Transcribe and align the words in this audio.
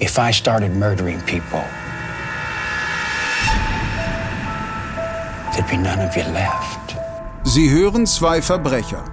if 0.00 0.18
I 0.18 0.32
started 0.32 0.72
murdering 0.72 1.20
people, 1.22 1.62
there'd 5.52 5.68
be 5.68 5.76
none 5.76 6.00
of 6.00 6.16
you 6.16 6.22
left. 6.32 6.96
Sie 7.44 7.70
hören 7.70 8.06
zwei 8.06 8.42
Verbrecher. 8.42 9.04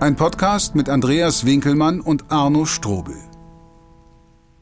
Ein 0.00 0.16
Podcast 0.16 0.74
mit 0.74 0.88
Andreas 0.88 1.46
Winkelmann 1.46 2.00
und 2.00 2.30
Arno 2.30 2.66
Strobel. 2.66 3.16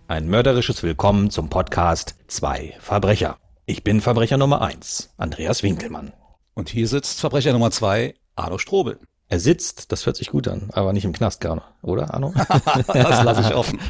Ein 0.06 0.28
mörderisches 0.28 0.82
Willkommen 0.82 1.30
zum 1.30 1.48
Podcast 1.48 2.14
Zwei 2.28 2.74
Verbrecher. 2.78 3.38
Ich 3.66 3.82
bin 3.82 4.00
Verbrecher 4.00 4.36
Nummer 4.36 4.60
eins, 4.60 5.12
Andreas 5.16 5.62
Winkelmann. 5.62 6.12
Und 6.54 6.68
hier 6.68 6.86
sitzt 6.86 7.18
Verbrecher 7.18 7.52
Nummer 7.52 7.70
zwei, 7.70 8.14
Arno 8.36 8.58
Strobel. 8.58 9.00
Er 9.32 9.40
sitzt, 9.40 9.92
das 9.92 10.04
hört 10.04 10.16
sich 10.16 10.28
gut 10.28 10.46
an, 10.46 10.68
aber 10.74 10.92
nicht 10.92 11.06
im 11.06 11.14
Knast 11.14 11.40
gerne, 11.40 11.62
oder 11.80 12.12
Arno? 12.12 12.34
das 12.86 13.24
lasse 13.24 13.40
ich 13.40 13.54
offen. 13.54 13.80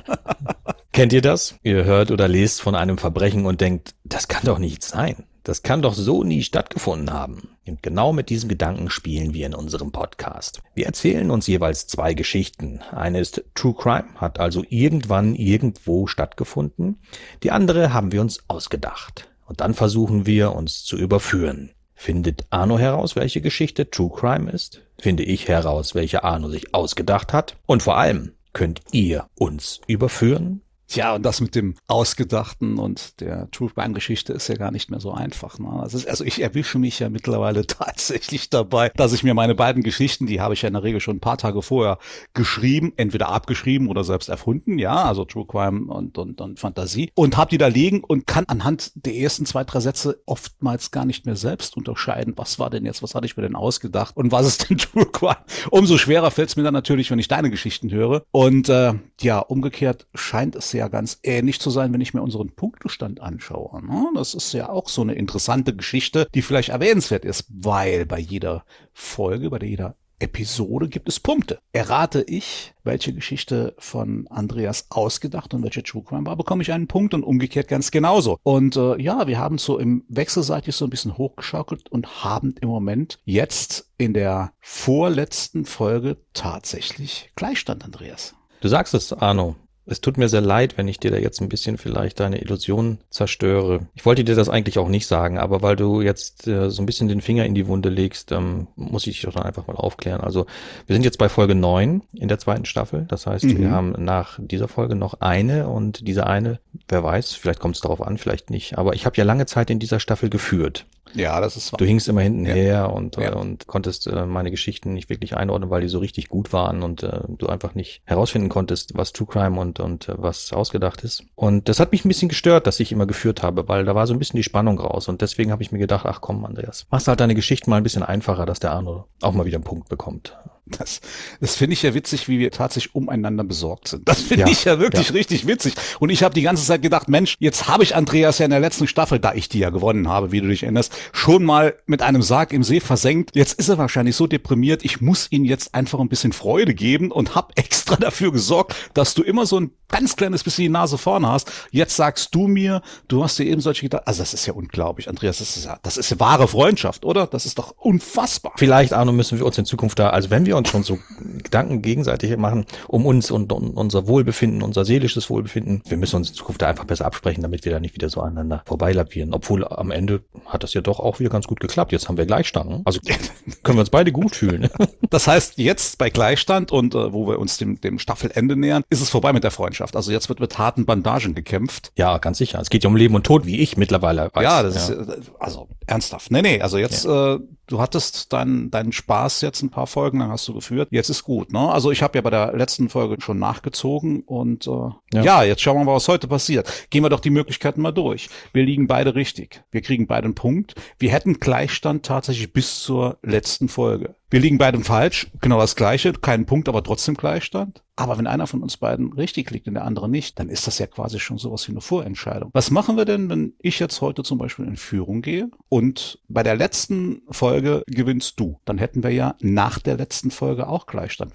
Kennt 0.93 1.13
ihr 1.13 1.21
das? 1.21 1.57
Ihr 1.65 1.83
hört 1.83 2.13
oder 2.13 2.29
lest 2.29 2.63
von 2.63 2.77
einem 2.77 2.97
Verbrechen 2.97 3.45
und 3.45 3.61
denkt, 3.61 3.97
das 4.05 4.29
kann 4.29 4.45
doch 4.45 4.61
nicht 4.61 4.85
sein. 4.85 5.25
Das 5.43 5.65
kann 5.65 5.83
doch 5.83 5.95
so 5.95 6.23
nie 6.23 6.45
stattgefunden 6.45 7.13
haben. 7.13 7.57
Und 7.67 7.83
genau 7.83 8.13
mit 8.13 8.31
diesem 8.31 8.49
Gedanken 8.49 8.89
spielen 8.89 9.35
wir 9.35 9.47
in 9.47 9.57
unserem 9.57 9.91
Podcast. 9.91 10.63
Wir 10.77 10.87
erzählen 10.87 11.29
uns 11.33 11.49
jeweils 11.49 11.89
zwei 11.89 12.15
Geschichten. 12.15 12.79
Eine 12.93 13.19
ist 13.19 13.43
True 13.57 13.75
Crime, 13.75 14.15
hat 14.15 14.39
also 14.39 14.63
irgendwann 14.69 15.35
irgendwo 15.35 16.07
stattgefunden. 16.07 17.01
Die 17.43 17.51
andere 17.51 17.93
haben 17.93 18.13
wir 18.13 18.21
uns 18.21 18.45
ausgedacht. 18.47 19.29
Und 19.47 19.61
dann 19.61 19.75
versuchen 19.75 20.25
wir 20.25 20.55
uns 20.55 20.85
zu 20.85 20.97
überführen. 20.97 21.73
Findet 21.97 22.47
Arno 22.51 22.79
heraus, 22.79 23.17
welche 23.17 23.41
Geschichte 23.41 23.91
True 23.91 24.11
Crime 24.15 24.51
ist? 24.51 24.83
Finde 25.03 25.25
ich 25.25 25.49
heraus, 25.49 25.97
welche 25.97 26.23
Arno 26.23 26.49
sich 26.49 26.77
ausgedacht 26.77 27.33
hat? 27.33 27.57
Und 27.67 27.83
vor 27.83 27.97
allem, 27.99 28.37
könnt 28.53 28.83
ihr 28.93 29.27
uns 29.35 29.81
überführen? 29.89 30.61
Ja, 30.95 31.15
und 31.15 31.23
das 31.25 31.41
mit 31.41 31.55
dem 31.55 31.75
Ausgedachten 31.87 32.79
und 32.79 33.21
der 33.21 33.51
True 33.51 33.71
Crime 33.75 33.95
Geschichte 33.95 34.33
ist 34.33 34.49
ja 34.49 34.57
gar 34.57 34.71
nicht 34.71 34.91
mehr 34.91 35.01
so 35.01 35.13
einfach. 35.13 35.59
Ne? 35.59 35.69
Also, 35.69 36.07
also 36.09 36.25
ich 36.25 36.43
erwische 36.43 36.79
mich 36.79 36.99
ja 36.99 37.09
mittlerweile 37.09 37.67
tatsächlich 37.67 38.51
dabei, 38.51 38.91
dass 38.91 39.13
ich 39.13 39.23
mir 39.23 39.35
meine 39.35 39.55
beiden 39.55 39.83
Geschichten, 39.83 40.27
die 40.27 40.41
habe 40.41 40.55
ich 40.55 40.63
ja 40.63 40.69
in 40.69 40.75
der 40.75 40.83
Regel 40.83 41.01
schon 41.01 41.17
ein 41.17 41.21
paar 41.21 41.39
Tage 41.39 41.63
vorher 41.63 41.99
geschrieben, 42.35 42.93
entweder 42.97 43.29
abgeschrieben 43.31 43.89
oder 43.89 44.05
selbst 44.05 44.29
erfunden, 44.29 44.79
ja, 44.79 45.05
also 45.05 45.25
True 45.25 45.47
Crime 45.47 45.93
und, 45.93 46.19
und, 46.19 46.41
und 46.41 46.61
Fantasie, 46.61 47.11
und 47.15 47.37
habe 47.37 47.51
die 47.51 47.59
da 47.59 47.69
liegen 47.69 48.05
und 48.05 48.27
kann 48.27 48.45
anhand 48.47 48.93
der 48.95 49.15
ersten 49.15 49.47
zwei, 49.47 49.65
drei 49.65 49.81
Sätze 49.81 50.23
oftmals 50.27 50.91
gar 50.91 51.05
nicht 51.05 51.27
mehr 51.27 51.37
selbst 51.37 51.77
unterscheiden, 51.77 52.35
was 52.37 52.59
war 52.59 52.71
denn 52.71 52.85
jetzt, 52.85 53.03
was 53.03 53.15
hatte 53.15 53.27
ich 53.27 53.37
mir 53.37 53.43
denn 53.43 53.57
ausgedacht 53.57 54.17
und 54.17 54.33
was 54.33 54.47
ist 54.47 54.69
denn 54.69 54.79
True 54.93 55.07
Crime. 55.07 55.37
Umso 55.71 55.97
schwerer 55.97 56.31
fällt 56.31 56.51
es 56.51 56.57
mir 56.57 56.63
dann 56.63 56.75
natürlich, 56.75 57.11
wenn 57.11 57.19
ich 57.19 57.29
deine 57.29 57.51
Geschichten 57.51 57.91
höre. 57.91 58.25
Und 58.31 58.69
äh, 58.69 58.95
ja, 59.21 59.39
umgekehrt 59.39 60.07
scheint 60.15 60.57
es 60.57 60.73
ja 60.73 60.82
ja 60.83 60.89
ganz 60.89 61.21
ähnlich 61.23 61.61
zu 61.61 61.71
sein, 61.71 61.93
wenn 61.93 62.01
ich 62.01 62.13
mir 62.13 62.23
unseren 62.23 62.51
Punktestand 62.51 63.21
anschaue. 63.21 63.85
Ne? 63.85 64.09
Das 64.15 64.35
ist 64.35 64.53
ja 64.53 64.69
auch 64.69 64.89
so 64.89 65.03
eine 65.03 65.15
interessante 65.15 65.75
Geschichte, 65.75 66.27
die 66.35 66.43
vielleicht 66.43 66.71
erwähnenswert 66.71 67.25
ist, 67.25 67.47
weil 67.49 68.05
bei 68.05 68.19
jeder 68.19 68.65
Folge, 68.93 69.49
bei 69.49 69.59
jeder 69.65 69.97
Episode 70.19 70.89
gibt 70.89 71.09
es 71.09 71.19
Punkte. 71.19 71.59
Errate 71.73 72.23
ich, 72.23 72.75
welche 72.85 73.13
Geschichte 73.13 73.75
von 73.79 74.29
Andreas 74.29 74.87
ausgedacht 74.91 75.53
und 75.53 75.65
welche 75.65 75.83
True 75.83 76.05
Crime 76.05 76.27
war, 76.27 76.37
bekomme 76.37 76.63
ich 76.63 76.73
einen 76.73 76.87
Punkt 76.87 77.13
und 77.13 77.25
umgekehrt 77.25 77.67
ganz 77.67 77.91
genauso. 77.91 78.39
Und 78.45 78.77
äh, 78.77 79.01
ja, 79.01 79.27
wir 79.27 79.39
haben 79.39 79.59
so 79.59 79.79
im 79.79 80.05
wechselseitig 80.09 80.77
so 80.77 80.85
ein 80.85 80.91
bisschen 80.91 81.19
hochgeschaukelt 81.19 81.91
und 81.91 82.25
haben 82.25 82.55
im 82.61 82.69
Moment 82.69 83.19
jetzt 83.25 83.91
in 83.99 84.15
der 84.15 84.53
vorletzten 84.61 85.65
Folge 85.65 86.19
tatsächlich 86.35 87.31
Gleichstand, 87.35 87.85
Andreas. 87.85 88.35
Du 88.61 88.69
sagst 88.69 88.95
es, 88.95 89.13
Arno. 89.13 89.57
Es 89.85 90.01
tut 90.01 90.17
mir 90.17 90.29
sehr 90.29 90.41
leid, 90.41 90.79
wenn 90.79 90.87
ich 90.87 91.01
dir 91.01 91.11
da 91.11 91.17
jetzt 91.17 91.41
ein 91.41 91.49
bisschen 91.49 91.77
vielleicht 91.77 92.21
deine 92.21 92.41
Illusion 92.41 92.99
zerstöre. 93.11 93.89
Ich 93.95 94.07
wollte 94.07 94.23
dir 94.23 94.37
das 94.37 94.49
eigentlich 94.49 94.79
auch 94.79 94.89
nicht 94.89 95.09
sagen, 95.09 95.39
aber 95.39 95.61
weil 95.61 95.75
du 95.75 96.01
jetzt 96.01 96.47
äh, 96.47 96.71
so 96.71 96.83
ein 96.83 96.87
bisschen 96.87 97.09
den 97.09 97.21
Finger 97.21 97.45
in 97.45 97.55
die 97.55 97.67
Wunde 97.67 97.89
legst, 97.89 98.31
ähm, 98.31 98.69
muss 98.77 99.07
ich 99.07 99.15
dich 99.15 99.23
doch 99.23 99.35
dann 99.35 99.43
einfach 99.43 99.67
mal 99.67 99.75
aufklären. 99.75 100.21
Also 100.21 100.47
wir 100.87 100.95
sind 100.95 101.05
jetzt 101.05 101.19
bei 101.19 101.29
Folge 101.29 101.57
neun 101.57 102.03
in 102.13 102.29
der 102.29 102.39
zweiten 102.39 102.65
Staffel. 102.65 103.07
Das 103.09 103.27
heißt, 103.27 103.45
mhm. 103.45 103.59
wir 103.59 103.71
haben 103.71 103.95
nach 103.99 104.39
dieser 104.41 104.69
Folge 104.69 104.95
noch 104.95 105.21
eine 105.21 105.69
und 105.69 106.07
diese 106.07 106.27
eine, 106.27 106.61
wer 106.89 107.03
weiß, 107.03 107.35
vielleicht 107.35 107.59
kommt 107.59 107.75
es 107.75 107.81
darauf 107.81 108.01
an, 108.01 108.19
vielleicht 108.19 108.51
nicht. 108.51 108.79
Aber 108.79 108.95
ich 108.95 109.05
habe 109.05 109.17
ja 109.17 109.25
lange 109.25 109.47
Zeit 109.47 109.69
in 109.69 109.81
dieser 109.81 109.99
Staffel 109.99 110.31
geführt. 110.31 110.87
Ja, 111.15 111.41
das 111.41 111.57
ist 111.57 111.73
wahr. 111.73 111.79
Du 111.79 111.85
hingst 111.85 112.09
immer 112.09 112.23
hinten 112.23 112.47
ja. 112.47 112.55
her 112.55 112.93
und, 112.93 113.17
ja. 113.17 113.35
und 113.35 113.67
konntest 113.67 114.07
äh, 114.07 114.27
meine 114.27 114.51
Geschichten 114.51 114.95
nicht 114.95 115.11
wirklich 115.11 115.37
einordnen, 115.37 115.71
weil 115.71 115.83
die 115.83 115.89
so 115.89 115.99
richtig 115.99 116.29
gut 116.29 116.53
waren 116.53 116.83
und 116.83 117.03
äh, 117.03 117.21
du 117.29 117.49
einfach 117.49 117.75
nicht 117.75 118.03
herausfinden 118.05 118.49
konntest, 118.49 118.97
was 118.97 119.13
True 119.13 119.27
Crime 119.27 119.61
und, 119.61 119.81
und 119.81 120.09
äh, 120.09 120.15
was 120.17 120.53
ausgedacht 120.53 121.05
ist. 121.05 121.25
Und 121.35 121.69
das 121.69 121.81
hat 121.81 121.93
mich 121.93 122.05
ein 122.05 122.09
bisschen 122.09 122.29
gestört, 122.29 122.67
dass 122.67 122.81
ich 122.81 122.93
immer 122.93 123.07
geführt 123.07 123.43
habe, 123.43 123.69
weil 123.69 123.85
da 123.85 123.95
war 123.95 124.07
so 124.07 124.15
ein 124.15 124.19
bisschen 124.19 124.39
die 124.39 124.43
Spannung 124.43 124.79
raus. 124.79 125.09
Und 125.09 125.21
deswegen 125.21 125.53
habe 125.53 125.63
ich 125.63 125.73
mir 125.73 125.79
gedacht, 125.79 126.07
ach 126.07 126.21
komm, 126.21 126.45
Andreas, 126.45 126.87
machst 126.91 127.09
halt 127.09 127.21
deine 127.21 127.35
Geschichten 127.35 127.71
mal 127.71 127.77
ein 127.77 127.83
bisschen 127.83 128.03
einfacher, 128.03 128.47
dass 128.47 128.61
der 128.61 128.73
Arno 128.73 129.07
auch 129.21 129.33
mal 129.33 129.45
wieder 129.45 129.57
einen 129.57 129.65
Punkt 129.65 129.89
bekommt. 129.89 130.37
Das, 130.65 131.01
das 131.41 131.57
finde 131.57 131.75
ich 131.75 131.83
ja 131.83 131.93
witzig, 131.93 132.29
wie 132.29 132.39
wir 132.39 132.53
tatsächlich 132.53 132.95
umeinander 132.95 133.43
besorgt 133.43 133.89
sind. 133.89 134.09
Das 134.09 134.21
finde 134.23 134.45
ja, 134.45 134.47
ich 134.47 134.65
ja 134.65 134.79
wirklich 134.79 135.09
ja. 135.09 135.15
richtig 135.15 135.47
witzig. 135.47 135.75
Und 135.99 136.11
ich 136.11 136.23
habe 136.23 136.35
die 136.35 136.43
ganze 136.43 136.65
Zeit 136.65 136.83
gedacht, 136.83 137.09
Mensch, 137.09 137.37
jetzt 137.41 137.67
habe 137.67 137.83
ich 137.83 137.97
Andreas 137.97 138.39
ja 138.39 138.45
in 138.45 138.53
der 138.53 138.61
letzten 138.61 138.87
Staffel, 138.87 139.19
da 139.19 139.35
ich 139.35 139.49
die 139.49 139.59
ja 139.59 139.71
gewonnen 139.71 140.09
habe, 140.09 140.31
wie 140.31 140.41
du 140.41 140.47
dich 140.47 140.63
erinnerst, 140.63 140.93
schon 141.13 141.43
mal 141.43 141.75
mit 141.87 142.01
einem 142.03 142.23
Sarg 142.23 142.53
im 142.53 142.63
See 142.63 142.79
versenkt. 142.79 143.35
Jetzt 143.35 143.55
ist 143.55 143.69
er 143.71 143.79
wahrscheinlich 143.79 144.15
so 144.15 144.29
deprimiert, 144.29 144.85
ich 144.85 145.01
muss 145.01 145.27
ihm 145.31 145.45
jetzt 145.45 145.75
einfach 145.75 145.99
ein 145.99 146.09
bisschen 146.09 146.33
Freude 146.33 146.75
geben 146.75 147.11
und 147.11 147.35
habe 147.35 147.53
extra 147.57 147.97
dafür 147.97 148.31
gesorgt, 148.31 148.77
dass 148.95 149.15
du 149.15 149.23
immer 149.23 149.47
so 149.47 149.59
ein 149.59 149.73
ganz 149.89 150.17
kleines 150.17 150.45
bisschen 150.45 150.63
die 150.63 150.69
Nase 150.69 150.97
vorne 150.97 151.29
hast. 151.29 151.51
Jetzt 151.71 151.97
sagst 151.97 152.35
du 152.35 152.47
mir, 152.47 152.83
du 153.09 153.25
hast 153.25 153.39
dir 153.39 153.45
eben 153.45 153.61
solche 153.61 153.83
gedacht. 153.83 154.07
Also 154.07 154.23
das 154.23 154.33
ist 154.33 154.47
ja 154.47 154.53
unglaublich, 154.53 155.09
Andreas. 155.09 155.39
Das 155.39 155.57
ist 155.57 155.65
ja, 155.65 155.79
das 155.83 155.97
ist 155.97 156.11
ja 156.11 156.21
wahre 156.21 156.49
Freundschaft, 156.49 157.05
oder? 157.05 157.27
Das 157.27 157.47
ist 157.47 157.59
doch 157.59 157.75
unfassbar. 157.79 158.53
Vielleicht, 158.57 158.93
Arno, 158.93 159.13
müssen 159.13 159.39
wir 159.39 159.47
uns 159.47 159.59
in 159.59 159.65
Zukunft 159.65 159.99
da, 159.99 160.11
also 160.11 160.31
wenn 160.31 160.47
wir 160.47 160.52
uns 160.57 160.69
schon 160.69 160.83
so 160.83 160.99
Gedanken 161.43 161.83
gegenseitig 161.83 162.37
machen, 162.37 162.67
um 162.89 163.07
uns 163.07 163.31
und 163.31 163.53
um 163.53 163.71
unser 163.71 164.07
Wohlbefinden, 164.07 164.63
unser 164.63 164.85
seelisches 164.85 165.31
Wohlbefinden, 165.31 165.83
wir 165.89 165.97
müssen 165.97 166.17
uns 166.17 166.31
in 166.31 166.35
Zukunft 166.35 166.63
da 166.63 166.69
einfach 166.69 166.85
besser 166.85 167.07
absprechen, 167.07 167.43
damit 167.43 167.65
wir 167.65 167.73
da 167.73 167.81
nicht 167.81 167.95
wieder 167.95 168.09
so 168.09 168.21
aneinander 168.21 168.63
vorbeilapieren. 168.67 169.35
Obwohl 169.35 169.67
am 169.67 169.91
Ende 169.91 170.23
hat 170.47 170.63
das 170.63 170.75
ja 170.75 170.81
doch 170.81 171.01
auch 171.01 171.21
wieder 171.21 171.31
ganz 171.31 171.47
gut 171.47 171.61
geklappt. 171.61 171.93
Jetzt 171.93 172.09
haben 172.09 172.17
wir 172.17 172.27
Gleichstand. 172.27 172.83
Also 172.85 173.01
können 173.63 173.79
wir 173.79 173.81
uns 173.81 173.91
beide 173.91 174.13
gut 174.13 174.35
fühlen. 174.35 174.69
Das 175.11 175.27
heißt, 175.27 175.59
jetzt 175.59 175.99
bei 175.99 176.09
Gleichstand 176.09 176.73
und 176.73 176.95
äh, 176.95 177.13
wo 177.13 177.29
wir 177.29 177.39
uns 177.39 177.59
dem, 177.59 177.79
dem 177.79 177.99
Staffelende 177.99 178.57
nähern, 178.57 178.83
ist 178.89 179.03
es 179.03 179.11
vorbei 179.11 179.35
mit 179.35 179.45
der 179.45 179.51
Freundschaft. 179.51 179.95
Also 179.95 180.11
jetzt 180.11 180.31
wird 180.31 180.41
mit 180.41 180.57
harten 180.57 180.87
Bandagen 180.87 181.35
gekämpft. 181.35 181.93
Ja, 181.97 182.17
ganz 182.17 182.39
sicher. 182.39 182.61
Es 182.61 182.71
geht 182.71 182.85
ja 182.85 182.89
um 182.89 182.97
Leben 182.97 183.15
und 183.15 183.27
Tod, 183.27 183.45
wie 183.45 183.61
ich 183.61 183.77
mittlerweile 183.77 184.31
weiß. 184.33 184.43
Ja, 184.43 184.63
das 184.63 184.89
ja. 184.89 184.95
ist 184.95 185.31
also 185.39 185.69
ernsthaft. 185.87 186.31
Nee, 186.31 186.41
nee, 186.41 186.63
also 186.63 186.79
jetzt 186.79 187.05
ja. 187.05 187.35
äh, 187.35 187.41
du 187.73 187.81
hattest 187.81 188.33
deinen 188.33 188.71
deinen 188.71 188.93
Spaß 188.93 189.41
jetzt 189.41 189.63
ein 189.63 189.71
paar 189.71 189.87
Folgen 189.87 190.19
lang 190.19 190.31
hast 190.31 190.47
du 190.47 190.55
geführt. 190.55 190.89
Jetzt 190.91 191.09
ist 191.09 191.23
gut, 191.23 191.53
ne? 191.53 191.71
Also 191.73 191.91
ich 191.91 192.03
habe 192.03 192.19
ja 192.19 192.23
bei 192.23 192.31
der 192.31 192.53
letzten 192.55 192.89
Folge 192.91 193.17
schon 193.21 193.39
nachgezogen 193.39 194.21
und 194.21 194.67
äh, 194.67 194.91
ja. 195.15 195.23
ja. 195.23 195.43
jetzt 195.43 195.63
schauen 195.63 195.79
wir 195.79 195.85
mal, 195.85 195.95
was 195.95 196.09
heute 196.09 196.29
passiert. 196.29 196.89
Gehen 196.91 197.03
wir 197.03 197.09
doch 197.09 197.21
die 197.21 197.31
Möglichkeiten 197.31 197.81
mal 197.81 197.93
durch. 197.93 198.29
Wir 198.53 198.65
liegen 198.65 198.87
beide 198.87 199.15
richtig. 199.15 199.65
Wir 199.71 199.81
kriegen 199.81 200.07
beide 200.07 200.27
einen 200.27 200.35
Punkt. 200.35 200.75
Wir 200.99 201.11
hätten 201.11 201.41
Gleichstand 201.41 202.05
tatsächlich 202.05 202.53
bis 202.53 202.83
zur 202.83 203.19
letzten 203.23 203.69
Folge. 203.69 204.15
Wir 204.33 204.41
liegen 204.41 204.57
beide 204.57 204.81
falsch, 204.81 205.31
genau 205.43 205.59
das 205.59 205.77
gleiche, 205.77 206.15
keinen 206.15 206.47
Punkt, 206.47 206.67
aber 206.67 206.83
trotzdem 206.83 207.17
Gleichstand. 207.17 207.83
Aber 207.97 208.17
wenn 208.17 208.27
einer 208.27 208.47
von 208.47 208.63
uns 208.63 208.79
beiden 208.79 209.13
richtig 209.13 209.51
liegt 209.51 209.69
und 209.69 209.75
der 209.75 209.85
andere 209.85 210.09
nicht, 210.09 210.39
dann 210.39 210.49
ist 210.49 210.67
das 210.67 210.79
ja 210.79 210.87
quasi 210.87 211.21
schon 211.21 211.37
sowas 211.37 211.69
wie 211.69 211.73
eine 211.73 211.83
Vorentscheidung. 211.83 212.49
Was 212.55 212.71
machen 212.71 212.97
wir 212.97 213.05
denn, 213.05 213.29
wenn 213.29 213.53
ich 213.59 213.79
jetzt 213.79 214.01
heute 214.01 214.23
zum 214.23 214.39
Beispiel 214.39 214.65
in 214.65 214.79
Führung 214.79 215.21
gehe 215.21 215.51
und 215.69 216.19
bei 216.29 216.43
der 216.43 216.57
letzten 216.57 217.21
Folge 217.29 217.83
gewinnst 217.87 218.41
du? 218.41 218.59
Dann 218.65 218.79
hätten 218.79 219.03
wir 219.03 219.11
ja 219.11 219.35
nach 219.41 219.79
der 219.79 219.99
letzten 219.99 220.31
Folge 220.31 220.67
auch 220.67 220.87
Gleichstand. 220.87 221.35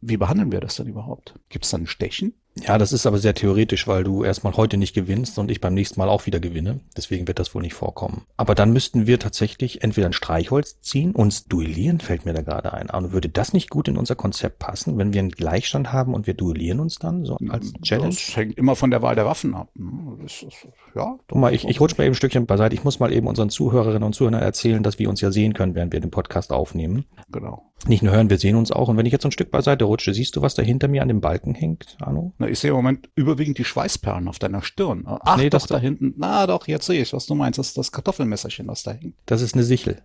Wie 0.00 0.16
behandeln 0.16 0.50
wir 0.50 0.58
das 0.58 0.74
denn 0.74 0.88
überhaupt? 0.88 1.38
Gibt 1.48 1.64
es 1.64 1.70
dann 1.70 1.82
ein 1.82 1.86
Stechen? 1.86 2.34
Ja, 2.60 2.76
das 2.76 2.92
ist 2.92 3.06
aber 3.06 3.18
sehr 3.18 3.34
theoretisch, 3.34 3.86
weil 3.86 4.04
du 4.04 4.24
erstmal 4.24 4.54
heute 4.54 4.76
nicht 4.76 4.94
gewinnst 4.94 5.38
und 5.38 5.50
ich 5.50 5.60
beim 5.60 5.74
nächsten 5.74 5.98
Mal 5.98 6.08
auch 6.08 6.26
wieder 6.26 6.38
gewinne. 6.38 6.80
Deswegen 6.96 7.26
wird 7.26 7.38
das 7.38 7.54
wohl 7.54 7.62
nicht 7.62 7.74
vorkommen. 7.74 8.26
Aber 8.36 8.54
dann 8.54 8.72
müssten 8.72 9.06
wir 9.06 9.18
tatsächlich 9.18 9.82
entweder 9.82 10.06
ein 10.06 10.12
Streichholz 10.12 10.80
ziehen, 10.80 11.12
uns 11.12 11.46
duellieren, 11.46 12.00
fällt 12.00 12.26
mir 12.26 12.34
da 12.34 12.42
gerade 12.42 12.74
ein. 12.74 12.90
Aber 12.90 13.12
würde 13.12 13.30
das 13.30 13.54
nicht 13.54 13.70
gut 13.70 13.88
in 13.88 13.96
unser 13.96 14.16
Konzept 14.16 14.58
passen, 14.58 14.98
wenn 14.98 15.14
wir 15.14 15.20
einen 15.20 15.30
Gleichstand 15.30 15.92
haben 15.92 16.12
und 16.12 16.26
wir 16.26 16.34
duellieren 16.34 16.80
uns 16.80 16.98
dann 16.98 17.24
so 17.24 17.38
als 17.48 17.72
Challenge? 17.82 18.10
Das 18.10 18.36
hängt 18.36 18.58
immer 18.58 18.76
von 18.76 18.90
der 18.90 19.00
Wahl 19.00 19.14
der 19.14 19.24
Waffen 19.24 19.54
ab. 19.54 19.70
Ne? 19.74 20.24
Ist, 20.24 20.46
ja, 20.94 21.16
Guck 21.28 21.38
mal, 21.38 21.54
ich, 21.54 21.66
ich 21.66 21.80
rutsche 21.80 21.96
mal 21.96 22.04
eben 22.04 22.12
ein 22.12 22.16
Stückchen 22.16 22.46
beiseite. 22.46 22.74
Ich 22.74 22.84
muss 22.84 23.00
mal 23.00 23.12
eben 23.12 23.26
unseren 23.26 23.48
Zuhörerinnen 23.48 24.02
und 24.02 24.14
Zuhörern 24.14 24.40
erzählen, 24.42 24.82
dass 24.82 24.98
wir 24.98 25.08
uns 25.08 25.20
ja 25.20 25.30
sehen 25.30 25.54
können, 25.54 25.74
während 25.74 25.92
wir 25.92 26.00
den 26.00 26.10
Podcast 26.10 26.52
aufnehmen. 26.52 27.06
Genau. 27.30 27.71
Nicht 27.86 28.02
nur 28.02 28.14
hören, 28.14 28.30
wir 28.30 28.38
sehen 28.38 28.56
uns 28.56 28.70
auch. 28.70 28.88
Und 28.88 28.96
wenn 28.96 29.06
ich 29.06 29.12
jetzt 29.12 29.22
so 29.22 29.28
ein 29.28 29.32
Stück 29.32 29.50
beiseite 29.50 29.84
rutsche, 29.84 30.14
siehst 30.14 30.36
du, 30.36 30.42
was 30.42 30.54
da 30.54 30.62
hinter 30.62 30.88
mir 30.88 31.02
an 31.02 31.08
dem 31.08 31.20
Balken 31.20 31.54
hängt, 31.54 31.96
Arno? 32.00 32.32
Na, 32.38 32.48
ich 32.48 32.58
sehe 32.58 32.70
im 32.70 32.76
Moment 32.76 33.10
überwiegend 33.16 33.58
die 33.58 33.64
Schweißperlen 33.64 34.28
auf 34.28 34.38
deiner 34.38 34.62
Stirn. 34.62 35.04
Ach, 35.06 35.36
nee, 35.36 35.50
doch, 35.50 35.66
da 35.66 35.78
hinten. 35.78 36.14
Na 36.16 36.46
doch, 36.46 36.68
jetzt 36.68 36.86
sehe 36.86 37.02
ich, 37.02 37.12
was 37.12 37.26
du 37.26 37.34
meinst. 37.34 37.58
Das 37.58 37.68
ist 37.68 37.78
das 37.78 37.90
Kartoffelmesserchen, 37.90 38.68
was 38.68 38.82
da 38.82 38.92
hängt. 38.92 39.16
Das 39.26 39.42
ist 39.42 39.54
eine 39.54 39.64
Sichel. 39.64 40.02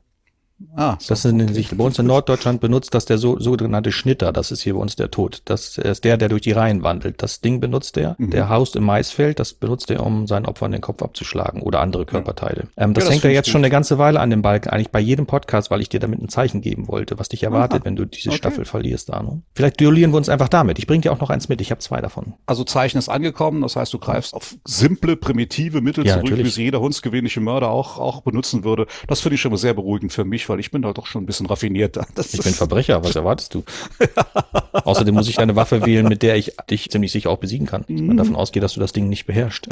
Ah, 0.75 0.97
so, 0.99 1.09
das 1.09 1.25
ist 1.25 1.33
okay. 1.33 1.53
sich 1.53 1.69
bei 1.69 1.83
uns 1.83 1.99
in 1.99 2.07
Norddeutschland 2.07 2.61
benutzt 2.61 2.93
das 2.93 3.05
der 3.05 3.17
so, 3.17 3.39
sogenannte 3.39 3.91
Schnitter. 3.91 4.33
Das 4.33 4.51
ist 4.51 4.61
hier 4.61 4.73
bei 4.73 4.79
uns 4.79 4.95
der 4.95 5.11
Tod. 5.11 5.41
Das 5.45 5.77
ist 5.77 6.03
der, 6.03 6.17
der 6.17 6.29
durch 6.29 6.41
die 6.41 6.51
Reihen 6.51 6.81
wandelt. 6.83 7.21
Das 7.21 7.41
Ding 7.41 7.59
benutzt 7.59 7.95
der. 7.95 8.15
Mhm. 8.17 8.31
Der 8.31 8.49
haust 8.49 8.75
im 8.75 8.83
Maisfeld. 8.83 9.39
Das 9.39 9.53
benutzt 9.53 9.91
er, 9.91 10.05
um 10.05 10.25
seinen 10.25 10.45
Opfern 10.45 10.71
den 10.71 10.81
Kopf 10.81 11.03
abzuschlagen 11.03 11.61
oder 11.61 11.79
andere 11.81 12.05
Körperteile. 12.05 12.69
Ja. 12.75 12.83
Ähm, 12.83 12.93
das, 12.93 13.03
ja, 13.03 13.09
das 13.09 13.13
hängt 13.13 13.23
ja 13.25 13.29
jetzt 13.29 13.45
gut. 13.45 13.51
schon 13.51 13.61
eine 13.61 13.69
ganze 13.69 13.97
Weile 13.99 14.19
an 14.19 14.31
dem 14.31 14.41
Balken. 14.41 14.69
Eigentlich 14.69 14.89
bei 14.89 14.99
jedem 14.99 15.27
Podcast, 15.27 15.69
weil 15.69 15.81
ich 15.81 15.89
dir 15.89 15.99
damit 15.99 16.21
ein 16.21 16.29
Zeichen 16.29 16.61
geben 16.61 16.87
wollte, 16.87 17.19
was 17.19 17.29
dich 17.29 17.43
erwartet, 17.43 17.81
Aha. 17.81 17.85
wenn 17.85 17.95
du 17.95 18.05
diese 18.05 18.29
okay. 18.29 18.37
Staffel 18.37 18.65
verlierst, 18.65 19.13
Arno. 19.13 19.41
Vielleicht 19.53 19.79
duellieren 19.79 20.11
wir 20.11 20.17
uns 20.17 20.29
einfach 20.29 20.49
damit. 20.49 20.79
Ich 20.79 20.87
bringe 20.87 21.01
dir 21.01 21.11
auch 21.11 21.19
noch 21.19 21.29
eins 21.29 21.49
mit. 21.49 21.61
Ich 21.61 21.69
habe 21.69 21.79
zwei 21.79 22.01
davon. 22.01 22.33
Also 22.47 22.63
Zeichen 22.63 22.97
ist 22.97 23.09
angekommen. 23.09 23.61
Das 23.61 23.75
heißt, 23.75 23.93
du 23.93 23.99
greifst 23.99 24.33
auf 24.33 24.55
simple, 24.65 25.17
primitive 25.17 25.81
Mittel 25.81 26.05
ja, 26.05 26.13
zurück, 26.13 26.25
natürlich. 26.25 26.45
wie 26.45 26.49
es 26.49 26.57
jeder 26.57 26.79
hundsgewöhnliche 26.79 27.41
Mörder 27.41 27.69
auch, 27.69 27.99
auch 27.99 28.21
benutzen 28.21 28.63
würde. 28.63 28.87
Das 29.07 29.21
finde 29.21 29.35
ich 29.35 29.41
schon 29.41 29.51
mal 29.51 29.57
sehr 29.57 29.75
beruhigend 29.75 30.11
für 30.11 30.25
mich, 30.25 30.46
weil 30.49 30.59
ich 30.59 30.71
bin 30.71 30.81
da 30.81 30.93
doch 30.93 31.05
schon 31.05 31.23
ein 31.23 31.25
bisschen 31.25 31.45
raffinierter. 31.45 32.05
Das 32.15 32.33
ich 32.33 32.41
bin 32.41 32.53
Verbrecher, 32.53 33.03
was 33.03 33.15
erwartest 33.15 33.53
du? 33.53 33.63
Außerdem 34.71 35.13
muss 35.13 35.29
ich 35.29 35.39
eine 35.39 35.55
Waffe 35.55 35.85
wählen, 35.85 36.07
mit 36.07 36.23
der 36.23 36.35
ich 36.35 36.53
dich 36.69 36.89
ziemlich 36.89 37.11
sicher 37.11 37.29
auch 37.29 37.37
besiegen 37.37 37.67
kann. 37.67 37.83
Ich 37.87 38.01
mhm. 38.01 38.17
davon 38.17 38.35
ausgehe, 38.35 38.61
dass 38.61 38.73
du 38.73 38.79
das 38.79 38.91
Ding 38.91 39.07
nicht 39.07 39.25
beherrschst. 39.27 39.67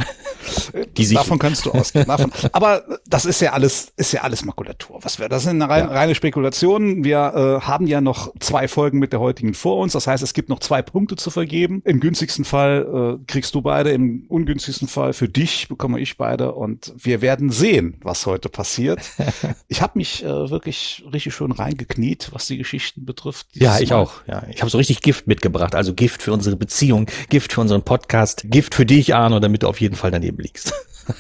Die 0.98 1.13
davon 1.13 1.39
kannst 1.39 1.66
du 1.66 1.72
ausgehen. 1.72 2.06
Davon. 2.06 2.31
Aber 2.51 2.83
das 3.07 3.25
ist 3.25 3.42
ja 3.42 3.54
alles, 3.54 3.94
ist 3.98 4.12
ja 4.12 4.22
alles 4.22 4.45
Makulatur. 4.45 5.00
Was 5.01 5.18
wäre 5.18 5.30
das 5.30 5.44
sind 5.44 5.62
rein, 5.62 5.86
ja. 5.86 5.92
reine 5.92 6.16
Spekulationen. 6.16 7.04
Wir 7.04 7.60
äh, 7.62 7.66
haben 7.66 7.88
ja 7.88 8.01
noch 8.01 8.33
zwei 8.39 8.68
Folgen 8.68 9.00
mit 9.00 9.13
der 9.13 9.19
heutigen 9.19 9.54
vor 9.54 9.77
uns. 9.77 9.94
Das 9.94 10.07
heißt, 10.07 10.22
es 10.24 10.33
gibt 10.33 10.50
noch 10.50 10.60
zwei 10.60 10.81
Punkte 10.81 11.16
zu 11.16 11.31
vergeben. 11.31 11.81
Im 11.86 12.00
günstigsten 12.00 12.45
Fall 12.45 13.18
äh, 13.22 13.25
kriegst 13.25 13.56
du 13.56 13.62
beide, 13.62 13.92
im 13.92 14.25
ungünstigsten 14.27 14.88
Fall 14.88 15.13
für 15.13 15.30
dich 15.30 15.68
bekomme 15.68 16.00
ich 16.00 16.18
beide 16.18 16.54
und 16.54 16.94
wir 16.98 17.22
werden 17.22 17.50
sehen, 17.50 17.98
was 18.01 18.25
heute 18.25 18.50
passiert. 18.50 19.00
ich 19.68 19.81
habe 19.81 19.98
mich 19.98 20.24
äh, 20.24 20.50
wirklich 20.50 20.64
richtig 20.67 21.33
schön 21.33 21.51
reingekniet, 21.51 22.29
was 22.31 22.47
die 22.47 22.57
Geschichten 22.57 23.06
betrifft. 23.06 23.47
Ja, 23.53 23.79
ich 23.79 23.91
Mal. 23.91 23.97
auch. 23.97 24.13
Ja, 24.27 24.44
ich 24.50 24.62
habe 24.62 24.69
so 24.69 24.77
richtig 24.77 25.01
Gift 25.01 25.27
mitgebracht, 25.27 25.75
also 25.75 25.94
Gift 25.94 26.21
für 26.21 26.33
unsere 26.33 26.56
Beziehung, 26.56 27.07
Gift 27.29 27.53
für 27.53 27.62
unseren 27.62 27.83
Podcast, 27.83 28.45
Gift 28.45 28.75
für 28.75 28.85
dich, 28.85 29.15
Arno, 29.15 29.39
damit 29.39 29.63
du 29.63 29.67
auf 29.67 29.81
jeden 29.81 29.95
Fall 29.95 30.12
daneben 30.12 30.38
liegst. 30.38 30.73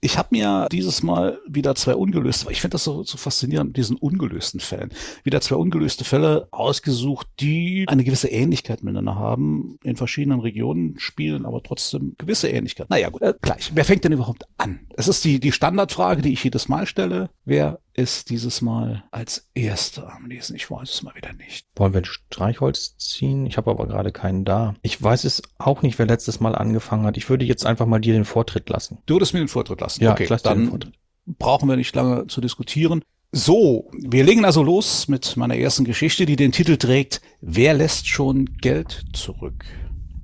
Ich 0.00 0.16
habe 0.16 0.28
mir 0.30 0.68
dieses 0.70 1.02
Mal 1.02 1.40
wieder 1.48 1.74
zwei 1.74 1.96
ungelöste, 1.96 2.52
ich 2.52 2.60
finde 2.60 2.76
das 2.76 2.84
so, 2.84 3.02
so 3.02 3.18
faszinierend 3.18 3.70
mit 3.70 3.76
diesen 3.78 3.96
ungelösten 3.96 4.60
Fällen, 4.60 4.90
wieder 5.24 5.40
zwei 5.40 5.56
ungelöste 5.56 6.04
Fälle 6.04 6.46
ausgesucht, 6.52 7.26
die 7.40 7.84
eine 7.88 8.04
gewisse 8.04 8.28
Ähnlichkeit 8.28 8.84
miteinander 8.84 9.16
haben, 9.16 9.76
in 9.82 9.96
verschiedenen 9.96 10.38
Regionen 10.38 11.00
spielen, 11.00 11.44
aber 11.44 11.64
trotzdem 11.64 12.14
gewisse 12.16 12.48
Ähnlichkeit. 12.48 12.90
Naja, 12.90 13.08
gut, 13.08 13.22
äh, 13.22 13.34
gleich. 13.42 13.72
Wer 13.74 13.84
fängt 13.84 14.04
denn 14.04 14.12
überhaupt 14.12 14.44
an? 14.56 14.86
Es 14.96 15.08
ist 15.08 15.24
die, 15.24 15.40
die 15.40 15.50
Standardfrage, 15.50 16.22
die 16.22 16.32
ich 16.32 16.44
jedes 16.44 16.68
Mal 16.68 16.86
stelle. 16.86 17.30
Wer 17.44 17.80
ist 17.98 18.30
dieses 18.30 18.62
Mal 18.62 19.02
als 19.10 19.48
Erster 19.54 20.14
am 20.14 20.26
Lesen? 20.26 20.54
Ich 20.54 20.70
weiß 20.70 20.88
es 20.88 21.02
mal 21.02 21.16
wieder 21.16 21.32
nicht. 21.32 21.66
Wollen 21.74 21.92
wir 21.92 22.00
ein 22.00 22.04
Streichholz 22.04 22.96
ziehen? 22.96 23.44
Ich 23.44 23.56
habe 23.56 23.72
aber 23.72 23.88
gerade 23.88 24.12
keinen 24.12 24.44
da. 24.44 24.76
Ich 24.82 25.02
weiß 25.02 25.24
es 25.24 25.42
auch 25.58 25.82
nicht, 25.82 25.98
wer 25.98 26.06
letztes 26.06 26.38
Mal 26.38 26.54
angefangen 26.54 27.04
hat. 27.04 27.16
Ich 27.16 27.28
würde 27.28 27.44
jetzt 27.44 27.66
einfach 27.66 27.86
mal 27.86 27.98
dir 27.98 28.12
den 28.12 28.24
Vortritt 28.24 28.68
lassen. 28.70 28.98
Du 29.06 29.16
würdest 29.16 29.34
mir 29.34 29.40
den 29.40 29.48
Vortritt 29.48 29.80
lassen? 29.80 30.04
Ja, 30.04 30.12
okay, 30.12 30.28
dann 30.44 30.92
brauchen 31.26 31.68
wir 31.68 31.76
nicht 31.76 31.94
lange 31.96 32.28
zu 32.28 32.40
diskutieren. 32.40 33.02
So, 33.32 33.90
wir 33.92 34.22
legen 34.22 34.44
also 34.44 34.62
los 34.62 35.08
mit 35.08 35.36
meiner 35.36 35.56
ersten 35.56 35.84
Geschichte, 35.84 36.24
die 36.24 36.36
den 36.36 36.52
Titel 36.52 36.76
trägt 36.76 37.20
Wer 37.40 37.74
lässt 37.74 38.06
schon 38.06 38.46
Geld 38.60 39.06
zurück? 39.12 39.64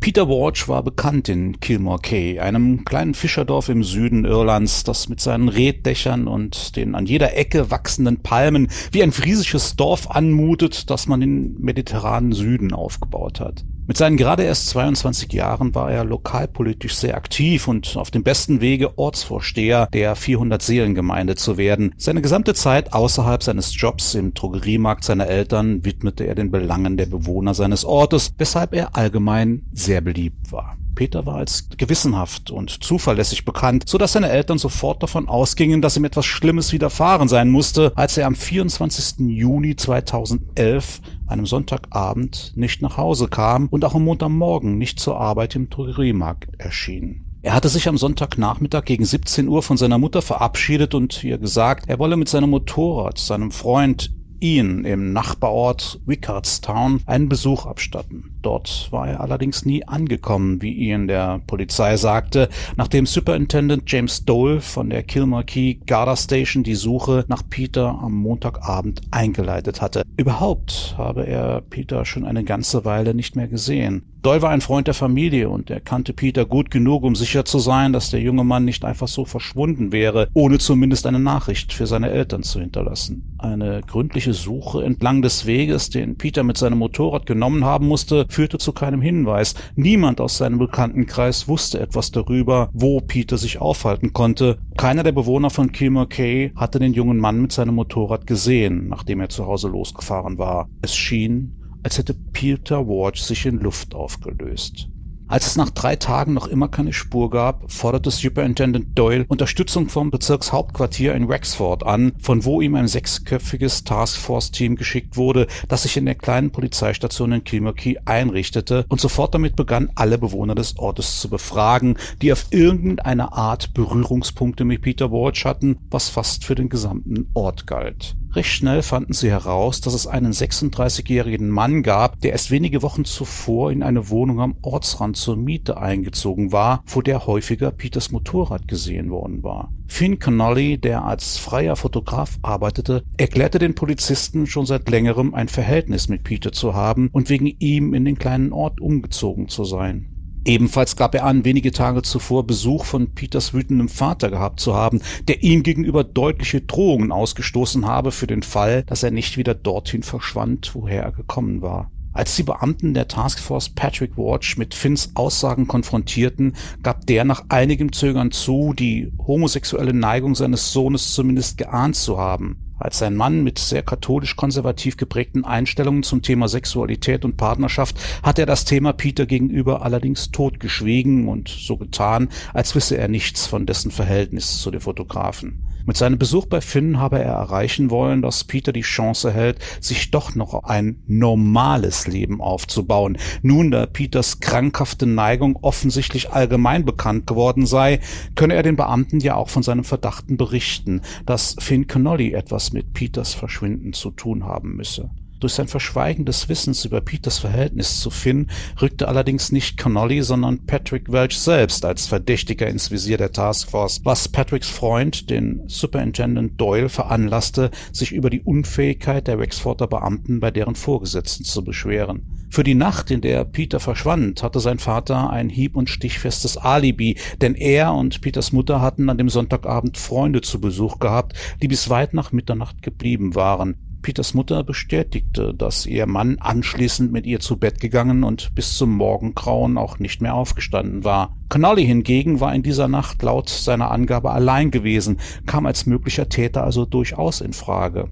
Peter 0.00 0.28
Walsh 0.28 0.68
war 0.68 0.82
bekannt 0.82 1.28
in 1.28 1.60
Kilmore 1.60 2.00
Cay, 2.00 2.38
einem 2.38 2.84
kleinen 2.84 3.14
Fischerdorf 3.14 3.68
im 3.68 3.82
Süden 3.82 4.24
Irlands, 4.24 4.84
das 4.84 5.08
mit 5.08 5.20
seinen 5.20 5.48
Reddächern 5.48 6.26
und 6.26 6.76
den 6.76 6.94
an 6.94 7.06
jeder 7.06 7.36
Ecke 7.36 7.70
wachsenden 7.70 8.22
Palmen 8.22 8.68
wie 8.92 9.02
ein 9.02 9.12
friesisches 9.12 9.76
Dorf 9.76 10.10
anmutet, 10.10 10.90
das 10.90 11.06
man 11.06 11.22
im 11.22 11.56
mediterranen 11.60 12.32
Süden 12.32 12.72
aufgebaut 12.72 13.40
hat. 13.40 13.64
Mit 13.86 13.98
seinen 13.98 14.16
gerade 14.16 14.44
erst 14.44 14.68
22 14.70 15.30
Jahren 15.34 15.74
war 15.74 15.90
er 15.90 16.04
lokalpolitisch 16.04 16.94
sehr 16.94 17.16
aktiv 17.16 17.68
und 17.68 17.98
auf 17.98 18.10
dem 18.10 18.22
besten 18.22 18.62
Wege, 18.62 18.96
Ortsvorsteher 18.96 19.88
der 19.92 20.16
400-Seelengemeinde 20.16 21.34
zu 21.34 21.58
werden. 21.58 21.94
Seine 21.98 22.22
gesamte 22.22 22.54
Zeit 22.54 22.94
außerhalb 22.94 23.42
seines 23.42 23.78
Jobs 23.78 24.14
im 24.14 24.32
Drogeriemarkt 24.32 25.04
seiner 25.04 25.26
Eltern 25.26 25.84
widmete 25.84 26.24
er 26.24 26.34
den 26.34 26.50
Belangen 26.50 26.96
der 26.96 27.06
Bewohner 27.06 27.52
seines 27.52 27.84
Ortes, 27.84 28.32
weshalb 28.38 28.72
er 28.72 28.96
allgemein 28.96 29.66
sehr 29.72 30.00
beliebt 30.00 30.50
war. 30.50 30.78
Peter 30.94 31.26
war 31.26 31.36
als 31.36 31.68
gewissenhaft 31.76 32.50
und 32.50 32.82
zuverlässig 32.82 33.44
bekannt, 33.44 33.84
so 33.86 33.98
dass 33.98 34.12
seine 34.12 34.30
Eltern 34.30 34.58
sofort 34.58 35.02
davon 35.02 35.28
ausgingen, 35.28 35.82
dass 35.82 35.96
ihm 35.96 36.04
etwas 36.04 36.26
Schlimmes 36.26 36.72
widerfahren 36.72 37.28
sein 37.28 37.50
musste, 37.50 37.92
als 37.96 38.16
er 38.16 38.26
am 38.26 38.34
24. 38.34 39.26
Juni 39.28 39.76
2011, 39.76 41.00
einem 41.26 41.46
Sonntagabend, 41.46 42.52
nicht 42.56 42.82
nach 42.82 42.96
Hause 42.96 43.28
kam 43.28 43.68
und 43.68 43.84
auch 43.84 43.94
am 43.94 44.04
Montagmorgen 44.04 44.78
nicht 44.78 45.00
zur 45.00 45.20
Arbeit 45.20 45.54
im 45.56 45.70
Drogeriemarkt 45.70 46.48
erschien. 46.58 47.24
Er 47.42 47.52
hatte 47.52 47.68
sich 47.68 47.88
am 47.88 47.98
Sonntagnachmittag 47.98 48.86
gegen 48.86 49.04
17 49.04 49.48
Uhr 49.48 49.62
von 49.62 49.76
seiner 49.76 49.98
Mutter 49.98 50.22
verabschiedet 50.22 50.94
und 50.94 51.22
ihr 51.22 51.36
gesagt, 51.36 51.90
er 51.90 51.98
wolle 51.98 52.16
mit 52.16 52.28
seinem 52.28 52.48
Motorrad 52.48 53.18
seinem 53.18 53.50
Freund 53.50 54.14
Ian 54.40 54.84
im 54.86 55.12
Nachbarort 55.12 56.00
Wickardstown 56.06 57.02
einen 57.04 57.28
Besuch 57.28 57.66
abstatten. 57.66 58.33
Dort 58.44 58.88
war 58.90 59.08
er 59.08 59.22
allerdings 59.22 59.64
nie 59.64 59.88
angekommen, 59.88 60.60
wie 60.60 60.72
Ian 60.72 61.08
der 61.08 61.40
Polizei 61.46 61.96
sagte, 61.96 62.50
nachdem 62.76 63.06
Superintendent 63.06 63.90
James 63.90 64.26
Dole 64.26 64.60
von 64.60 64.90
der 64.90 65.02
Kilmarkey 65.02 65.80
Garda 65.86 66.14
Station 66.14 66.62
die 66.62 66.74
Suche 66.74 67.24
nach 67.28 67.42
Peter 67.48 67.98
am 68.02 68.12
Montagabend 68.14 69.00
eingeleitet 69.10 69.80
hatte. 69.80 70.02
Überhaupt 70.18 70.94
habe 70.98 71.26
er 71.26 71.62
Peter 71.62 72.04
schon 72.04 72.26
eine 72.26 72.44
ganze 72.44 72.84
Weile 72.84 73.14
nicht 73.14 73.34
mehr 73.34 73.48
gesehen. 73.48 74.04
Doyle 74.24 74.40
war 74.40 74.50
ein 74.50 74.62
Freund 74.62 74.86
der 74.86 74.94
Familie 74.94 75.50
und 75.50 75.68
er 75.68 75.80
kannte 75.80 76.14
Peter 76.14 76.46
gut 76.46 76.70
genug, 76.70 77.02
um 77.02 77.14
sicher 77.14 77.44
zu 77.44 77.58
sein, 77.58 77.92
dass 77.92 78.08
der 78.08 78.20
junge 78.20 78.42
Mann 78.42 78.64
nicht 78.64 78.82
einfach 78.82 79.06
so 79.06 79.26
verschwunden 79.26 79.92
wäre, 79.92 80.28
ohne 80.32 80.56
zumindest 80.56 81.06
eine 81.06 81.20
Nachricht 81.20 81.74
für 81.74 81.86
seine 81.86 82.08
Eltern 82.08 82.42
zu 82.42 82.58
hinterlassen. 82.58 83.36
Eine 83.36 83.82
gründliche 83.86 84.32
Suche 84.32 84.82
entlang 84.82 85.20
des 85.20 85.44
Weges, 85.44 85.90
den 85.90 86.16
Peter 86.16 86.42
mit 86.42 86.56
seinem 86.56 86.78
Motorrad 86.78 87.26
genommen 87.26 87.66
haben 87.66 87.86
musste, 87.86 88.24
führte 88.34 88.58
zu 88.58 88.72
keinem 88.72 89.00
Hinweis. 89.00 89.54
Niemand 89.76 90.20
aus 90.20 90.38
seinem 90.38 90.58
Bekanntenkreis 90.58 91.48
wusste 91.48 91.80
etwas 91.80 92.10
darüber, 92.10 92.68
wo 92.72 93.00
Peter 93.00 93.38
sich 93.38 93.60
aufhalten 93.60 94.12
konnte. 94.12 94.58
Keiner 94.76 95.02
der 95.02 95.12
Bewohner 95.12 95.50
von 95.50 95.72
Kilmer 95.72 96.06
Cay 96.06 96.52
hatte 96.56 96.78
den 96.78 96.92
jungen 96.92 97.18
Mann 97.18 97.40
mit 97.40 97.52
seinem 97.52 97.76
Motorrad 97.76 98.26
gesehen, 98.26 98.88
nachdem 98.88 99.20
er 99.20 99.28
zu 99.28 99.46
Hause 99.46 99.68
losgefahren 99.68 100.38
war. 100.38 100.68
Es 100.82 100.94
schien, 100.94 101.56
als 101.82 101.98
hätte 101.98 102.14
Peter 102.14 102.86
Walsh 102.86 103.20
sich 103.20 103.46
in 103.46 103.60
Luft 103.60 103.94
aufgelöst. 103.94 104.88
Als 105.34 105.48
es 105.48 105.56
nach 105.56 105.70
drei 105.70 105.96
Tagen 105.96 106.32
noch 106.32 106.46
immer 106.46 106.68
keine 106.68 106.92
Spur 106.92 107.28
gab, 107.28 107.68
forderte 107.72 108.12
Superintendent 108.12 108.96
Doyle 108.96 109.24
Unterstützung 109.26 109.88
vom 109.88 110.12
Bezirkshauptquartier 110.12 111.12
in 111.12 111.28
Wexford 111.28 111.84
an, 111.84 112.12
von 112.20 112.44
wo 112.44 112.60
ihm 112.60 112.76
ein 112.76 112.86
sechsköpfiges 112.86 113.82
Taskforce-Team 113.82 114.76
geschickt 114.76 115.16
wurde, 115.16 115.48
das 115.66 115.82
sich 115.82 115.96
in 115.96 116.06
der 116.06 116.14
kleinen 116.14 116.52
Polizeistation 116.52 117.32
in 117.32 117.42
Kilmarkey 117.42 117.98
einrichtete 118.04 118.86
und 118.88 119.00
sofort 119.00 119.34
damit 119.34 119.56
begann, 119.56 119.90
alle 119.96 120.18
Bewohner 120.18 120.54
des 120.54 120.78
Ortes 120.78 121.18
zu 121.18 121.28
befragen, 121.28 121.96
die 122.22 122.32
auf 122.32 122.46
irgendeine 122.50 123.32
Art 123.32 123.74
Berührungspunkte 123.74 124.64
mit 124.64 124.82
Peter 124.82 125.10
Walsh 125.10 125.44
hatten, 125.44 125.78
was 125.90 126.10
fast 126.10 126.44
für 126.44 126.54
den 126.54 126.68
gesamten 126.68 127.28
Ort 127.34 127.66
galt. 127.66 128.14
Recht 128.34 128.50
schnell 128.50 128.82
fanden 128.82 129.12
sie 129.12 129.30
heraus, 129.30 129.80
dass 129.80 129.94
es 129.94 130.08
einen 130.08 130.32
36-jährigen 130.32 131.48
Mann 131.50 131.84
gab, 131.84 132.20
der 132.20 132.32
erst 132.32 132.50
wenige 132.50 132.82
Wochen 132.82 133.04
zuvor 133.04 133.70
in 133.70 133.84
eine 133.84 134.10
Wohnung 134.10 134.40
am 134.40 134.56
Ortsrand 134.60 135.16
zur 135.16 135.36
Miete 135.36 135.76
eingezogen 135.76 136.50
war, 136.50 136.82
vor 136.84 137.04
der 137.04 137.28
häufiger 137.28 137.70
Peters 137.70 138.10
Motorrad 138.10 138.66
gesehen 138.66 139.10
worden 139.10 139.44
war. 139.44 139.72
Finn 139.86 140.18
Connolly, 140.18 140.78
der 140.78 141.04
als 141.04 141.38
freier 141.38 141.76
Fotograf 141.76 142.38
arbeitete, 142.42 143.04
erklärte 143.18 143.60
den 143.60 143.76
Polizisten 143.76 144.48
schon 144.48 144.66
seit 144.66 144.90
längerem 144.90 145.32
ein 145.32 145.46
Verhältnis 145.46 146.08
mit 146.08 146.24
Peter 146.24 146.50
zu 146.50 146.74
haben 146.74 147.10
und 147.12 147.30
wegen 147.30 147.46
ihm 147.46 147.94
in 147.94 148.04
den 148.04 148.18
kleinen 148.18 148.52
Ort 148.52 148.80
umgezogen 148.80 149.48
zu 149.48 149.62
sein. 149.64 150.13
Ebenfalls 150.44 150.96
gab 150.96 151.14
er 151.14 151.24
an, 151.24 151.44
wenige 151.44 151.72
Tage 151.72 152.02
zuvor 152.02 152.46
Besuch 152.46 152.84
von 152.84 153.14
Peters 153.14 153.54
wütendem 153.54 153.88
Vater 153.88 154.30
gehabt 154.30 154.60
zu 154.60 154.74
haben, 154.74 155.00
der 155.26 155.42
ihm 155.42 155.62
gegenüber 155.62 156.04
deutliche 156.04 156.60
Drohungen 156.60 157.12
ausgestoßen 157.12 157.86
habe 157.86 158.12
für 158.12 158.26
den 158.26 158.42
Fall, 158.42 158.82
dass 158.82 159.02
er 159.02 159.10
nicht 159.10 159.38
wieder 159.38 159.54
dorthin 159.54 160.02
verschwand, 160.02 160.74
woher 160.74 161.02
er 161.02 161.12
gekommen 161.12 161.62
war. 161.62 161.90
Als 162.12 162.36
die 162.36 162.44
Beamten 162.44 162.94
der 162.94 163.08
Taskforce 163.08 163.70
Patrick 163.70 164.16
Watch 164.16 164.56
mit 164.56 164.74
Finns 164.74 165.10
Aussagen 165.14 165.66
konfrontierten, 165.66 166.54
gab 166.82 167.06
der 167.06 167.24
nach 167.24 167.46
einigem 167.48 167.92
Zögern 167.92 168.30
zu, 168.30 168.72
die 168.72 169.12
homosexuelle 169.26 169.92
Neigung 169.92 170.36
seines 170.36 170.72
Sohnes 170.72 171.12
zumindest 171.12 171.58
geahnt 171.58 171.96
zu 171.96 172.18
haben. 172.18 172.63
Als 172.78 173.02
ein 173.02 173.14
Mann 173.14 173.44
mit 173.44 173.58
sehr 173.58 173.82
katholisch-konservativ 173.82 174.96
geprägten 174.96 175.44
Einstellungen 175.44 176.02
zum 176.02 176.22
Thema 176.22 176.48
Sexualität 176.48 177.24
und 177.24 177.36
Partnerschaft 177.36 177.96
hat 178.22 178.38
er 178.38 178.46
das 178.46 178.64
Thema 178.64 178.92
Peter 178.92 179.26
gegenüber 179.26 179.82
allerdings 179.82 180.32
totgeschwiegen 180.32 181.28
und 181.28 181.48
so 181.48 181.76
getan, 181.76 182.28
als 182.52 182.74
wisse 182.74 182.96
er 182.96 183.08
nichts 183.08 183.46
von 183.46 183.66
dessen 183.66 183.90
Verhältnis 183.90 184.60
zu 184.60 184.70
den 184.70 184.80
Fotografen. 184.80 185.62
Mit 185.86 185.98
seinem 185.98 186.18
Besuch 186.18 186.46
bei 186.46 186.62
Finn 186.62 186.98
habe 186.98 187.18
er 187.18 187.32
erreichen 187.32 187.90
wollen, 187.90 188.22
dass 188.22 188.44
Peter 188.44 188.72
die 188.72 188.80
Chance 188.80 189.32
hält, 189.32 189.58
sich 189.80 190.10
doch 190.10 190.34
noch 190.34 190.64
ein 190.64 191.02
normales 191.06 192.06
Leben 192.06 192.40
aufzubauen. 192.40 193.18
Nun, 193.42 193.70
da 193.70 193.84
Peters 193.84 194.40
krankhafte 194.40 195.06
Neigung 195.06 195.56
offensichtlich 195.60 196.30
allgemein 196.30 196.86
bekannt 196.86 197.26
geworden 197.26 197.66
sei, 197.66 198.00
könne 198.34 198.54
er 198.54 198.62
den 198.62 198.76
Beamten 198.76 199.20
ja 199.20 199.34
auch 199.34 199.50
von 199.50 199.62
seinem 199.62 199.84
Verdachten 199.84 200.38
berichten, 200.38 201.02
dass 201.26 201.56
Finn 201.58 201.86
Connolly 201.86 202.32
etwas 202.32 202.72
mit 202.72 202.94
Peters 202.94 203.34
Verschwinden 203.34 203.92
zu 203.92 204.10
tun 204.10 204.44
haben 204.44 204.76
müsse. 204.76 205.10
Durch 205.44 205.52
sein 205.52 205.68
Verschweigen 205.68 206.24
des 206.24 206.48
Wissens 206.48 206.86
über 206.86 207.02
Peters 207.02 207.38
Verhältnis 207.38 208.00
zu 208.00 208.08
Finn 208.08 208.46
rückte 208.80 209.08
allerdings 209.08 209.52
nicht 209.52 209.76
Connolly, 209.76 210.22
sondern 210.22 210.64
Patrick 210.64 211.12
Welch 211.12 211.38
selbst 211.38 211.84
als 211.84 212.06
Verdächtiger 212.06 212.66
ins 212.66 212.90
Visier 212.90 213.18
der 213.18 213.30
Taskforce, 213.30 214.00
was 214.04 214.26
Patricks 214.26 214.70
Freund, 214.70 215.28
den 215.28 215.60
Superintendent 215.66 216.58
Doyle, 216.58 216.88
veranlasste, 216.88 217.70
sich 217.92 218.12
über 218.12 218.30
die 218.30 218.40
Unfähigkeit 218.40 219.28
der 219.28 219.38
Wexforder 219.38 219.86
Beamten 219.86 220.40
bei 220.40 220.50
deren 220.50 220.76
Vorgesetzten 220.76 221.44
zu 221.44 221.62
beschweren. 221.62 222.22
Für 222.48 222.64
die 222.64 222.74
Nacht, 222.74 223.10
in 223.10 223.20
der 223.20 223.44
Peter 223.44 223.80
verschwand, 223.80 224.42
hatte 224.42 224.60
sein 224.60 224.78
Vater 224.78 225.28
ein 225.28 225.50
hieb- 225.50 225.76
und 225.76 225.90
stichfestes 225.90 226.56
Alibi, 226.56 227.18
denn 227.42 227.54
er 227.54 227.92
und 227.92 228.22
Peters 228.22 228.52
Mutter 228.52 228.80
hatten 228.80 229.10
an 229.10 229.18
dem 229.18 229.28
Sonntagabend 229.28 229.98
Freunde 229.98 230.40
zu 230.40 230.58
Besuch 230.58 231.00
gehabt, 231.00 231.36
die 231.60 231.68
bis 231.68 231.90
weit 231.90 232.14
nach 232.14 232.32
Mitternacht 232.32 232.80
geblieben 232.80 233.34
waren. 233.34 233.83
Peters 234.04 234.34
Mutter 234.34 234.62
bestätigte, 234.64 235.54
dass 235.54 235.86
ihr 235.86 236.06
Mann 236.06 236.36
anschließend 236.38 237.10
mit 237.10 237.24
ihr 237.24 237.40
zu 237.40 237.56
Bett 237.56 237.80
gegangen 237.80 238.22
und 238.22 238.54
bis 238.54 238.76
zum 238.76 238.94
Morgengrauen 238.94 239.78
auch 239.78 239.98
nicht 239.98 240.20
mehr 240.20 240.34
aufgestanden 240.34 241.04
war. 241.04 241.38
Connolly 241.48 241.86
hingegen 241.86 242.38
war 242.38 242.54
in 242.54 242.62
dieser 242.62 242.86
Nacht 242.86 243.22
laut 243.22 243.48
seiner 243.48 243.90
Angabe 243.90 244.30
allein 244.30 244.70
gewesen, 244.70 245.20
kam 245.46 245.64
als 245.64 245.86
möglicher 245.86 246.28
Täter 246.28 246.64
also 246.64 246.84
durchaus 246.84 247.40
in 247.40 247.54
Frage. 247.54 248.10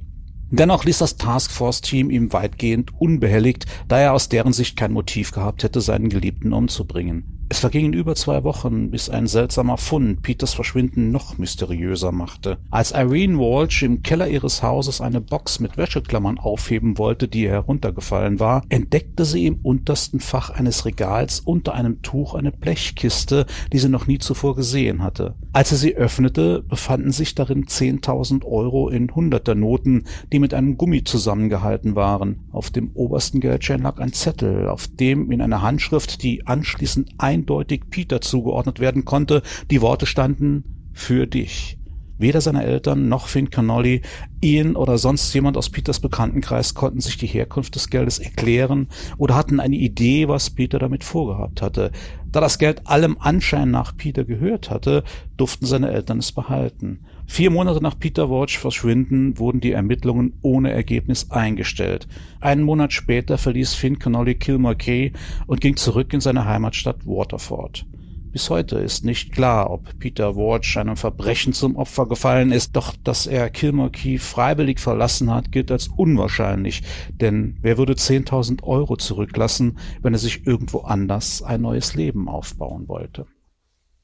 Dennoch 0.50 0.86
ließ 0.86 0.96
das 0.96 1.18
Taskforce-Team 1.18 2.08
ihm 2.08 2.32
weitgehend 2.32 2.98
unbehelligt, 2.98 3.66
da 3.86 3.98
er 3.98 4.14
aus 4.14 4.30
deren 4.30 4.54
Sicht 4.54 4.78
kein 4.78 4.92
Motiv 4.92 5.32
gehabt 5.32 5.62
hätte, 5.62 5.82
seinen 5.82 6.08
Geliebten 6.08 6.54
umzubringen. 6.54 7.31
Es 7.52 7.58
vergingen 7.58 7.92
über 7.92 8.14
zwei 8.14 8.44
Wochen, 8.44 8.90
bis 8.90 9.10
ein 9.10 9.26
seltsamer 9.26 9.76
Fund 9.76 10.22
Peters 10.22 10.54
Verschwinden 10.54 11.10
noch 11.10 11.36
mysteriöser 11.36 12.10
machte. 12.10 12.56
Als 12.70 12.92
Irene 12.92 13.36
Walsh 13.36 13.82
im 13.82 14.02
Keller 14.02 14.26
ihres 14.26 14.62
Hauses 14.62 15.02
eine 15.02 15.20
Box 15.20 15.60
mit 15.60 15.76
Wäscheklammern 15.76 16.38
aufheben 16.38 16.96
wollte, 16.96 17.28
die 17.28 17.42
ihr 17.42 17.50
heruntergefallen 17.50 18.40
war, 18.40 18.62
entdeckte 18.70 19.26
sie 19.26 19.44
im 19.44 19.56
untersten 19.56 20.18
Fach 20.18 20.48
eines 20.48 20.86
Regals 20.86 21.40
unter 21.40 21.74
einem 21.74 22.00
Tuch 22.00 22.32
eine 22.34 22.52
Blechkiste, 22.52 23.44
die 23.70 23.78
sie 23.78 23.90
noch 23.90 24.06
nie 24.06 24.16
zuvor 24.16 24.56
gesehen 24.56 25.02
hatte. 25.02 25.34
Als 25.52 25.68
sie 25.68 25.76
sie 25.76 25.94
öffnete, 25.94 26.62
befanden 26.66 27.12
sich 27.12 27.34
darin 27.34 27.66
10.000 27.66 28.46
Euro 28.46 28.88
in 28.88 29.14
Hunderternoten, 29.14 30.06
die 30.32 30.38
mit 30.38 30.54
einem 30.54 30.78
Gummi 30.78 31.04
zusammengehalten 31.04 31.96
waren. 31.96 32.48
Auf 32.50 32.70
dem 32.70 32.92
obersten 32.94 33.40
Geldschein 33.40 33.82
lag 33.82 33.98
ein 33.98 34.14
Zettel, 34.14 34.70
auf 34.70 34.88
dem 34.88 35.30
in 35.30 35.42
einer 35.42 35.60
Handschrift, 35.60 36.22
die 36.22 36.46
anschließend 36.46 37.10
ein 37.18 37.41
eindeutig 37.42 37.90
Peter 37.90 38.20
zugeordnet 38.20 38.80
werden 38.80 39.04
konnte. 39.04 39.42
Die 39.70 39.82
Worte 39.82 40.06
standen 40.06 40.90
für 40.92 41.26
dich. 41.26 41.78
Weder 42.18 42.40
seine 42.40 42.64
Eltern 42.64 43.08
noch 43.08 43.26
Finn 43.26 43.50
Connolly, 43.50 44.02
Ian 44.40 44.76
oder 44.76 44.98
sonst 44.98 45.32
jemand 45.34 45.56
aus 45.56 45.70
Peters 45.70 46.00
Bekanntenkreis 46.00 46.74
konnten 46.74 47.00
sich 47.00 47.16
die 47.16 47.26
Herkunft 47.26 47.74
des 47.74 47.90
Geldes 47.90 48.18
erklären 48.18 48.88
oder 49.18 49.34
hatten 49.34 49.60
eine 49.60 49.76
Idee, 49.76 50.28
was 50.28 50.50
Peter 50.50 50.78
damit 50.78 51.04
vorgehabt 51.04 51.62
hatte. 51.62 51.90
Da 52.30 52.40
das 52.40 52.58
Geld 52.58 52.86
allem 52.86 53.16
Anschein 53.18 53.70
nach 53.70 53.96
Peter 53.96 54.24
gehört 54.24 54.70
hatte, 54.70 55.04
durften 55.36 55.66
seine 55.66 55.90
Eltern 55.90 56.18
es 56.18 56.32
behalten. 56.32 57.00
Vier 57.26 57.50
Monate 57.50 57.82
nach 57.82 57.98
Peter 57.98 58.30
Walsh 58.30 58.58
Verschwinden 58.58 59.38
wurden 59.38 59.60
die 59.60 59.72
Ermittlungen 59.72 60.34
ohne 60.42 60.72
Ergebnis 60.72 61.30
eingestellt. 61.30 62.08
Einen 62.40 62.62
Monat 62.62 62.92
später 62.92 63.38
verließ 63.38 63.74
Finn 63.74 63.98
Connolly 63.98 64.34
Kilmore 64.34 65.12
und 65.46 65.60
ging 65.60 65.76
zurück 65.76 66.12
in 66.12 66.20
seine 66.20 66.44
Heimatstadt 66.44 67.06
Waterford. 67.06 67.86
Bis 68.32 68.48
heute 68.48 68.78
ist 68.78 69.04
nicht 69.04 69.30
klar, 69.30 69.70
ob 69.70 69.98
Peter 69.98 70.36
Walsh 70.36 70.78
einem 70.78 70.96
Verbrechen 70.96 71.52
zum 71.52 71.76
Opfer 71.76 72.06
gefallen 72.06 72.50
ist, 72.50 72.74
doch 72.74 72.96
dass 73.04 73.26
er 73.26 73.50
Kilmore 73.50 73.92
freiwillig 74.18 74.80
verlassen 74.80 75.30
hat, 75.30 75.52
gilt 75.52 75.70
als 75.70 75.88
unwahrscheinlich, 75.88 76.82
denn 77.10 77.58
wer 77.60 77.76
würde 77.76 77.92
10.000 77.92 78.62
Euro 78.62 78.96
zurücklassen, 78.96 79.78
wenn 80.00 80.14
er 80.14 80.18
sich 80.18 80.46
irgendwo 80.46 80.80
anders 80.80 81.42
ein 81.42 81.60
neues 81.60 81.94
Leben 81.94 82.26
aufbauen 82.26 82.88
wollte? 82.88 83.26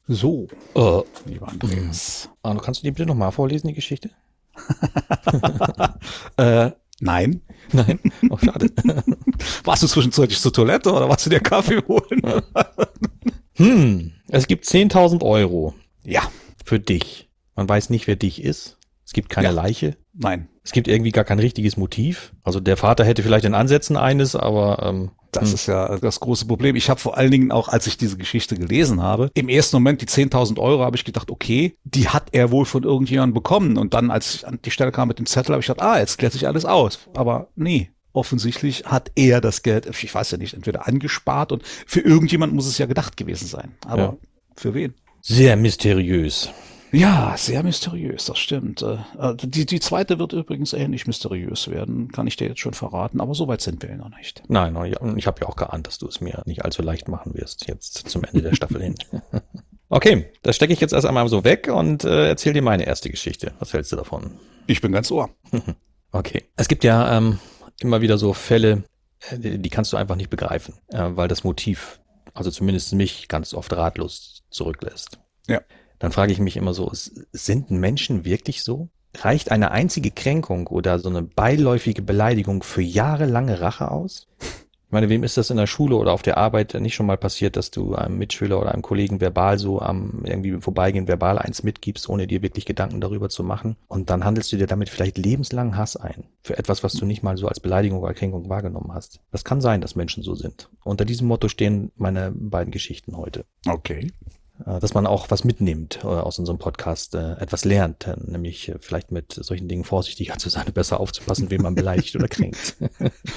So, 0.07 0.47
äh, 0.75 1.01
lieber 1.27 1.49
Andreas. 1.49 2.29
Arno, 2.43 2.61
kannst 2.61 2.83
du 2.83 2.85
die 2.85 2.91
bitte 2.91 3.07
nochmal 3.07 3.33
vorlesen, 3.33 3.69
die 3.69 3.75
Geschichte? 3.75 4.11
äh, 6.37 6.71
nein. 7.01 7.41
Nein? 7.73 7.99
Oh, 8.29 8.37
schade. 8.37 8.71
warst 9.65 9.83
du 9.83 9.87
zwischenzeitlich 9.87 10.41
zur 10.41 10.53
Toilette 10.53 10.93
oder 10.93 11.09
warst 11.09 11.25
du 11.27 11.31
dir 11.31 11.41
Kaffee 11.41 11.83
holen? 11.87 12.43
hm, 13.55 14.13
es 14.29 14.47
gibt 14.47 14.65
10.000 14.65 15.23
Euro. 15.23 15.75
Ja. 16.05 16.23
Für 16.65 16.79
dich. 16.79 17.29
Man 17.57 17.69
weiß 17.69 17.91
nicht, 17.91 18.07
wer 18.07 18.17
dich 18.17 18.43
ist. 18.43 18.79
Es 19.05 19.13
gibt 19.13 19.31
keine 19.31 19.49
ja. 19.49 19.53
Leiche. 19.53 19.97
Nein. 20.13 20.49
Es 20.63 20.73
gibt 20.73 20.87
irgendwie 20.87 21.13
gar 21.13 21.25
kein 21.25 21.39
richtiges 21.39 21.79
Motiv. 21.79 22.35
Also 22.43 22.61
der 22.61 22.77
Vater 22.77 23.05
hätte 23.05 23.23
vielleicht 23.23 23.47
in 23.47 23.55
Ansätzen 23.55 23.97
eines, 23.97 24.37
aber 24.37 24.83
ähm, 24.87 25.11
das 25.33 25.49
hm. 25.49 25.55
ist 25.55 25.67
ja 25.67 25.99
das 25.99 26.21
große 26.21 26.47
Problem. 26.47 26.77
Ich 26.77 26.91
habe 26.91 27.01
vor 27.01 27.17
allen 27.17 27.31
Dingen 27.31 27.51
auch, 27.51 27.69
als 27.69 27.87
ich 27.87 27.97
diese 27.97 28.19
Geschichte 28.19 28.55
gelesen 28.55 29.03
habe, 29.03 29.31
im 29.35 29.49
ersten 29.49 29.77
Moment 29.77 30.03
die 30.03 30.07
10.000 30.07 30.59
Euro 30.59 30.85
habe 30.85 30.97
ich 30.97 31.05
gedacht, 31.05 31.31
okay, 31.31 31.77
die 31.85 32.09
hat 32.09 32.29
er 32.33 32.51
wohl 32.51 32.67
von 32.67 32.83
irgendjemandem 32.83 33.35
bekommen. 33.35 33.79
Und 33.79 33.95
dann, 33.95 34.11
als 34.11 34.35
ich 34.35 34.47
an 34.47 34.59
die 34.63 34.71
Stelle 34.71 34.93
kam 34.93 35.09
mit 35.09 35.19
dem 35.19 35.27
Zettel, 35.27 35.53
habe 35.53 35.61
ich 35.61 35.67
gedacht, 35.67 35.87
ah, 35.87 35.99
jetzt 35.99 36.19
klärt 36.19 36.33
sich 36.33 36.47
alles 36.47 36.65
aus. 36.65 36.99
Aber 37.15 37.49
nee, 37.57 37.91
offensichtlich 38.13 38.85
hat 38.87 39.11
er 39.15 39.41
das 39.41 39.63
Geld, 39.63 39.87
ich 39.87 40.15
weiß 40.15 40.31
ja 40.33 40.39
nicht, 40.39 40.55
entweder 40.55 40.87
angespart 40.87 41.53
und 41.53 41.63
für 41.65 42.01
irgendjemand 42.01 42.55
muss 42.55 42.67
es 42.67 42.79
ja 42.79 42.87
gedacht 42.87 43.17
gewesen 43.17 43.47
sein. 43.47 43.75
Aber 43.87 44.03
ja. 44.03 44.17
für 44.57 44.75
wen? 44.75 44.95
Sehr 45.21 45.57
mysteriös. 45.57 46.51
Ja, 46.91 47.35
sehr 47.37 47.63
mysteriös, 47.63 48.25
das 48.25 48.39
stimmt. 48.39 48.83
Äh, 48.83 48.99
äh, 49.19 49.35
die, 49.37 49.67
die 49.67 49.81
zweite 49.81 50.19
wird 50.19 50.33
übrigens 50.33 50.73
ähnlich 50.73 51.07
mysteriös 51.07 51.69
werden, 51.69 52.11
kann 52.13 52.27
ich 52.27 52.37
dir 52.37 52.49
jetzt 52.49 52.61
schon 52.61 52.73
verraten, 52.73 53.21
aber 53.21 53.35
so 53.35 53.47
weit 53.47 53.61
sind 53.61 53.83
wir 53.83 53.95
noch 53.97 54.09
nicht. 54.17 54.43
Nein, 54.49 54.75
ich 55.17 55.27
habe 55.27 55.41
ja 55.43 55.49
auch 55.49 55.57
geahnt, 55.57 55.87
dass 55.87 55.99
du 55.99 56.07
es 56.07 56.21
mir 56.21 56.43
nicht 56.47 56.65
allzu 56.65 56.83
leicht 56.83 57.09
machen 57.09 57.35
wirst, 57.35 57.69
jetzt 57.69 58.09
zum 58.09 58.25
Ende 58.25 58.43
der 58.43 58.55
Staffel 58.55 58.83
hin. 58.83 58.95
Okay, 59.91 60.31
das 60.43 60.57
stecke 60.57 60.75
ich 60.75 60.81
jetzt 60.81 60.93
erst 60.93 61.07
einmal 61.07 61.27
so 61.29 61.45
weg 61.45 61.71
und 61.73 62.05
äh, 62.05 62.29
erzähl 62.29 62.53
dir 62.53 62.61
meine 62.61 62.87
erste 62.87 63.09
Geschichte. 63.09 63.55
Was 63.59 63.73
hältst 63.73 63.91
du 63.91 63.97
davon? 63.97 64.33
Ich 64.67 64.83
bin 64.83 64.93
ganz 64.93 65.11
ohr. 65.11 65.31
okay. 66.13 66.45
Es 66.57 66.69
gibt 66.69 66.85
ja 66.85 67.17
ähm, 67.17 67.39
immer 67.81 68.01
wieder 68.01 68.19
so 68.19 68.33
Fälle, 68.33 68.85
äh, 69.31 69.59
die 69.59 69.71
kannst 69.71 69.93
du 69.93 69.97
einfach 69.97 70.17
nicht 70.17 70.31
begreifen, 70.31 70.75
äh, 70.89 71.11
weil 71.11 71.29
das 71.29 71.45
Motiv, 71.45 72.01
also 72.35 72.51
zumindest 72.51 72.93
mich, 72.95 73.29
ganz 73.29 73.55
oft 73.55 73.73
ratlos 73.73 74.45
zurücklässt. 74.51 75.19
Ja 75.47 75.61
dann 75.99 76.13
frage 76.13 76.33
ich 76.33 76.39
mich 76.39 76.57
immer 76.57 76.75
so, 76.75 76.91
sind 76.93 77.71
Menschen 77.71 78.25
wirklich 78.25 78.63
so? 78.63 78.89
Reicht 79.17 79.51
eine 79.51 79.71
einzige 79.71 80.11
Kränkung 80.11 80.67
oder 80.67 80.99
so 80.99 81.09
eine 81.09 81.23
beiläufige 81.23 82.03
Beleidigung 82.03 82.63
für 82.63 82.83
jahrelange 82.83 83.61
Rache 83.61 83.91
aus? 83.91 84.29
Ich 84.89 84.93
meine, 84.93 85.11
wem 85.11 85.23
ist 85.23 85.37
das 85.37 85.51
in 85.51 85.59
der 85.59 85.67
Schule 85.67 85.97
oder 85.97 86.15
auf 86.15 86.23
der 86.23 86.39
Arbeit 86.39 86.73
nicht 86.73 86.95
schon 86.95 87.05
mal 87.05 87.19
passiert, 87.19 87.57
dass 87.57 87.71
du 87.71 87.95
einem 87.95 88.17
Mitschüler 88.17 88.59
oder 88.59 88.73
einem 88.73 88.81
Kollegen 88.81 89.21
verbal 89.21 89.59
so 89.59 89.83
am 89.83 90.23
irgendwie 90.25 90.63
vorbeigehen 90.63 91.07
verbal 91.07 91.39
eins 91.39 91.63
mitgibst, 91.63 92.09
ohne 92.09 92.27
dir 92.27 92.41
wirklich 92.41 92.65
Gedanken 92.65 93.03
darüber 93.03 93.29
zu 93.29 93.45
machen? 93.45 93.77
Und 93.87 94.09
dann 94.09 94.25
handelst 94.25 94.51
du 94.51 94.57
dir 94.57 94.67
damit 94.67 94.89
vielleicht 94.89 95.19
lebenslang 95.19 95.77
Hass 95.77 95.99
ein 95.99 96.25
für 96.43 96.57
etwas, 96.57 96.83
was 96.83 96.95
du 96.95 97.05
nicht 97.05 97.23
mal 97.23 97.37
so 97.37 97.49
als 97.49 97.61
Beleidigung 97.61 98.01
oder 98.01 98.15
Kränkung 98.15 98.49
wahrgenommen 98.49 98.95
hast. 98.95 99.21
Das 99.31 99.45
kann 99.45 99.61
sein, 99.61 99.83
dass 99.83 99.95
Menschen 99.95 100.23
so 100.23 100.35
sind. 100.35 100.71
Unter 100.83 101.05
diesem 101.05 101.29
Motto 101.29 101.49
stehen 101.49 101.93
meine 101.97 102.33
beiden 102.35 102.71
Geschichten 102.71 103.15
heute. 103.15 103.45
Okay. 103.69 104.11
Äh, 104.67 104.81
dass 104.81 104.95
man 104.95 105.07
auch 105.07 105.31
was 105.31 105.45
mitnimmt 105.45 106.01
äh, 106.03 106.07
aus 106.07 106.39
unserem 106.39 106.59
Podcast, 106.59 107.15
äh, 107.15 107.33
etwas 107.35 107.65
lernt, 107.65 108.09
nämlich 108.27 108.73
vielleicht 108.81 109.13
mit 109.13 109.33
solchen 109.33 109.69
Dingen 109.69 109.85
vorsichtiger 109.85 110.37
zu 110.39 110.49
sein, 110.49 110.67
besser 110.73 111.01
aufzupassen, 111.01 111.51
wen 111.51 111.63
man 111.63 111.75
beleidigt 111.75 112.15
oder 112.17 112.29
kränkt. 112.29 112.77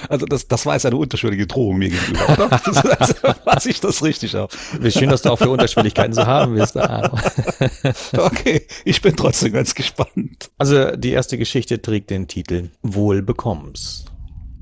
Also 0.10 0.26
das, 0.26 0.48
das 0.48 0.66
war 0.66 0.74
jetzt 0.74 0.86
eine 0.86 0.98
unterschwellige 0.98 1.48
Drohung 1.48 1.78
mir 1.78 1.90
gegenüber, 1.90 2.30
oder? 2.30 2.50
Das, 2.66 2.86
also, 2.86 3.14
was 3.44 3.66
ich 3.66 3.80
das 3.80 4.04
richtig 4.04 4.36
habe. 4.36 4.54
Wie 4.80 4.92
schön, 4.92 5.10
dass 5.10 5.22
du 5.22 5.30
auch 5.30 5.38
für 5.38 5.50
Unterschwelligkeiten 5.50 6.14
zu 6.14 6.26
haben 6.26 6.56
bist. 6.56 6.76
okay, 8.18 8.66
ich 8.86 9.02
bin 9.02 9.16
trotzdem 9.16 9.54
ganz 9.54 9.76
gespannt. 9.76 10.50
Also 10.58 10.96
die 10.96 11.12
erste 11.12 11.38
Geschichte 11.38 11.82
trägt 11.82 12.10
den 12.10 12.28
Titel 12.28 12.70
Wohl 12.82 13.22
bekomm's. 13.22 14.06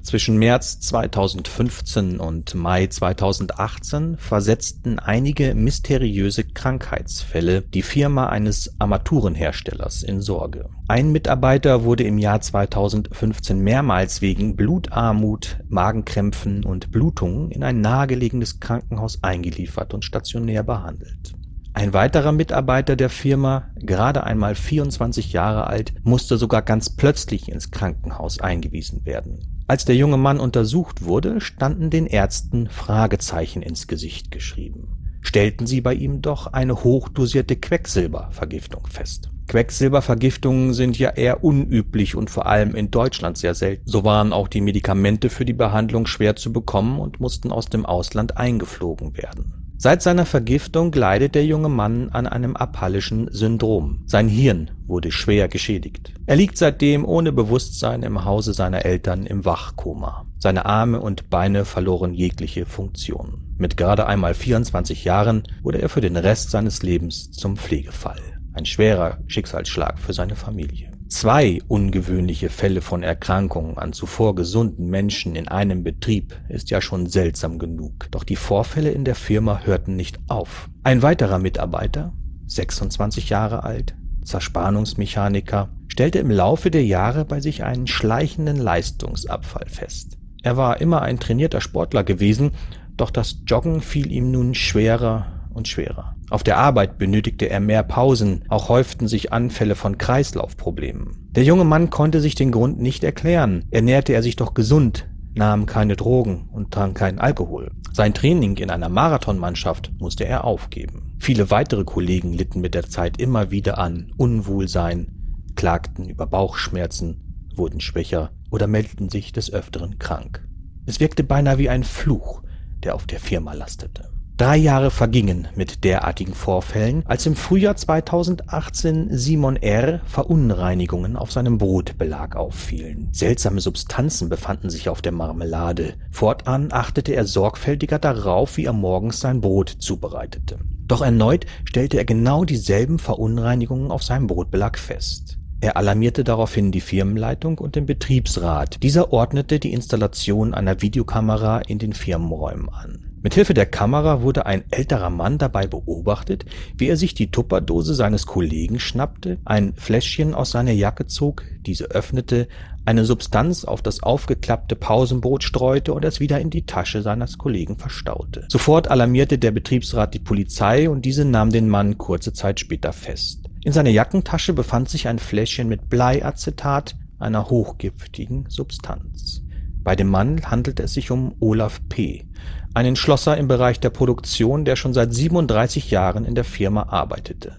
Zwischen 0.01 0.38
März 0.38 0.79
2015 0.79 2.20
und 2.20 2.56
Mai 2.56 2.88
2018 2.88 4.18
versetzten 4.18 4.98
einige 4.98 5.53
mysteriöse 5.53 6.46
Krankheitsfälle 6.46 7.62
die 7.62 7.82
Firma 7.82 8.27
eines 8.27 8.74
Armaturenherstellers 8.79 10.03
in 10.03 10.22
Sorge. 10.22 10.70
Ein 10.88 11.12
Mitarbeiter 11.12 11.84
wurde 11.84 12.06
im 12.06 12.18
Jahr 12.18 12.39
2015 12.41 13.60
mehrmals 13.60 14.22
wegen 14.22 14.56
Blutarmut, 14.56 15.60
Magenkrämpfen 15.68 16.63
und 16.63 16.91
Blutungen 16.91 17.51
in 17.51 17.63
ein 17.63 17.82
nahegelegenes 17.82 18.60
Krankenhaus 18.60 19.22
eingeliefert 19.22 19.94
und 19.94 20.06
stationär 20.06 20.63
behandelt. 20.63 21.36
Ein 21.74 21.94
weiterer 21.94 22.32
Mitarbeiter 22.32 22.96
der 22.96 23.10
Firma, 23.10 23.70
gerade 23.75 24.24
einmal 24.24 24.56
24 24.56 25.34
Jahre 25.34 25.68
alt, 25.68 25.94
musste 26.03 26.38
sogar 26.38 26.62
ganz 26.62 26.89
plötzlich 26.89 27.50
ins 27.50 27.70
Krankenhaus 27.70 28.39
eingewiesen 28.39 29.06
werden. 29.06 29.59
Als 29.69 29.85
der 29.85 29.95
junge 29.95 30.17
Mann 30.17 30.39
untersucht 30.39 31.05
wurde, 31.05 31.39
standen 31.41 31.91
den 31.91 32.07
Ärzten 32.07 32.69
Fragezeichen 32.69 33.61
ins 33.61 33.85
Gesicht 33.85 34.31
geschrieben. 34.31 34.97
Stellten 35.21 35.67
sie 35.67 35.79
bei 35.79 35.93
ihm 35.93 36.23
doch 36.23 36.47
eine 36.47 36.83
hochdosierte 36.83 37.55
Quecksilbervergiftung 37.55 38.88
fest. 38.88 39.29
Quecksilbervergiftungen 39.47 40.73
sind 40.73 40.97
ja 40.97 41.11
eher 41.11 41.43
unüblich 41.43 42.15
und 42.15 42.31
vor 42.31 42.47
allem 42.47 42.73
in 42.73 42.89
Deutschland 42.89 43.38
sehr 43.38 43.53
selten. 43.53 43.88
So 43.88 44.03
waren 44.03 44.33
auch 44.33 44.47
die 44.47 44.61
Medikamente 44.61 45.29
für 45.29 45.45
die 45.45 45.53
Behandlung 45.53 46.07
schwer 46.07 46.35
zu 46.35 46.51
bekommen 46.51 46.99
und 46.99 47.19
mussten 47.19 47.51
aus 47.51 47.67
dem 47.67 47.85
Ausland 47.85 48.38
eingeflogen 48.38 49.17
werden. 49.17 49.59
Seit 49.81 50.01
seiner 50.01 50.25
Vergiftung 50.25 50.91
leidet 50.91 51.36
der 51.36 51.45
junge 51.45 51.69
Mann 51.69 52.09
an 52.09 52.27
einem 52.27 52.57
aphallischen 52.57 53.29
Syndrom. 53.31 54.03
Sein 54.07 54.27
Hirn 54.27 54.71
wurde 54.88 55.09
schwer 55.09 55.48
geschädigt. 55.48 56.13
Er 56.25 56.36
liegt 56.36 56.57
seitdem 56.57 57.05
ohne 57.05 57.31
Bewusstsein 57.31 58.03
im 58.03 58.25
Hause 58.25 58.53
seiner 58.53 58.83
Eltern 58.83 59.25
im 59.25 59.45
Wachkoma. 59.45 60.25
Seine 60.38 60.65
Arme 60.65 61.00
und 61.00 61.29
Beine 61.29 61.63
verloren 61.63 62.13
jegliche 62.13 62.65
Funktion. 62.65 63.55
Mit 63.57 63.77
gerade 63.77 64.05
einmal 64.05 64.33
24 64.33 65.05
Jahren 65.05 65.43
wurde 65.63 65.81
er 65.81 65.88
für 65.88 66.01
den 66.01 66.17
Rest 66.17 66.51
seines 66.51 66.83
Lebens 66.83 67.31
zum 67.31 67.55
Pflegefall. 67.55 68.19
Ein 68.51 68.65
schwerer 68.65 69.19
Schicksalsschlag 69.27 69.98
für 69.98 70.12
seine 70.12 70.36
Familie. 70.36 70.88
Zwei 71.10 71.60
ungewöhnliche 71.68 72.50
Fälle 72.50 72.82
von 72.82 73.01
Erkrankungen 73.01 73.80
an 73.80 73.94
zuvor 73.94 74.36
gesunden 74.36 74.92
Menschen 74.92 75.36
in 75.36 75.48
einem 75.48 75.84
Betrieb 75.84 76.39
ist 76.50 76.70
ja 76.70 76.82
schon 76.82 77.08
seltsam 77.08 77.58
genug. 77.58 78.06
Doch 78.12 78.24
die 78.24 78.36
Vorfälle 78.36 78.92
in 78.92 79.06
der 79.06 79.16
Firma 79.16 79.62
hörten 79.63 79.96
nicht 79.96 80.20
auf. 80.28 80.70
Ein 80.84 81.01
weiterer 81.01 81.39
Mitarbeiter, 81.39 82.13
26 82.46 83.30
Jahre 83.30 83.63
alt, 83.63 83.96
Zerspannungsmechaniker, 84.24 85.70
stellte 85.88 86.20
im 86.20 86.30
Laufe 86.30 86.70
der 86.70 86.86
Jahre 86.86 87.25
bei 87.25 87.42
sich 87.42 87.63
einen 87.63 87.88
schleichenden 87.88 88.58
Leistungsabfall 88.58 89.68
fest. 89.68 90.20
Er 90.44 90.58
war 90.58 90.80
immer 90.80 91.01
ein 91.01 91.20
trainierter 91.20 91.60
Sportler 91.60 92.04
gewesen, 92.04 92.51
doch 92.98 93.10
das 93.10 93.42
Joggen 93.48 93.82
fiel 93.82 94.12
ihm 94.12 94.30
nun 94.30 94.54
schwerer 94.54 95.25
und 95.56 95.68
schwerer. 95.68 96.16
Auf 96.29 96.43
der 96.43 96.57
Arbeit 96.57 96.98
benötigte 96.98 97.50
er 97.50 97.59
mehr 97.59 97.83
Pausen, 97.83 98.43
auch 98.50 98.69
häuften 98.69 99.07
sich 99.07 99.33
Anfälle 99.33 99.75
von 99.75 99.98
Kreislaufproblemen. 99.98 101.27
Der 101.31 101.43
junge 101.43 101.63
Mann 101.63 101.89
konnte 101.89 102.21
sich 102.21 102.36
den 102.36 102.51
Grund 102.51 102.79
nicht 102.79 103.03
erklären. 103.03 103.65
Ernährte 103.71 104.13
er 104.13 104.21
sich 104.21 104.36
doch 104.36 104.53
gesund, 104.53 105.07
nahm 105.33 105.65
keine 105.65 105.95
Drogen 105.95 106.50
und 106.51 106.71
trank 106.71 106.98
keinen 106.98 107.19
Alkohol. 107.19 107.71
Sein 107.91 108.13
Training 108.13 108.57
in 108.57 108.69
einer 108.69 108.89
Marathonmannschaft 108.89 109.91
musste 110.00 110.25
er 110.25 110.43
aufgeben. 110.43 111.15
Viele 111.19 111.50
weitere 111.50 111.83
Kollegen 111.83 112.33
litten 112.33 112.62
mit 112.62 112.75
der 112.75 112.88
Zeit 112.88 113.19
immer 113.19 113.50
wieder 113.50 113.77
an 113.79 114.12
Unwohlsein, 114.17 115.07
klagten 115.55 116.07
über 116.07 116.27
Bauchschmerzen, 116.27 117.50
wurden 117.55 117.81
schwächer 117.81 118.31
oder 118.51 118.67
meldeten 118.67 119.09
sich 119.09 119.31
des 119.31 119.51
Öfteren 119.51 119.98
krank. 119.98 120.48
Es 120.86 121.00
wirkte 121.00 121.24
beinahe 121.24 121.57
wie 121.57 121.69
ein 121.69 121.83
Fluch, 121.83 122.41
der 122.83 122.95
auf 122.95 123.05
der 123.05 123.19
Firma 123.19 123.53
lastete. 123.53 124.09
Drei 124.39 124.55
Jahre 124.55 124.89
vergingen 124.89 125.50
mit 125.55 125.84
derartigen 125.84 126.34
Vorfällen, 126.34 127.03
als 127.05 127.25
im 127.25 127.36
Frühjahr 127.36 127.75
2018 127.75 129.10
Simon 129.12 129.58
R. 129.58 130.00
Verunreinigungen 130.05 131.17
auf 131.17 131.29
seinem 131.29 131.58
Brotbelag 131.58 132.38
auffielen. 132.38 133.10
Seltsame 133.12 133.60
Substanzen 133.60 134.29
befanden 134.29 134.69
sich 134.69 134.88
auf 134.88 135.01
der 135.01 135.12
Marmelade. 135.12 135.96
Fortan 136.10 136.69
achtete 136.72 137.12
er 137.15 137.25
sorgfältiger 137.25 138.00
darauf, 138.00 138.55
wie 138.55 138.63
er 138.63 138.72
morgens 138.72 139.19
sein 139.19 139.41
Brot 139.41 139.75
zubereitete. 139.77 140.60
Doch 140.88 141.01
erneut 141.01 141.46
stellte 141.65 141.98
er 141.98 142.05
genau 142.05 142.46
dieselben 142.46 142.98
Verunreinigungen 142.98 143.91
auf 143.91 144.03
seinem 144.03 144.27
Brotbelag 144.27 144.77
fest. 144.79 145.38
Er 145.60 145.75
alarmierte 145.75 146.24
daraufhin 146.24 146.72
die 146.72 146.79
Firmenleitung 146.79 147.58
und 147.58 147.75
den 147.75 147.86
Betriebsrat. 147.86 148.81
Dieser 148.84 149.12
ordnete 149.12 149.60
die 149.60 149.74
Installation 149.74 150.53
einer 150.53 150.81
Videokamera 150.81 151.60
in 151.60 151.77
den 151.77 151.91
Firmenräumen 151.91 152.69
an. 152.69 153.09
Mithilfe 153.21 153.53
der 153.53 153.65
Kamera 153.65 154.21
wurde 154.21 154.45
ein 154.45 154.63
älterer 154.71 155.09
Mann 155.09 155.38
dabei 155.38 155.67
beobachtet, 155.67 156.45
wie 156.77 156.88
er 156.88 156.95
sich 156.95 157.13
die 157.13 157.31
Tupperdose 157.31 157.93
seines 157.93 158.25
Kollegen 158.25 158.79
schnappte, 158.79 159.39
ein 159.43 159.73
Fläschchen 159.75 160.33
aus 160.33 160.51
seiner 160.51 160.71
Jacke 160.71 161.05
zog, 161.05 161.43
diese 161.65 161.86
öffnete, 161.86 162.47
eine 162.86 163.03
Substanz 163.03 163.65
auf 163.65 163.82
das 163.82 164.01
aufgeklappte 164.01 164.77
Pausenbrot 164.77 165.43
streute 165.43 165.93
und 165.93 166.05
es 166.05 166.21
wieder 166.21 166.39
in 166.39 166.49
die 166.49 166.65
Tasche 166.65 167.01
seines 167.01 167.38
Kollegen 167.38 167.77
verstaute. 167.77 168.45
Sofort 168.47 168.89
alarmierte 168.89 169.38
der 169.38 169.51
Betriebsrat 169.51 170.13
die 170.13 170.19
Polizei 170.19 170.89
und 170.89 171.03
diese 171.03 171.25
nahm 171.25 171.51
den 171.51 171.67
Mann 171.67 171.97
kurze 171.97 172.32
Zeit 172.32 172.62
später 172.62 172.93
fest. 172.93 173.49
In 173.65 173.73
seiner 173.73 173.89
Jackentasche 173.89 174.53
befand 174.53 174.88
sich 174.88 175.10
ein 175.10 175.19
Fläschchen 175.19 175.67
mit 175.67 175.89
Bleiacetat, 175.89 176.95
einer 177.19 177.49
hochgiftigen 177.49 178.45
Substanz. 178.47 179.43
Bei 179.84 179.95
dem 179.97 180.08
Mann 180.08 180.49
handelte 180.49 180.84
es 180.84 180.93
sich 180.93 181.12
um 181.12 181.36
Olaf 181.39 181.82
P., 181.89 182.29
einen 182.73 182.95
Schlosser 182.95 183.38
im 183.38 183.47
Bereich 183.47 183.79
der 183.79 183.89
Produktion, 183.89 184.65
der 184.65 184.75
schon 184.75 184.93
seit 184.93 185.13
37 185.13 185.91
Jahren 185.91 186.25
in 186.25 186.36
der 186.36 186.43
Firma 186.43 186.84
arbeitete. 186.89 187.55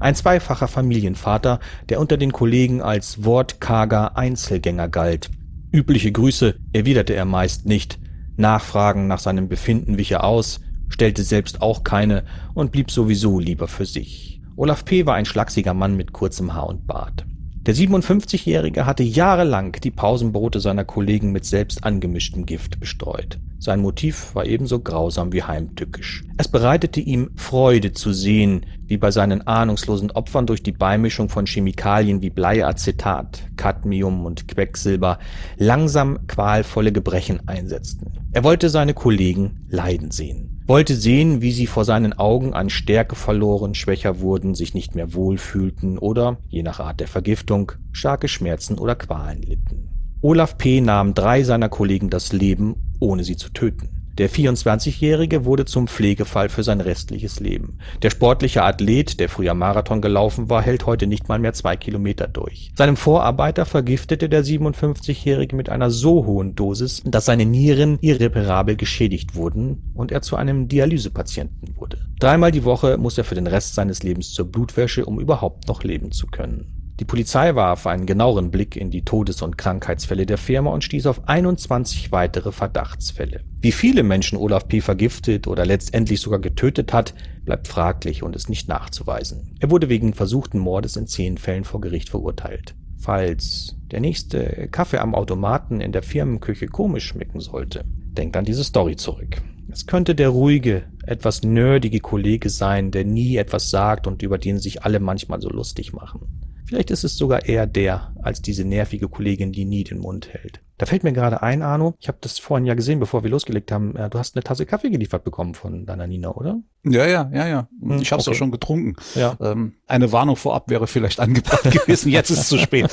Ein 0.00 0.14
zweifacher 0.14 0.68
Familienvater, 0.68 1.60
der 1.88 2.00
unter 2.00 2.16
den 2.16 2.32
Kollegen 2.32 2.82
als 2.82 3.24
wortkarger 3.24 4.16
Einzelgänger 4.16 4.88
galt. 4.88 5.30
Übliche 5.72 6.12
Grüße 6.12 6.54
erwiderte 6.72 7.14
er 7.14 7.24
meist 7.24 7.66
nicht, 7.66 7.98
Nachfragen 8.36 9.06
nach 9.06 9.20
seinem 9.20 9.48
Befinden 9.48 9.96
wich 9.96 10.10
er 10.10 10.24
aus, 10.24 10.60
stellte 10.88 11.22
selbst 11.22 11.62
auch 11.62 11.84
keine 11.84 12.24
und 12.54 12.72
blieb 12.72 12.90
sowieso 12.90 13.38
lieber 13.38 13.68
für 13.68 13.86
sich. 13.86 14.40
Olaf 14.56 14.84
P. 14.84 15.06
war 15.06 15.14
ein 15.14 15.24
schlachsiger 15.24 15.74
Mann 15.74 15.96
mit 15.96 16.12
kurzem 16.12 16.54
Haar 16.54 16.68
und 16.68 16.86
Bart. 16.86 17.26
Der 17.66 17.74
57-Jährige 17.74 18.84
hatte 18.84 19.02
jahrelang 19.02 19.72
die 19.82 19.90
Pausenbrote 19.90 20.60
seiner 20.60 20.84
Kollegen 20.84 21.32
mit 21.32 21.46
selbst 21.46 21.82
angemischtem 21.82 22.44
Gift 22.44 22.78
bestreut. 22.78 23.38
Sein 23.58 23.80
Motiv 23.80 24.34
war 24.34 24.44
ebenso 24.44 24.80
grausam 24.80 25.32
wie 25.32 25.44
heimtückisch. 25.44 26.24
Es 26.36 26.46
bereitete 26.46 27.00
ihm 27.00 27.30
Freude 27.36 27.92
zu 27.92 28.12
sehen, 28.12 28.66
wie 28.86 28.98
bei 28.98 29.10
seinen 29.10 29.46
ahnungslosen 29.46 30.10
Opfern 30.10 30.46
durch 30.46 30.62
die 30.62 30.72
Beimischung 30.72 31.30
von 31.30 31.46
Chemikalien 31.46 32.20
wie 32.20 32.28
Bleiacetat, 32.28 33.42
Cadmium 33.56 34.26
und 34.26 34.46
Quecksilber 34.46 35.18
langsam 35.56 36.26
qualvolle 36.26 36.92
Gebrechen 36.92 37.48
einsetzten. 37.48 38.12
Er 38.32 38.44
wollte 38.44 38.68
seine 38.68 38.92
Kollegen 38.92 39.64
leiden 39.70 40.10
sehen 40.10 40.53
wollte 40.66 40.94
sehen, 40.94 41.42
wie 41.42 41.52
sie 41.52 41.66
vor 41.66 41.84
seinen 41.84 42.12
Augen 42.14 42.54
an 42.54 42.70
Stärke 42.70 43.16
verloren, 43.16 43.74
schwächer 43.74 44.20
wurden, 44.20 44.54
sich 44.54 44.74
nicht 44.74 44.94
mehr 44.94 45.14
wohlfühlten 45.14 45.98
oder, 45.98 46.38
je 46.48 46.62
nach 46.62 46.80
Art 46.80 47.00
der 47.00 47.08
Vergiftung, 47.08 47.72
starke 47.92 48.28
Schmerzen 48.28 48.78
oder 48.78 48.94
Qualen 48.94 49.42
litten. 49.42 49.88
Olaf 50.22 50.56
P. 50.56 50.80
nahm 50.80 51.12
drei 51.12 51.42
seiner 51.42 51.68
Kollegen 51.68 52.08
das 52.08 52.32
Leben, 52.32 52.76
ohne 52.98 53.24
sie 53.24 53.36
zu 53.36 53.50
töten. 53.50 54.03
Der 54.16 54.30
24-Jährige 54.30 55.44
wurde 55.44 55.64
zum 55.64 55.88
Pflegefall 55.88 56.48
für 56.48 56.62
sein 56.62 56.80
restliches 56.80 57.40
Leben. 57.40 57.78
Der 58.02 58.10
sportliche 58.10 58.62
Athlet, 58.62 59.18
der 59.18 59.28
früher 59.28 59.54
Marathon 59.54 60.00
gelaufen 60.00 60.48
war, 60.48 60.62
hält 60.62 60.86
heute 60.86 61.08
nicht 61.08 61.28
mal 61.28 61.40
mehr 61.40 61.52
zwei 61.52 61.76
Kilometer 61.76 62.28
durch. 62.28 62.70
Seinem 62.76 62.96
Vorarbeiter 62.96 63.66
vergiftete 63.66 64.28
der 64.28 64.44
57-Jährige 64.44 65.56
mit 65.56 65.68
einer 65.68 65.90
so 65.90 66.26
hohen 66.26 66.54
Dosis, 66.54 67.02
dass 67.04 67.24
seine 67.24 67.44
Nieren 67.44 67.98
irreparabel 68.02 68.76
geschädigt 68.76 69.34
wurden 69.34 69.90
und 69.94 70.12
er 70.12 70.22
zu 70.22 70.36
einem 70.36 70.68
Dialysepatienten 70.68 71.76
wurde. 71.76 71.98
Dreimal 72.20 72.52
die 72.52 72.64
Woche 72.64 72.98
muss 72.98 73.18
er 73.18 73.24
für 73.24 73.34
den 73.34 73.48
Rest 73.48 73.74
seines 73.74 74.04
Lebens 74.04 74.32
zur 74.32 74.50
Blutwäsche, 74.50 75.06
um 75.06 75.18
überhaupt 75.18 75.66
noch 75.66 75.82
leben 75.82 76.12
zu 76.12 76.28
können. 76.28 76.73
Die 77.00 77.04
Polizei 77.04 77.56
warf 77.56 77.88
einen 77.88 78.06
genaueren 78.06 78.52
Blick 78.52 78.76
in 78.76 78.90
die 78.90 79.02
Todes- 79.02 79.42
und 79.42 79.58
Krankheitsfälle 79.58 80.26
der 80.26 80.38
Firma 80.38 80.70
und 80.70 80.84
stieß 80.84 81.06
auf 81.06 81.26
21 81.26 82.12
weitere 82.12 82.52
Verdachtsfälle. 82.52 83.40
Wie 83.60 83.72
viele 83.72 84.04
Menschen 84.04 84.38
Olaf 84.38 84.68
P. 84.68 84.80
vergiftet 84.80 85.48
oder 85.48 85.66
letztendlich 85.66 86.20
sogar 86.20 86.38
getötet 86.38 86.92
hat, 86.92 87.14
bleibt 87.44 87.66
fraglich 87.66 88.22
und 88.22 88.36
ist 88.36 88.48
nicht 88.48 88.68
nachzuweisen. 88.68 89.56
Er 89.58 89.72
wurde 89.72 89.88
wegen 89.88 90.14
versuchten 90.14 90.60
Mordes 90.60 90.96
in 90.96 91.08
zehn 91.08 91.36
Fällen 91.36 91.64
vor 91.64 91.80
Gericht 91.80 92.10
verurteilt. 92.10 92.76
Falls 92.96 93.76
der 93.90 94.00
nächste 94.00 94.68
Kaffee 94.70 94.98
am 94.98 95.16
Automaten 95.16 95.80
in 95.80 95.90
der 95.90 96.04
Firmenküche 96.04 96.68
komisch 96.68 97.08
schmecken 97.08 97.40
sollte, 97.40 97.84
denkt 97.86 98.36
an 98.36 98.44
diese 98.44 98.62
Story 98.62 98.94
zurück. 98.94 99.42
Es 99.68 99.86
könnte 99.86 100.14
der 100.14 100.28
ruhige, 100.28 100.84
etwas 101.04 101.42
nerdige 101.42 101.98
Kollege 101.98 102.50
sein, 102.50 102.92
der 102.92 103.04
nie 103.04 103.36
etwas 103.36 103.70
sagt 103.70 104.06
und 104.06 104.22
über 104.22 104.38
den 104.38 104.60
sich 104.60 104.84
alle 104.84 105.00
manchmal 105.00 105.40
so 105.40 105.48
lustig 105.48 105.92
machen. 105.92 106.20
Vielleicht 106.66 106.90
ist 106.90 107.04
es 107.04 107.16
sogar 107.16 107.46
eher 107.46 107.66
der 107.66 108.14
als 108.22 108.40
diese 108.40 108.64
nervige 108.64 109.08
Kollegin, 109.08 109.52
die 109.52 109.64
nie 109.64 109.84
den 109.84 109.98
Mund 109.98 110.28
hält. 110.32 110.60
Da 110.78 110.86
fällt 110.86 111.04
mir 111.04 111.12
gerade 111.12 111.40
ein, 111.42 111.62
Arno, 111.62 111.94
ich 112.00 112.08
habe 112.08 112.18
das 112.20 112.38
vorhin 112.40 112.66
ja 112.66 112.74
gesehen, 112.74 112.98
bevor 112.98 113.22
wir 113.22 113.30
losgelegt 113.30 113.70
haben. 113.70 113.94
Äh, 113.94 114.10
du 114.10 114.18
hast 114.18 114.34
eine 114.34 114.42
Tasse 114.42 114.66
Kaffee 114.66 114.90
geliefert 114.90 115.22
bekommen 115.22 115.54
von 115.54 115.86
deiner 115.86 116.06
Nina, 116.06 116.30
oder? 116.34 116.58
Ja, 116.84 117.06
ja, 117.06 117.30
ja, 117.32 117.46
ja. 117.46 117.68
Hm, 117.80 118.00
Ich 118.00 118.10
habe 118.10 118.20
es 118.20 118.26
okay. 118.26 118.34
auch 118.34 118.38
schon 118.38 118.50
getrunken. 118.50 118.96
Ja. 119.14 119.36
Ähm, 119.40 119.74
eine 119.86 120.10
Warnung 120.10 120.36
vorab 120.36 120.68
wäre 120.70 120.86
vielleicht 120.88 121.20
angebracht 121.20 121.62
gewesen. 121.70 122.10
Jetzt 122.10 122.30
ist 122.30 122.40
es 122.40 122.48
zu 122.48 122.58
spät. 122.58 122.90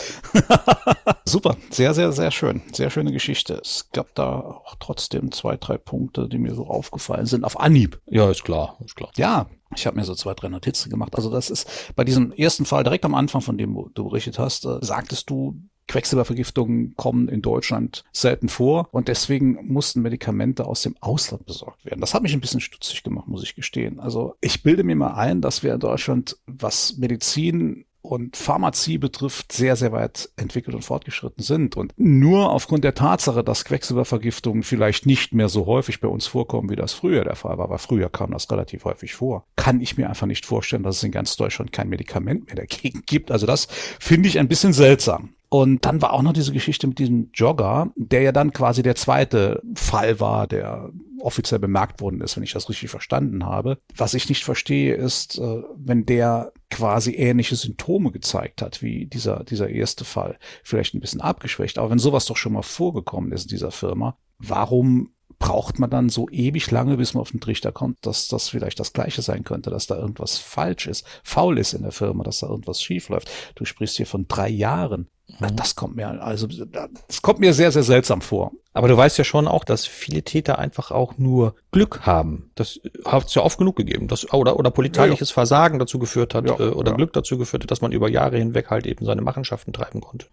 Super, 1.26 1.58
sehr, 1.72 1.94
sehr, 1.94 2.12
sehr 2.12 2.30
schön. 2.30 2.62
Sehr 2.74 2.90
schöne 2.90 3.12
Geschichte. 3.12 3.60
Es 3.64 3.90
gab 3.94 4.14
da 4.16 4.40
auch 4.42 4.76
trotzdem 4.80 5.32
zwei, 5.32 5.58
drei 5.58 5.78
Punkte, 5.78 6.28
die 6.28 6.38
mir 6.38 6.54
so 6.54 6.68
aufgefallen 6.68 7.26
sind. 7.26 7.44
Auf 7.46 7.60
Anhieb. 7.60 8.00
Ja, 8.06 8.30
ist 8.30 8.44
klar, 8.44 8.78
ist 8.86 8.96
klar. 8.96 9.12
Ja, 9.16 9.48
ich 9.76 9.86
habe 9.86 9.98
mir 9.98 10.04
so 10.04 10.16
zwei, 10.16 10.34
drei 10.34 10.50
Notizen 10.50 10.90
gemacht. 10.90 11.16
Also 11.16 11.30
das 11.30 11.50
ist 11.50 11.94
bei 11.96 12.04
diesem 12.04 12.32
ersten 12.32 12.66
Fall 12.66 12.84
direkt 12.84 13.06
am 13.06 13.16
Anfang, 13.16 13.42
von 13.42 13.58
dem 13.58 13.74
du 13.94 14.04
berichtet 14.10 14.40
hast, 14.40 14.66
äh, 14.66 14.78
sagtest 14.82 15.30
du, 15.30 15.56
Quecksilbervergiftungen 15.88 16.96
kommen 16.96 17.28
in 17.28 17.42
Deutschland 17.42 18.06
selten 18.14 18.48
vor 18.48 18.88
und 18.92 19.10
deswegen 19.10 19.68
mussten 19.68 20.02
Medikamente 20.02 20.66
aus 20.66 20.84
dem 20.84 20.96
Ausland 21.02 21.46
besorgt 21.46 21.84
werden. 21.84 22.00
Das 22.00 22.14
hat 22.14 22.24
mich 22.24 22.34
ein 22.34 22.40
bisschen 22.40 22.62
stutzig 22.62 23.04
gemacht, 23.04 23.28
muss 23.28 23.44
ich 23.44 23.56
gestehen. 23.56 24.00
Also 24.00 24.36
ich 24.40 24.64
bilde 24.64 24.84
mir 24.84 24.96
mal 24.96 25.16
ein, 25.16 25.42
dass 25.42 25.64
wir 25.64 25.74
in 25.74 25.82
Deutschland, 25.82 26.38
was 26.46 26.98
Medizin 26.98 27.86
und 28.02 28.36
Pharmazie 28.36 28.98
betrifft, 28.98 29.52
sehr, 29.52 29.76
sehr 29.76 29.92
weit 29.92 30.30
entwickelt 30.36 30.76
und 30.76 30.84
fortgeschritten 30.84 31.44
sind. 31.44 31.78
Und 31.78 31.94
nur 31.98 32.52
aufgrund 32.52 32.84
der 32.84 32.96
Tatsache, 32.96 33.44
dass 33.44 33.66
Quecksilbervergiftungen 33.66 34.64
vielleicht 34.64 35.06
nicht 35.06 35.34
mehr 35.34 35.50
so 35.50 35.66
häufig 35.66 36.00
bei 36.02 36.08
uns 36.08 36.28
vorkommen, 36.28 36.70
wie 36.70 36.76
das 36.76 36.94
früher 36.94 37.24
der 37.24 37.36
Fall 37.36 37.58
war, 37.58 37.70
weil 37.70 37.78
früher 37.78 38.10
kam 38.10 38.32
das 38.32 38.50
relativ 38.52 38.86
häufig 38.86 39.14
vor, 39.14 39.46
kann 39.56 39.82
ich 39.82 39.98
mir 39.98 40.10
einfach 40.10 40.28
nicht 40.28 40.46
vorstellen, 40.46 40.84
dass 40.84 40.98
es 40.98 41.04
in 41.04 41.12
ganz 41.12 41.36
Deutschland 41.38 41.72
kein 41.72 41.90
Medikament 41.90 42.48
mehr 42.48 42.56
dagegen 42.56 43.04
gibt. 43.06 43.32
Also 43.32 43.46
das 43.46 43.68
finde 44.00 44.30
ich 44.30 44.40
ein 44.40 44.48
bisschen 44.48 44.74
seltsam. 44.74 45.36
Und 45.54 45.84
dann 45.84 46.02
war 46.02 46.14
auch 46.14 46.22
noch 46.22 46.32
diese 46.32 46.54
Geschichte 46.54 46.88
mit 46.88 46.98
diesem 46.98 47.30
Jogger, 47.34 47.92
der 47.98 48.22
ja 48.22 48.32
dann 48.32 48.54
quasi 48.54 48.84
der 48.84 48.96
zweite 48.96 49.62
Fall 49.76 50.22
war, 50.22 50.48
der 50.48 50.92
offiziell 51.20 51.60
bemerkt 51.60 52.00
worden 52.00 52.22
ist, 52.22 52.38
wenn 52.38 52.44
ich 52.44 52.54
das 52.54 52.70
richtig 52.70 52.90
verstanden 52.90 53.46
habe. 53.46 53.78
Was 53.98 54.14
ich 54.14 54.30
nicht 54.30 54.46
verstehe, 54.46 54.96
ist, 54.96 55.40
äh, 55.40 55.62
wenn 55.76 56.06
der 56.06 56.54
quasi 56.70 57.16
ähnliche 57.16 57.58
Symptome 57.58 58.12
gezeigt 58.12 58.62
hat, 58.62 58.82
wie 58.82 59.08
dieser, 59.08 59.44
dieser 59.44 59.70
erste 59.70 60.06
Fall. 60.06 60.40
Vielleicht 60.64 60.94
ein 60.94 61.02
bisschen 61.02 61.20
abgeschwächt, 61.20 61.80
aber 61.80 61.90
wenn 61.90 62.00
sowas 62.00 62.26
doch 62.28 62.38
schon 62.38 62.54
mal 62.54 62.62
vorgekommen 62.62 63.34
ist 63.34 63.44
in 63.44 63.50
dieser 63.50 63.72
Firma, 63.72 64.18
warum 64.38 65.12
braucht 65.38 65.80
man 65.80 65.90
dann 65.90 66.08
so 66.08 66.30
ewig 66.30 66.72
lange, 66.72 66.96
bis 66.96 67.14
man 67.14 67.22
auf 67.22 67.32
den 67.32 67.42
Trichter 67.42 67.74
kommt, 67.74 68.06
dass 68.06 68.28
das 68.30 68.48
vielleicht 68.48 68.80
das 68.80 68.94
Gleiche 68.94 69.22
sein 69.22 69.44
könnte, 69.44 69.70
dass 69.70 69.88
da 69.88 69.98
irgendwas 69.98 70.38
falsch 70.38 70.88
ist, 70.88 71.06
faul 71.24 71.58
ist 71.58 71.74
in 71.74 71.82
der 71.82 71.92
Firma, 71.92 72.24
dass 72.24 72.40
da 72.40 72.48
irgendwas 72.48 72.82
schief 72.82 73.10
läuft. 73.10 73.30
Du 73.56 73.66
sprichst 73.66 73.98
hier 73.98 74.06
von 74.06 74.28
drei 74.30 74.48
Jahren. 74.48 75.10
Das 75.56 75.76
kommt 75.76 75.96
mir, 75.96 76.22
also, 76.22 76.48
das 76.48 77.22
kommt 77.22 77.40
mir 77.40 77.54
sehr, 77.54 77.72
sehr 77.72 77.84
seltsam 77.84 78.22
vor. 78.22 78.52
Aber 78.74 78.88
du 78.88 78.96
weißt 78.96 79.18
ja 79.18 79.24
schon 79.26 79.48
auch, 79.48 79.66
dass 79.66 79.86
viele 79.86 80.24
Täter 80.24 80.58
einfach 80.58 80.92
auch 80.92 81.18
nur 81.18 81.56
Glück 81.72 82.06
haben. 82.06 82.52
Das 82.56 82.80
hat 83.04 83.28
es 83.28 83.36
ja 83.36 83.42
oft 83.42 83.58
genug 83.58 83.76
gegeben. 83.76 84.08
Das, 84.08 84.32
oder, 84.34 84.58
oder 84.58 84.72
polizeiliches 84.72 85.30
Versagen 85.30 85.78
dazu 85.78 86.00
geführt 86.00 86.34
hat, 86.34 86.48
Ja, 86.48 86.58
äh, 86.58 86.70
oder 86.70 86.92
ja. 86.92 86.98
Glück 86.98 87.12
dazu 87.12 87.38
geführt 87.38 87.64
hat, 87.64 87.72
dass 87.72 87.82
man 87.82 87.92
über 87.92 88.10
Jahre 88.10 88.38
hinweg 88.38 88.70
halt 88.70 88.88
eben 88.88 89.06
seine 89.06 89.22
Machenschaften 89.22 89.74
treiben 89.74 90.00
konnte. 90.00 90.28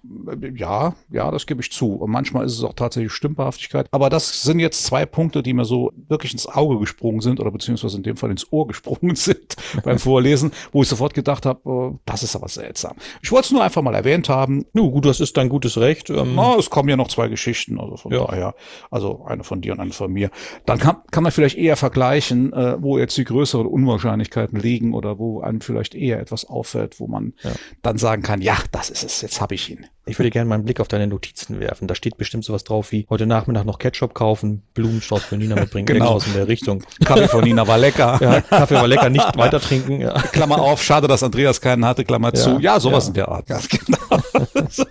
Ja, 0.55 0.95
ja, 1.11 1.31
das 1.33 1.47
gebe 1.47 1.63
ich 1.63 1.73
zu. 1.73 1.95
Und 1.95 2.13
manchmal 2.13 2.47
ist 2.47 2.53
es 2.53 2.63
auch 2.63 2.75
tatsächlich 2.75 3.13
Stümperhaftigkeit. 3.13 3.89
Aber 3.91 4.09
das 4.09 4.43
sind 4.43 4.61
jetzt 4.61 4.85
zwei 4.85 5.05
Punkte, 5.05 5.43
die 5.43 5.53
mir 5.53 5.65
so 5.65 5.93
wirklich 6.09 6.33
ins 6.33 6.47
Auge 6.47 6.79
gesprungen 6.79 7.21
sind 7.21 7.41
oder 7.41 7.51
beziehungsweise 7.51 7.97
in 7.97 8.05
dem 8.05 8.17
Fall 8.17 8.31
ins 8.31 8.53
Ohr 8.53 8.67
gesprungen 8.69 9.17
sind 9.17 9.57
beim 9.83 9.99
Vorlesen, 9.99 10.53
wo 10.71 10.83
ich 10.83 10.89
sofort 10.89 11.13
gedacht 11.13 11.45
habe, 11.45 11.93
äh, 11.93 11.99
das 12.07 12.23
ist 12.23 12.37
aber 12.37 12.49
seltsam. 12.49 12.95
Ich 13.21 13.33
wollte 13.33 13.47
es 13.47 13.51
nur 13.51 13.65
einfach 13.65 13.83
mal 13.83 13.95
erwähnt 13.97 14.29
haben. 14.29 14.65
Nu, 14.73 14.88
gut, 14.90 15.05
das 15.07 15.20
ist 15.20 15.37
dein 15.37 15.48
gutes 15.48 15.79
Recht. 15.79 16.11
Ähm, 16.11 16.35
Na, 16.35 16.57
es 16.57 16.70
kommen 16.70 16.88
ja 16.88 16.96
noch 16.96 17.09
zwei 17.09 17.29
Geschichten, 17.29 17.79
also 17.81 17.96
von 17.96 18.12
Ja. 18.12 18.24
daher, 18.27 18.55
also 18.90 19.24
eine 19.27 19.44
von 19.44 19.61
dir 19.61 19.72
und 19.72 19.81
eine 19.81 19.92
von 19.92 20.12
mir. 20.12 20.31
Dann 20.66 20.79
kann, 20.79 20.96
kann 21.11 21.22
man 21.22 21.33
vielleicht 21.33 21.57
eher 21.59 21.77
vergleichen, 21.77 22.53
äh, 22.53 22.77
wo 22.83 22.98
jetzt 22.98 23.16
die 23.16 23.24
größeren 23.24 23.66
Unwahrscheinlichkeiten 23.66 24.59
liegen 24.59 24.94
oder 24.94 25.18
wo 25.18 25.40
einem 25.40 25.61
vielleicht 25.61 25.94
eher 25.94 26.20
etwas 26.20 26.44
auffällt, 26.44 27.01
wo 27.01 27.07
man 27.07 27.35
dann 27.83 27.98
sagen 27.98 28.22
kann, 28.22 28.40
ja, 28.42 28.57
das 28.72 28.90
ist 28.90 29.03
es, 29.05 29.22
jetzt 29.22 29.40
habe 29.40 29.55
ich 29.55 29.70
ihn. 29.70 29.87
Ich 30.07 30.18
würde 30.18 30.31
gerne 30.31 30.48
mal 30.48 30.55
einen 30.55 30.64
Blick 30.64 30.81
auf 30.81 30.88
deine 30.88 31.07
Notizen 31.07 31.61
werfen. 31.61 31.87
Da 31.87 31.94
steht 31.94 32.16
bestimmt 32.16 32.42
sowas 32.42 32.64
drauf 32.64 32.92
wie 32.92 33.07
heute 33.11 33.27
Nachmittag 33.27 33.66
noch 33.66 33.79
Ketchup 33.79 34.14
kaufen, 34.14 34.62
Blumenstrauß 34.72 35.22
für 35.24 35.37
Nina 35.37 35.55
mitbringen, 35.57 35.85
Genau. 35.87 36.07
irgendwas 36.12 36.27
in 36.29 36.33
der 36.33 36.48
Richtung. 36.48 36.83
Kaffee 37.05 37.29
von 37.29 37.44
Nina 37.44 37.66
war 37.66 37.77
lecker. 37.77 38.18
Ja, 38.29 38.40
Kaffee 38.40 38.74
war 38.77 38.88
lecker, 38.88 39.11
nicht 39.11 39.37
weiter 39.37 39.61
trinken. 39.61 40.01
Ja. 40.01 40.14
Klammer 40.14 40.61
auf, 40.62 40.83
schade, 40.83 41.09
dass 41.09 41.22
Andreas 41.22 41.61
keinen 41.61 41.85
hatte, 41.85 42.05
Klammer 42.07 42.33
zu. 42.33 42.59
Ja, 42.59 42.81
sowas 42.81 43.05
ja. 43.05 43.09
in 43.09 43.14
der 43.14 43.29
Art. 43.29 43.46
Ganz 43.46 43.68
genau. 43.68 43.98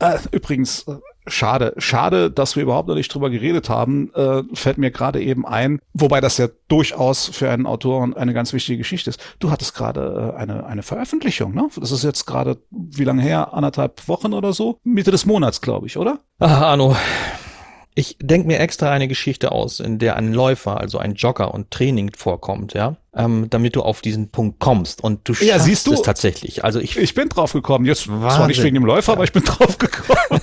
Äh, 0.00 0.18
Übrigens, 0.30 0.86
äh, 0.86 0.96
schade, 1.26 1.74
schade, 1.78 2.30
dass 2.30 2.54
wir 2.54 2.62
überhaupt 2.62 2.88
noch 2.88 2.94
nicht 2.94 3.12
drüber 3.12 3.30
geredet 3.30 3.68
haben, 3.68 4.12
äh, 4.14 4.42
fällt 4.54 4.78
mir 4.78 4.90
gerade 4.92 5.20
eben 5.20 5.44
ein, 5.44 5.80
wobei 5.92 6.20
das 6.20 6.38
ja 6.38 6.48
durchaus 6.68 7.26
für 7.26 7.50
einen 7.50 7.66
Autoren 7.66 8.14
eine 8.14 8.32
ganz 8.32 8.52
wichtige 8.52 8.78
Geschichte 8.78 9.10
ist. 9.10 9.20
Du 9.40 9.50
hattest 9.50 9.74
gerade 9.74 10.34
äh, 10.36 10.38
eine, 10.38 10.66
eine 10.66 10.82
Veröffentlichung, 10.82 11.52
ne? 11.52 11.68
Das 11.80 11.90
ist 11.90 12.04
jetzt 12.04 12.26
gerade, 12.26 12.58
wie 12.70 13.04
lange 13.04 13.22
her? 13.22 13.52
Anderthalb 13.54 14.06
Wochen 14.06 14.34
oder 14.34 14.52
so? 14.52 14.78
Mitte 14.84 15.10
des 15.10 15.26
Monats, 15.26 15.60
glaube 15.60 15.88
ich, 15.88 15.96
oder? 15.96 16.20
Ah, 16.38 16.70
Arno. 16.70 16.94
Ich 17.98 18.16
denke 18.22 18.46
mir 18.46 18.60
extra 18.60 18.90
eine 18.92 19.08
Geschichte 19.08 19.50
aus, 19.50 19.80
in 19.80 19.98
der 19.98 20.14
ein 20.14 20.32
Läufer, 20.32 20.78
also 20.78 20.98
ein 20.98 21.14
Jogger 21.14 21.52
und 21.52 21.72
Training 21.72 22.12
vorkommt, 22.16 22.72
ja, 22.72 22.96
ähm, 23.12 23.48
damit 23.50 23.74
du 23.74 23.82
auf 23.82 24.02
diesen 24.02 24.30
Punkt 24.30 24.60
kommst. 24.60 25.02
Und 25.02 25.28
du 25.28 25.32
Ja, 25.32 25.54
schaffst 25.54 25.64
siehst 25.64 25.86
du? 25.88 25.94
es 25.94 26.02
tatsächlich. 26.02 26.62
Also 26.64 26.78
ich, 26.78 26.96
Ich 26.96 27.14
bin 27.14 27.28
drauf 27.28 27.52
gekommen. 27.52 27.84
Jetzt 27.86 28.02
zwar 28.04 28.22
Wahnsinn. 28.22 28.46
nicht 28.46 28.62
wegen 28.62 28.74
dem 28.74 28.84
Läufer, 28.84 29.14
aber 29.14 29.24
ich 29.24 29.32
bin 29.32 29.42
drauf 29.44 29.78
gekommen. 29.78 30.40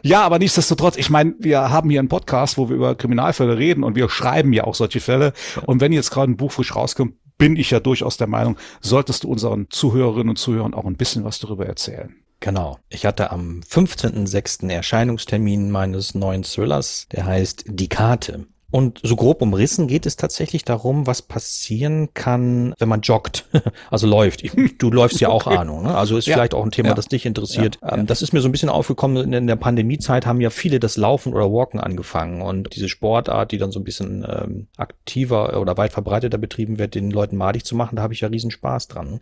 ja, 0.00 0.22
aber 0.22 0.38
nichtsdestotrotz, 0.38 0.96
ich 0.96 1.10
meine, 1.10 1.34
wir 1.38 1.68
haben 1.68 1.90
hier 1.90 1.98
einen 2.00 2.08
Podcast, 2.08 2.56
wo 2.56 2.70
wir 2.70 2.76
über 2.76 2.94
Kriminalfälle 2.94 3.58
reden 3.58 3.84
und 3.84 3.94
wir 3.94 4.08
schreiben 4.08 4.54
ja 4.54 4.64
auch 4.64 4.74
solche 4.74 5.00
Fälle. 5.00 5.34
Und 5.66 5.82
wenn 5.82 5.92
jetzt 5.92 6.10
gerade 6.12 6.32
ein 6.32 6.38
Buch 6.38 6.52
frisch 6.52 6.74
rauskommt, 6.74 7.12
bin 7.36 7.56
ich 7.56 7.72
ja 7.72 7.80
durchaus 7.80 8.16
der 8.16 8.26
Meinung, 8.28 8.56
solltest 8.80 9.24
du 9.24 9.28
unseren 9.28 9.66
Zuhörerinnen 9.68 10.30
und 10.30 10.36
Zuhörern 10.38 10.72
auch 10.72 10.86
ein 10.86 10.96
bisschen 10.96 11.24
was 11.24 11.40
darüber 11.40 11.66
erzählen. 11.66 12.14
Genau. 12.44 12.76
Ich 12.90 13.06
hatte 13.06 13.30
am 13.30 13.60
15.06. 13.66 14.68
Erscheinungstermin 14.70 15.70
meines 15.70 16.14
neuen 16.14 16.42
Thrillers, 16.42 17.06
der 17.10 17.24
heißt 17.24 17.64
Die 17.68 17.88
Karte. 17.88 18.44
Und 18.70 18.98
so 19.04 19.14
grob 19.16 19.40
umrissen 19.40 19.86
geht 19.86 20.04
es 20.04 20.16
tatsächlich 20.16 20.64
darum, 20.64 21.06
was 21.06 21.22
passieren 21.22 22.12
kann, 22.12 22.74
wenn 22.78 22.88
man 22.88 23.02
joggt, 23.02 23.46
also 23.90 24.06
läuft. 24.06 24.42
Ich- 24.42 24.76
Du 24.78 24.90
läufst 24.90 25.20
ja 25.20 25.28
auch 25.30 25.46
Ahnung, 25.46 25.84
ne? 25.84 25.96
also 25.96 26.18
ist 26.18 26.26
Ja. 26.26 26.34
vielleicht 26.34 26.52
auch 26.54 26.64
ein 26.64 26.72
Thema, 26.72 26.88
Ja. 26.90 26.94
das 26.94 27.06
dich 27.06 27.24
interessiert. 27.24 27.78
Ja. 27.80 27.94
Ähm, 27.96 28.06
Das 28.06 28.20
ist 28.20 28.32
mir 28.34 28.40
so 28.40 28.48
ein 28.48 28.52
bisschen 28.52 28.68
aufgekommen, 28.68 29.32
in 29.32 29.46
der 29.46 29.56
Pandemiezeit 29.56 30.26
haben 30.26 30.40
ja 30.42 30.50
viele 30.50 30.80
das 30.80 30.96
Laufen 30.98 31.32
oder 31.32 31.50
Walken 31.52 31.78
angefangen 31.80 32.42
und 32.42 32.74
diese 32.74 32.88
Sportart, 32.90 33.52
die 33.52 33.58
dann 33.58 33.70
so 33.70 33.78
ein 33.80 33.84
bisschen 33.84 34.26
ähm, 34.28 34.66
aktiver 34.76 35.58
oder 35.60 35.76
weit 35.78 35.92
verbreiteter 35.92 36.36
betrieben 36.38 36.78
wird, 36.78 36.94
den 36.96 37.10
Leuten 37.12 37.36
madig 37.36 37.64
zu 37.64 37.76
machen, 37.76 37.94
da 37.96 38.02
habe 38.02 38.12
ich 38.12 38.20
ja 38.22 38.28
riesen 38.28 38.50
Spaß 38.50 38.88
dran. 38.88 39.20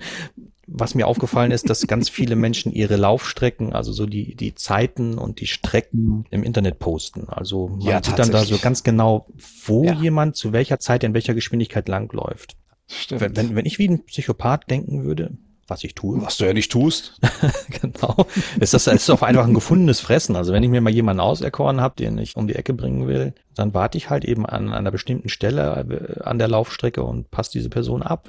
Was 0.66 0.94
mir 0.94 1.07
aufgefallen 1.07 1.51
ist, 1.51 1.68
dass 1.68 1.87
ganz 1.87 2.09
viele 2.09 2.37
Menschen 2.37 2.72
ihre 2.72 2.96
Laufstrecken, 2.96 3.72
also 3.72 3.92
so 3.92 4.07
die, 4.07 4.37
die 4.37 4.55
Zeiten 4.55 5.18
und 5.18 5.40
die 5.40 5.46
Strecken 5.48 6.25
im 6.31 6.42
Internet 6.44 6.79
posten. 6.79 7.29
Also 7.29 7.68
man 7.68 7.81
Ja, 7.81 8.03
sieht 8.03 8.18
dann 8.18 8.31
da 8.31 8.44
so 8.44 8.59
ganz 8.59 8.83
genau, 8.83 9.27
wo 9.66 9.85
Ja. 9.85 9.94
jemand 9.94 10.37
zu 10.37 10.53
welcher 10.53 10.79
Zeit 10.79 11.03
in 11.05 11.14
welcher 11.14 11.35
Geschwindigkeit 11.35 11.88
langläuft. 11.88 12.57
Stimmt. 12.87 13.37
Wenn, 13.37 13.57
wenn, 13.57 13.66
ich 13.66 13.79
wie 13.79 13.88
ein 13.88 14.05
Psychopath 14.05 14.70
denken 14.70 15.05
würde, 15.05 15.37
was 15.66 15.85
ich 15.85 15.94
tue, 15.94 16.20
was 16.20 16.37
du 16.37 16.44
ja 16.44 16.53
nicht 16.53 16.70
tust. 16.70 17.18
genau, 17.81 18.27
ist 18.61 18.75
das 18.75 18.87
ist 18.87 19.09
doch 19.09 19.22
einfach 19.22 19.46
ein 19.46 19.55
gefundenes 19.55 20.01
Fressen. 20.01 20.37
Also 20.37 20.53
wenn 20.53 20.62
ich 20.62 20.70
mir 20.70 20.81
mal 20.81 20.90
jemanden 20.92 21.20
auserkoren 21.20 21.81
habe, 21.81 21.96
den 21.96 22.18
ich 22.18 22.37
um 22.37 22.46
die 22.46 22.55
Ecke 22.57 22.75
bringen 22.75 23.07
will, 23.09 23.35
dann 23.55 23.72
warte 23.75 23.96
ich 23.96 24.11
halt 24.11 24.25
eben 24.25 24.44
an 24.44 24.72
einer 24.72 24.90
bestimmten 24.90 25.29
Stelle 25.29 26.16
äh, 26.18 26.22
an 26.22 26.38
der 26.38 26.48
Laufstrecke 26.48 27.03
und 27.03 27.31
passe 27.31 27.53
diese 27.53 27.70
Person 27.70 28.03
ab. 28.03 28.29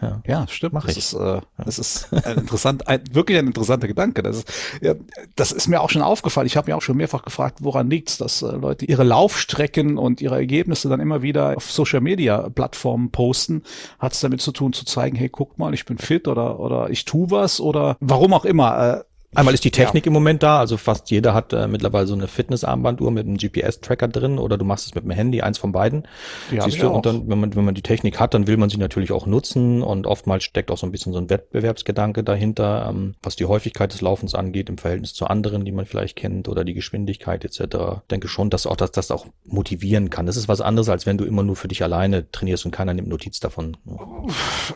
Ja. 0.00 0.08
Ja. 0.08 0.22
Ja, 0.26 0.46
stimmt. 0.48 0.74
Mach 0.74 0.84
das 0.86 0.92
ich. 0.92 0.98
Ist, 0.98 1.14
äh, 1.14 1.40
das 1.64 1.78
ist 1.78 2.12
ein 2.12 2.38
interessant, 2.38 2.86
ein, 2.88 3.02
wirklich 3.12 3.38
ein 3.38 3.46
interessanter 3.46 3.88
Gedanke. 3.88 4.22
Das 4.22 4.38
ist, 4.38 4.48
ja, 4.80 4.94
das 5.36 5.52
ist 5.52 5.68
mir 5.68 5.80
auch 5.80 5.90
schon 5.90 6.02
aufgefallen. 6.02 6.46
Ich 6.46 6.56
habe 6.56 6.70
mir 6.70 6.76
auch 6.76 6.82
schon 6.82 6.96
mehrfach 6.96 7.22
gefragt, 7.22 7.58
woran 7.62 7.90
liegt's, 7.90 8.18
dass 8.18 8.42
äh, 8.42 8.46
Leute 8.52 8.84
ihre 8.86 9.04
Laufstrecken 9.04 9.98
und 9.98 10.20
ihre 10.20 10.36
Ergebnisse 10.36 10.88
dann 10.88 11.00
immer 11.00 11.22
wieder 11.22 11.56
auf 11.56 11.70
Social 11.70 12.00
Media 12.00 12.48
Plattformen 12.48 13.10
posten. 13.10 13.62
Hat's 13.98 14.20
damit 14.20 14.40
zu 14.40 14.52
tun, 14.52 14.72
zu 14.72 14.84
zeigen, 14.84 15.16
hey, 15.16 15.28
guck 15.28 15.58
mal, 15.58 15.74
ich 15.74 15.84
bin 15.84 15.98
fit 15.98 16.28
oder 16.28 16.60
oder 16.60 16.90
ich 16.90 17.04
tu 17.04 17.30
was 17.30 17.60
oder 17.60 17.96
warum 18.00 18.32
auch 18.32 18.44
immer. 18.44 18.98
Äh, 18.98 19.04
Einmal 19.34 19.52
ist 19.52 19.64
die 19.64 19.70
Technik 19.70 20.06
ja. 20.06 20.08
im 20.08 20.14
Moment 20.14 20.42
da, 20.42 20.58
also 20.58 20.78
fast 20.78 21.10
jeder 21.10 21.34
hat 21.34 21.52
äh, 21.52 21.68
mittlerweile 21.68 22.06
so 22.06 22.14
eine 22.14 22.28
Fitnessarmbanduhr 22.28 23.10
mit 23.10 23.26
einem 23.26 23.36
GPS-Tracker 23.36 24.08
drin 24.08 24.38
oder 24.38 24.56
du 24.56 24.64
machst 24.64 24.86
es 24.86 24.94
mit 24.94 25.04
dem 25.04 25.10
Handy, 25.10 25.42
eins 25.42 25.58
von 25.58 25.70
beiden. 25.70 26.08
Ja, 26.50 26.64
Siehst 26.64 26.82
du, 26.82 26.88
und 26.88 27.04
dann, 27.04 27.28
wenn 27.28 27.38
man, 27.38 27.54
wenn 27.54 27.64
man 27.64 27.74
die 27.74 27.82
Technik 27.82 28.18
hat, 28.18 28.32
dann 28.32 28.46
will 28.46 28.56
man 28.56 28.70
sie 28.70 28.78
natürlich 28.78 29.12
auch 29.12 29.26
nutzen 29.26 29.82
und 29.82 30.06
oftmals 30.06 30.44
steckt 30.44 30.70
auch 30.70 30.78
so 30.78 30.86
ein 30.86 30.92
bisschen 30.92 31.12
so 31.12 31.18
ein 31.18 31.28
Wettbewerbsgedanke 31.28 32.24
dahinter, 32.24 32.86
ähm, 32.88 33.14
was 33.22 33.36
die 33.36 33.44
Häufigkeit 33.44 33.92
des 33.92 34.00
Laufens 34.00 34.34
angeht 34.34 34.70
im 34.70 34.78
Verhältnis 34.78 35.12
zu 35.12 35.26
anderen, 35.26 35.64
die 35.64 35.72
man 35.72 35.84
vielleicht 35.84 36.16
kennt 36.16 36.48
oder 36.48 36.64
die 36.64 36.74
Geschwindigkeit 36.74 37.44
etc. 37.44 37.60
Ich 37.60 38.08
denke 38.10 38.28
schon, 38.28 38.48
dass 38.50 38.66
auch 38.66 38.76
dass 38.76 38.92
das 38.92 39.10
auch 39.10 39.26
motivieren 39.44 40.10
kann. 40.10 40.26
Das 40.26 40.36
ist 40.36 40.48
was 40.48 40.60
anderes, 40.60 40.88
als 40.88 41.04
wenn 41.04 41.18
du 41.18 41.24
immer 41.24 41.42
nur 41.42 41.56
für 41.56 41.68
dich 41.68 41.82
alleine 41.82 42.30
trainierst 42.30 42.64
und 42.64 42.70
keiner 42.70 42.94
nimmt 42.94 43.08
Notiz 43.08 43.40
davon. 43.40 43.76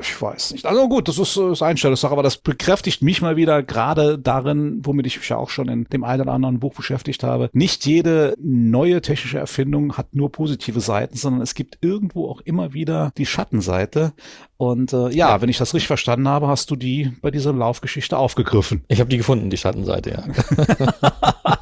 Ich 0.00 0.20
weiß 0.20 0.52
nicht. 0.52 0.66
Also 0.66 0.88
gut, 0.88 1.08
das 1.08 1.18
ist, 1.18 1.36
äh, 1.36 1.52
ist 1.52 1.62
Einstellungssache, 1.62 2.12
aber 2.12 2.22
das 2.22 2.36
bekräftigt 2.36 3.02
mich 3.02 3.22
mal 3.22 3.36
wieder 3.36 3.62
gerade 3.62 4.18
darin, 4.18 4.51
womit 4.82 5.06
ich 5.06 5.18
mich 5.18 5.28
ja 5.28 5.36
auch 5.36 5.50
schon 5.50 5.68
in 5.68 5.84
dem 5.84 6.04
einen 6.04 6.22
oder 6.22 6.32
anderen 6.32 6.60
Buch 6.60 6.74
beschäftigt 6.74 7.22
habe. 7.22 7.50
Nicht 7.52 7.86
jede 7.86 8.34
neue 8.40 9.00
technische 9.00 9.38
Erfindung 9.38 9.96
hat 9.96 10.14
nur 10.14 10.32
positive 10.32 10.80
Seiten, 10.80 11.16
sondern 11.16 11.42
es 11.42 11.54
gibt 11.54 11.78
irgendwo 11.80 12.28
auch 12.28 12.40
immer 12.40 12.72
wieder 12.72 13.12
die 13.16 13.26
Schattenseite. 13.26 14.12
Und 14.56 14.92
äh, 14.92 15.10
ja, 15.10 15.40
wenn 15.40 15.48
ich 15.48 15.58
das 15.58 15.74
richtig 15.74 15.88
verstanden 15.88 16.28
habe, 16.28 16.48
hast 16.48 16.70
du 16.70 16.76
die 16.76 17.12
bei 17.20 17.30
dieser 17.30 17.52
Laufgeschichte 17.52 18.16
aufgegriffen. 18.16 18.84
Ich 18.88 19.00
habe 19.00 19.10
die 19.10 19.16
gefunden, 19.16 19.50
die 19.50 19.56
Schattenseite, 19.56 20.10
ja. 20.10 20.24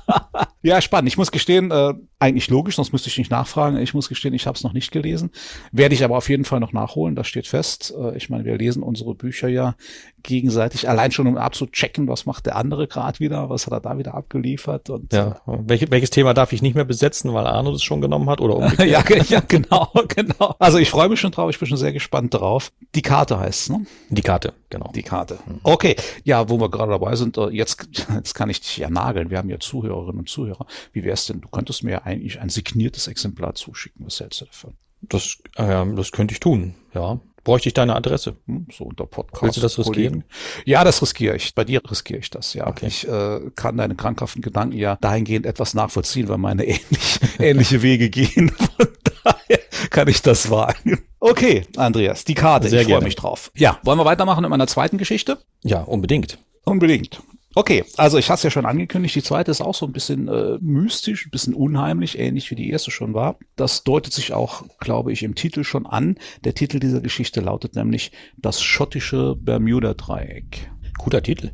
Ja, 0.63 0.83
spannend. 0.83 1.09
Ich 1.09 1.17
muss 1.17 1.33
gestehen, 1.33 1.71
äh, 1.71 1.95
eigentlich 2.19 2.51
logisch, 2.51 2.77
sonst 2.77 2.93
müsste 2.93 3.09
ich 3.09 3.17
nicht 3.17 3.31
nachfragen. 3.31 3.79
Ich 3.79 3.95
muss 3.95 4.11
gestehen, 4.11 4.35
ich 4.35 4.47
habe 4.47 4.57
es 4.57 4.63
noch 4.63 4.75
nicht 4.75 4.93
gelesen. 4.93 5.31
Werde 5.73 5.95
ich 5.95 6.05
aber 6.05 6.19
auf 6.19 6.29
jeden 6.29 6.45
Fall 6.45 6.61
noch 6.61 6.75
nachholen, 6.75 7.17
das 7.17 7.29
steht 7.29 7.47
fest. 7.47 7.95
Äh, 7.99 8.17
ich 8.19 8.29
meine, 8.29 8.45
wir 8.45 8.59
lesen 8.59 8.83
unsere 8.83 9.15
Bücher 9.15 9.49
ja 9.49 9.75
gegenseitig, 10.23 10.89
allein 10.89 11.13
schon 11.13 11.27
um 11.27 11.37
abzuchecken, 11.37 12.09
was 12.09 12.27
macht 12.27 12.47
der 12.47 12.57
andere 12.57 12.89
gerade 12.89 13.19
wieder, 13.21 13.51
was 13.51 13.67
hat 13.67 13.73
er 13.73 13.81
da 13.81 13.99
wieder 13.99 14.15
abgeliefert. 14.15 14.91
Und, 14.91 15.13
ja, 15.13 15.41
äh, 15.47 15.59
Welche, 15.67 15.91
welches 15.91 16.11
Thema 16.11 16.35
darf 16.35 16.53
ich 16.53 16.63
nicht 16.63 16.75
mehr 16.75 16.85
besetzen, 16.85 17.33
weil 17.35 17.47
Arno 17.47 17.73
das 17.73 17.83
schon 17.83 18.01
genommen 18.01 18.29
hat 18.29 18.41
oder 18.41 18.57
umgekehrt? 18.59 19.11
ja, 19.11 19.23
ja, 19.29 19.41
genau, 19.47 19.91
genau. 20.09 20.55
Also 20.59 20.79
ich 20.79 20.91
freue 20.91 21.09
mich 21.09 21.21
schon 21.21 21.33
drauf, 21.33 21.51
ich 21.51 21.59
bin 21.59 21.69
schon 21.69 21.79
sehr 21.79 21.93
gespannt 21.93 22.35
drauf. 22.35 22.73
Die 22.95 23.03
Karte 23.03 23.39
heißt 23.39 23.71
ne? 23.71 23.87
Die 24.09 24.23
Karte, 24.23 24.53
genau. 24.69 24.91
Die 24.95 25.03
Karte. 25.03 25.39
Okay, 25.63 25.97
ja, 26.25 26.49
wo 26.49 26.59
wir 26.59 26.71
gerade 26.71 26.93
dabei 26.93 27.17
sind, 27.17 27.37
äh, 27.39 27.49
jetzt, 27.49 27.89
jetzt 28.15 28.35
kann 28.35 28.51
ich 28.51 28.61
dich 28.61 28.77
ja 28.79 28.91
nageln. 28.91 29.31
Wir 29.31 29.39
haben 29.39 29.51
ja 29.51 29.59
Zuhörerinnen 29.59 30.21
und 30.21 30.29
Zuhörer. 30.29 30.67
Wie 30.93 31.05
wär's 31.05 31.27
denn, 31.27 31.41
du 31.41 31.49
könntest 31.49 31.83
mir 31.85 31.91
ja 31.93 32.03
eigentlich 32.03 32.41
ein 32.41 32.49
signiertes 32.49 33.07
Exemplar 33.09 33.55
zuschicken. 33.55 34.07
Was 34.07 34.21
hältst 34.21 34.41
du 34.41 34.45
davon? 34.47 34.75
Das, 35.03 35.39
äh, 35.57 35.87
das 35.95 36.13
könnte 36.13 36.35
ich 36.35 36.41
tun, 36.41 36.75
ja. 36.95 37.19
Bräuchte 37.45 37.69
ich 37.69 37.75
deine 37.75 37.97
Adresse? 37.97 38.37
Hm, 38.47 38.67
so 38.73 38.85
unter 38.85 39.07
Podcast. 39.07 39.43
Willst 39.43 39.57
du 39.57 39.61
das 39.61 39.79
riskieren? 39.79 40.25
Ja, 40.65 40.85
das 40.85 41.01
riskiere 41.01 41.37
ich. 41.37 41.55
Bei 41.55 41.65
dir 41.65 41.81
riskiere 41.91 42.19
ich 42.21 42.31
das, 42.31 42.55
ja. 42.55 42.67
Okay. 42.67 42.87
Ich 42.87 43.09
äh, 43.09 43.41
kann 43.55 43.77
deine 43.77 43.95
krankhaften 43.95 44.43
Gedanken 44.43 44.77
ja 44.77 44.97
dahingehend 45.01 45.47
etwas 45.47 45.75
nachvollziehen, 45.75 46.29
weil 46.29 46.39
meine 46.39 46.65
ähnlich, 46.65 47.21
ähnliche 47.39 47.83
Wege 47.83 48.11
gehen. 48.11 48.51
Von 48.77 48.89
daher 49.25 49.61
kann 49.91 50.09
ich 50.09 50.23
das 50.23 50.51
wagen. 50.51 50.99
Okay, 51.19 51.67
Andreas, 51.77 52.25
die 52.25 52.35
Karte. 52.35 52.69
Sehr 52.69 52.83
ich 52.83 52.89
freue 52.89 53.03
mich 53.03 53.17
drauf. 53.17 53.51
Ja, 53.57 53.79
wollen 53.83 53.99
wir 53.99 54.05
weitermachen 54.05 54.43
mit 54.43 54.51
meiner 54.51 54.67
zweiten 54.67 54.99
Geschichte? 54.99 55.39
Ja, 55.63 55.81
unbedingt. 55.83 56.39
Unbedingt. 56.65 57.21
Okay, 57.55 57.85
also 57.97 58.17
ich 58.17 58.31
hatte 58.31 58.45
ja 58.45 58.51
schon 58.51 58.65
angekündigt, 58.65 59.17
die 59.17 59.25
zweite 59.25 59.51
ist 59.51 59.61
auch 59.61 59.75
so 59.75 59.85
ein 59.85 59.93
bisschen 59.93 60.29
äh, 60.29 60.59
mystisch, 60.61 61.27
ein 61.27 61.31
bisschen 61.31 61.55
unheimlich, 61.55 62.17
ähnlich 62.17 62.49
wie 62.53 62.55
die 62.55 62.71
erste 62.71 62.93
schon 62.93 63.13
war. 63.13 63.39
Das 63.57 63.83
deutet 63.83 64.13
sich 64.13 64.33
auch, 64.33 64.65
glaube 64.79 65.13
ich, 65.13 65.25
im 65.25 65.35
Titel 65.35 65.65
schon 65.65 65.85
an. 65.85 66.17
Der 66.45 66.55
Titel 66.55 66.79
dieser 66.79 67.01
Geschichte 67.01 67.41
lautet 67.41 67.75
nämlich 67.75 68.13
Das 68.37 68.63
schottische 68.63 69.35
Bermuda-Dreieck. 69.37 70.71
Guter 70.99 71.23
Titel. 71.23 71.51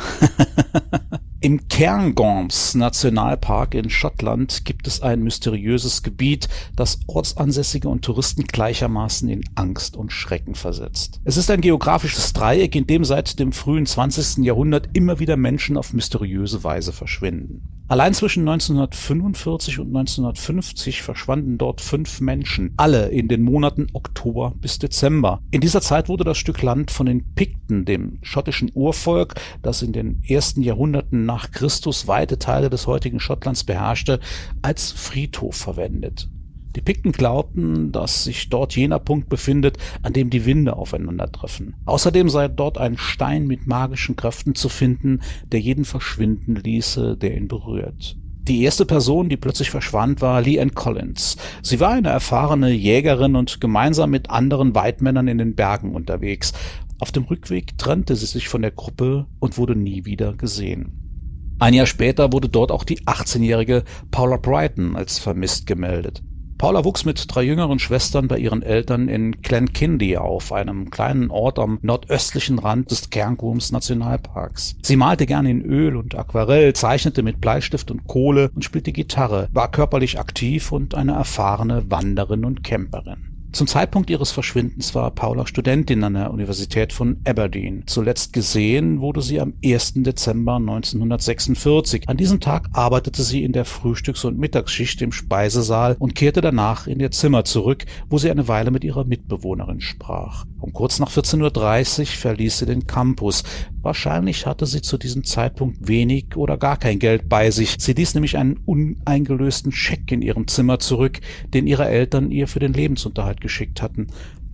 Im 1.40 1.68
Cairngorms 1.68 2.74
Nationalpark 2.74 3.74
in 3.74 3.90
Schottland 3.90 4.64
gibt 4.64 4.86
es 4.86 5.02
ein 5.02 5.22
mysteriöses 5.22 6.02
Gebiet, 6.02 6.48
das 6.74 6.98
Ortsansässige 7.06 7.88
und 7.88 8.04
Touristen 8.04 8.44
gleichermaßen 8.44 9.28
in 9.28 9.44
Angst 9.54 9.96
und 9.96 10.12
Schrecken 10.12 10.54
versetzt. 10.54 11.20
Es 11.24 11.36
ist 11.36 11.50
ein 11.50 11.60
geografisches 11.60 12.32
Dreieck, 12.32 12.74
in 12.74 12.86
dem 12.86 13.04
seit 13.04 13.38
dem 13.38 13.52
frühen 13.52 13.86
20. 13.86 14.44
Jahrhundert 14.44 14.88
immer 14.94 15.20
wieder 15.20 15.36
Menschen 15.36 15.76
auf 15.76 15.92
mysteriöse 15.92 16.64
Weise 16.64 16.92
verschwinden. 16.92 17.75
Allein 17.88 18.14
zwischen 18.14 18.40
1945 18.48 19.78
und 19.78 19.88
1950 19.96 21.02
verschwanden 21.02 21.56
dort 21.56 21.80
fünf 21.80 22.20
Menschen, 22.20 22.74
alle 22.76 23.10
in 23.10 23.28
den 23.28 23.44
Monaten 23.44 23.86
Oktober 23.92 24.54
bis 24.60 24.80
Dezember. 24.80 25.40
In 25.52 25.60
dieser 25.60 25.80
Zeit 25.80 26.08
wurde 26.08 26.24
das 26.24 26.36
Stück 26.36 26.62
Land 26.62 26.90
von 26.90 27.06
den 27.06 27.34
Pikten, 27.36 27.84
dem 27.84 28.18
schottischen 28.22 28.72
Urvolk, 28.74 29.34
das 29.62 29.82
in 29.82 29.92
den 29.92 30.20
ersten 30.26 30.62
Jahrhunderten 30.62 31.26
nach 31.26 31.52
Christus 31.52 32.08
weite 32.08 32.40
Teile 32.40 32.70
des 32.70 32.88
heutigen 32.88 33.20
Schottlands 33.20 33.62
beherrschte, 33.62 34.18
als 34.62 34.90
Friedhof 34.90 35.54
verwendet. 35.54 36.28
Die 36.76 36.82
Pikten 36.82 37.12
glaubten, 37.12 37.90
dass 37.90 38.24
sich 38.24 38.50
dort 38.50 38.76
jener 38.76 38.98
Punkt 38.98 39.30
befindet, 39.30 39.78
an 40.02 40.12
dem 40.12 40.28
die 40.28 40.44
Winde 40.44 40.76
aufeinandertreffen. 40.76 41.74
Außerdem 41.86 42.28
sei 42.28 42.48
dort 42.48 42.76
ein 42.76 42.98
Stein 42.98 43.46
mit 43.46 43.66
magischen 43.66 44.14
Kräften 44.14 44.54
zu 44.54 44.68
finden, 44.68 45.22
der 45.50 45.60
jeden 45.60 45.86
verschwinden 45.86 46.54
ließe, 46.54 47.16
der 47.16 47.34
ihn 47.34 47.48
berührt. 47.48 48.18
Die 48.42 48.62
erste 48.62 48.84
Person, 48.84 49.30
die 49.30 49.38
plötzlich 49.38 49.70
verschwand, 49.70 50.20
war 50.20 50.42
Lee 50.42 50.60
Ann 50.60 50.74
Collins. 50.74 51.38
Sie 51.62 51.80
war 51.80 51.92
eine 51.92 52.10
erfahrene 52.10 52.70
Jägerin 52.70 53.36
und 53.36 53.58
gemeinsam 53.60 54.10
mit 54.10 54.28
anderen 54.28 54.74
Weidmännern 54.74 55.28
in 55.28 55.38
den 55.38 55.54
Bergen 55.54 55.94
unterwegs. 55.94 56.52
Auf 56.98 57.10
dem 57.10 57.24
Rückweg 57.24 57.78
trennte 57.78 58.16
sie 58.16 58.26
sich 58.26 58.48
von 58.48 58.60
der 58.60 58.70
Gruppe 58.70 59.26
und 59.40 59.56
wurde 59.56 59.74
nie 59.74 60.04
wieder 60.04 60.34
gesehen. 60.34 61.56
Ein 61.58 61.72
Jahr 61.72 61.86
später 61.86 62.34
wurde 62.34 62.50
dort 62.50 62.70
auch 62.70 62.84
die 62.84 63.00
18-jährige 63.00 63.82
Paula 64.10 64.36
Brighton 64.36 64.94
als 64.94 65.18
vermisst 65.18 65.66
gemeldet. 65.66 66.22
Paula 66.58 66.84
wuchs 66.86 67.04
mit 67.04 67.26
drei 67.28 67.42
jüngeren 67.42 67.78
Schwestern 67.78 68.28
bei 68.28 68.38
ihren 68.38 68.62
Eltern 68.62 69.08
in 69.08 69.42
Glenkindie 69.42 70.16
auf, 70.16 70.52
einem 70.52 70.88
kleinen 70.88 71.30
Ort 71.30 71.58
am 71.58 71.78
nordöstlichen 71.82 72.58
Rand 72.58 72.90
des 72.90 73.10
Cairngorms 73.10 73.72
Nationalparks. 73.72 74.76
Sie 74.82 74.96
malte 74.96 75.26
gerne 75.26 75.50
in 75.50 75.60
Öl 75.62 75.96
und 75.96 76.14
Aquarell, 76.14 76.72
zeichnete 76.72 77.22
mit 77.22 77.42
Bleistift 77.42 77.90
und 77.90 78.06
Kohle 78.06 78.50
und 78.54 78.64
spielte 78.64 78.92
Gitarre, 78.92 79.48
war 79.52 79.70
körperlich 79.70 80.18
aktiv 80.18 80.72
und 80.72 80.94
eine 80.94 81.12
erfahrene 81.12 81.90
Wanderin 81.90 82.46
und 82.46 82.64
Camperin. 82.64 83.35
Zum 83.56 83.66
Zeitpunkt 83.66 84.10
ihres 84.10 84.32
Verschwindens 84.32 84.94
war 84.94 85.10
Paula 85.12 85.46
Studentin 85.46 86.04
an 86.04 86.12
der 86.12 86.30
Universität 86.30 86.92
von 86.92 87.22
Aberdeen. 87.26 87.84
Zuletzt 87.86 88.34
gesehen 88.34 89.00
wurde 89.00 89.22
sie 89.22 89.40
am 89.40 89.54
1. 89.64 89.94
Dezember 90.02 90.56
1946. 90.56 92.06
An 92.06 92.18
diesem 92.18 92.40
Tag 92.40 92.68
arbeitete 92.74 93.22
sie 93.22 93.44
in 93.44 93.52
der 93.52 93.64
Frühstücks- 93.64 94.26
und 94.26 94.38
Mittagsschicht 94.38 95.00
im 95.00 95.10
Speisesaal 95.10 95.96
und 95.98 96.14
kehrte 96.14 96.42
danach 96.42 96.86
in 96.86 97.00
ihr 97.00 97.12
Zimmer 97.12 97.46
zurück, 97.46 97.86
wo 98.10 98.18
sie 98.18 98.30
eine 98.30 98.46
Weile 98.46 98.70
mit 98.70 98.84
ihrer 98.84 99.04
Mitbewohnerin 99.04 99.80
sprach. 99.80 100.44
Um 100.60 100.74
kurz 100.74 100.98
nach 100.98 101.10
14.30 101.10 102.00
Uhr 102.00 102.06
verließ 102.08 102.58
sie 102.58 102.66
den 102.66 102.86
Campus. 102.86 103.42
Wahrscheinlich 103.86 104.46
hatte 104.46 104.66
sie 104.66 104.82
zu 104.82 104.98
diesem 104.98 105.22
Zeitpunkt 105.22 105.86
wenig 105.86 106.34
oder 106.34 106.56
gar 106.56 106.76
kein 106.76 106.98
Geld 106.98 107.28
bei 107.28 107.52
sich. 107.52 107.76
Sie 107.78 107.92
ließ 107.92 108.14
nämlich 108.14 108.36
einen 108.36 108.56
uneingelösten 108.66 109.70
Scheck 109.70 110.10
in 110.10 110.22
ihrem 110.22 110.48
Zimmer 110.48 110.80
zurück, 110.80 111.20
den 111.54 111.68
ihre 111.68 111.86
Eltern 111.86 112.32
ihr 112.32 112.48
für 112.48 112.58
den 112.58 112.72
Lebensunterhalt 112.72 113.40
geschickt 113.40 113.82
hatten. 113.82 114.08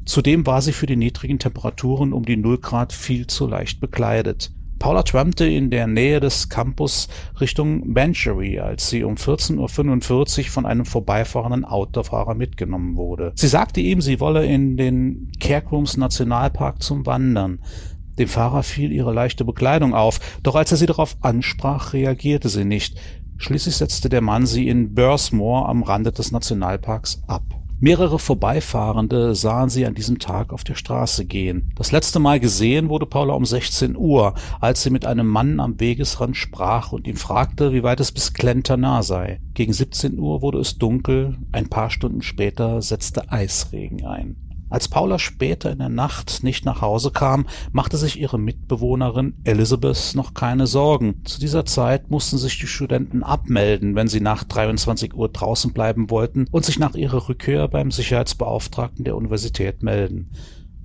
Zudem 0.05 0.45
war 0.45 0.61
sie 0.61 0.73
für 0.73 0.85
die 0.85 0.97
niedrigen 0.97 1.39
Temperaturen 1.39 2.13
um 2.13 2.27
die 2.27 2.37
Null 2.37 2.59
Grad 2.59 2.93
viel 2.93 3.27
zu 3.27 3.47
leicht 3.47 3.81
bekleidet. 3.81 4.53
Paula 4.83 5.05
trampte 5.05 5.47
in 5.47 5.71
der 5.71 5.87
Nähe 5.87 6.19
des 6.19 6.49
Campus 6.49 7.09
Richtung 7.41 7.95
Banchory, 7.95 8.59
als 8.59 8.91
sie 8.91 9.05
um 9.05 9.15
14.45 9.15 9.59
Uhr 10.41 10.45
von 10.47 10.67
einem 10.67 10.85
vorbeifahrenden 10.85 11.65
Autofahrer 11.65 12.35
mitgenommen 12.35 12.97
wurde. 12.97 13.33
Sie 13.37 13.47
sagte 13.47 13.81
ihm, 13.81 14.01
sie 14.01 14.19
wolle 14.19 14.45
in 14.45 14.77
den 14.77 15.31
Cairncroms 15.39 15.97
Nationalpark 15.97 16.83
zum 16.83 17.07
Wandern. 17.07 17.61
Dem 18.19 18.29
Fahrer 18.29 18.63
fiel 18.63 18.93
ihre 18.93 19.13
leichte 19.13 19.45
Bekleidung 19.45 19.95
auf, 19.95 20.21
doch 20.43 20.55
als 20.55 20.71
er 20.71 20.77
sie 20.77 20.87
darauf 20.87 21.17
ansprach, 21.21 21.93
reagierte 21.93 22.49
sie 22.49 22.65
nicht. 22.65 22.99
Schließlich 23.39 23.77
setzte 23.77 24.09
der 24.09 24.21
Mann 24.21 24.47
sie 24.47 24.69
in 24.69 24.95
Bursmore 24.95 25.69
am 25.69 25.83
Rande 25.83 26.13
des 26.13 26.31
Nationalparks 26.31 27.23
ab. 27.27 27.43
Mehrere 27.85 28.21
Vorbeifahrende 28.21 29.35
sahen 29.35 29.69
sie 29.69 29.85
an 29.87 29.97
diesem 29.97 30.21
Tag 30.21 30.53
auf 30.53 30.63
der 30.63 30.77
Straße 30.77 31.25
gehen. 31.25 31.73
Das 31.75 31.91
letzte 31.91 32.21
Mal 32.21 32.39
gesehen 32.39 32.89
wurde 32.89 33.07
Paula 33.07 33.35
um 33.35 33.45
16 33.45 33.97
Uhr, 33.97 34.35
als 34.61 34.85
sie 34.85 34.91
mit 34.91 35.05
einem 35.05 35.27
Mann 35.27 35.59
am 35.59 35.81
Wegesrand 35.81 36.37
sprach 36.37 36.93
und 36.93 37.09
ihn 37.09 37.17
fragte, 37.17 37.73
wie 37.73 37.83
weit 37.83 37.99
es 37.99 38.13
bis 38.13 38.35
Klenternah 38.35 39.03
sei. 39.03 39.41
Gegen 39.55 39.73
17 39.73 40.17
Uhr 40.17 40.43
wurde 40.43 40.61
es 40.61 40.79
dunkel, 40.79 41.39
ein 41.51 41.69
paar 41.69 41.91
Stunden 41.91 42.23
später 42.23 42.81
setzte 42.83 43.33
Eisregen 43.33 44.07
ein. 44.07 44.52
Als 44.73 44.89
Paula 44.89 45.19
später 45.19 45.71
in 45.71 45.81
der 45.81 45.91
Nacht 45.91 46.43
nicht 46.43 46.65
nach 46.65 46.81
Hause 46.81 47.11
kam, 47.11 47.47
machte 47.73 47.99
sich 47.99 48.19
ihre 48.19 48.39
Mitbewohnerin 48.39 49.35
Elizabeth 49.45 50.13
noch 50.15 50.33
keine 50.33 50.67
Sorgen. 50.67 51.21
Zu 51.25 51.41
dieser 51.41 51.67
Zeit 51.67 52.11
mussten 52.11 52.39
sich 52.39 52.59
die 52.59 52.67
Studenten 52.67 53.23
abmelden, 53.23 53.95
wenn 53.97 54.09
sie 54.09 54.23
nach 54.23 54.45
23 54.45 55.13
Uhr 55.13 55.29
draußen 55.29 55.75
bleiben 55.75 56.09
wollten 56.09 56.47
und 56.51 56.65
sich 56.65 56.79
nach 56.79 56.95
ihrer 56.95 57.29
Rückkehr 57.29 57.69
beim 57.69 57.91
Sicherheitsbeauftragten 57.91 59.05
der 59.05 59.15
Universität 59.15 59.83
melden. 59.83 60.31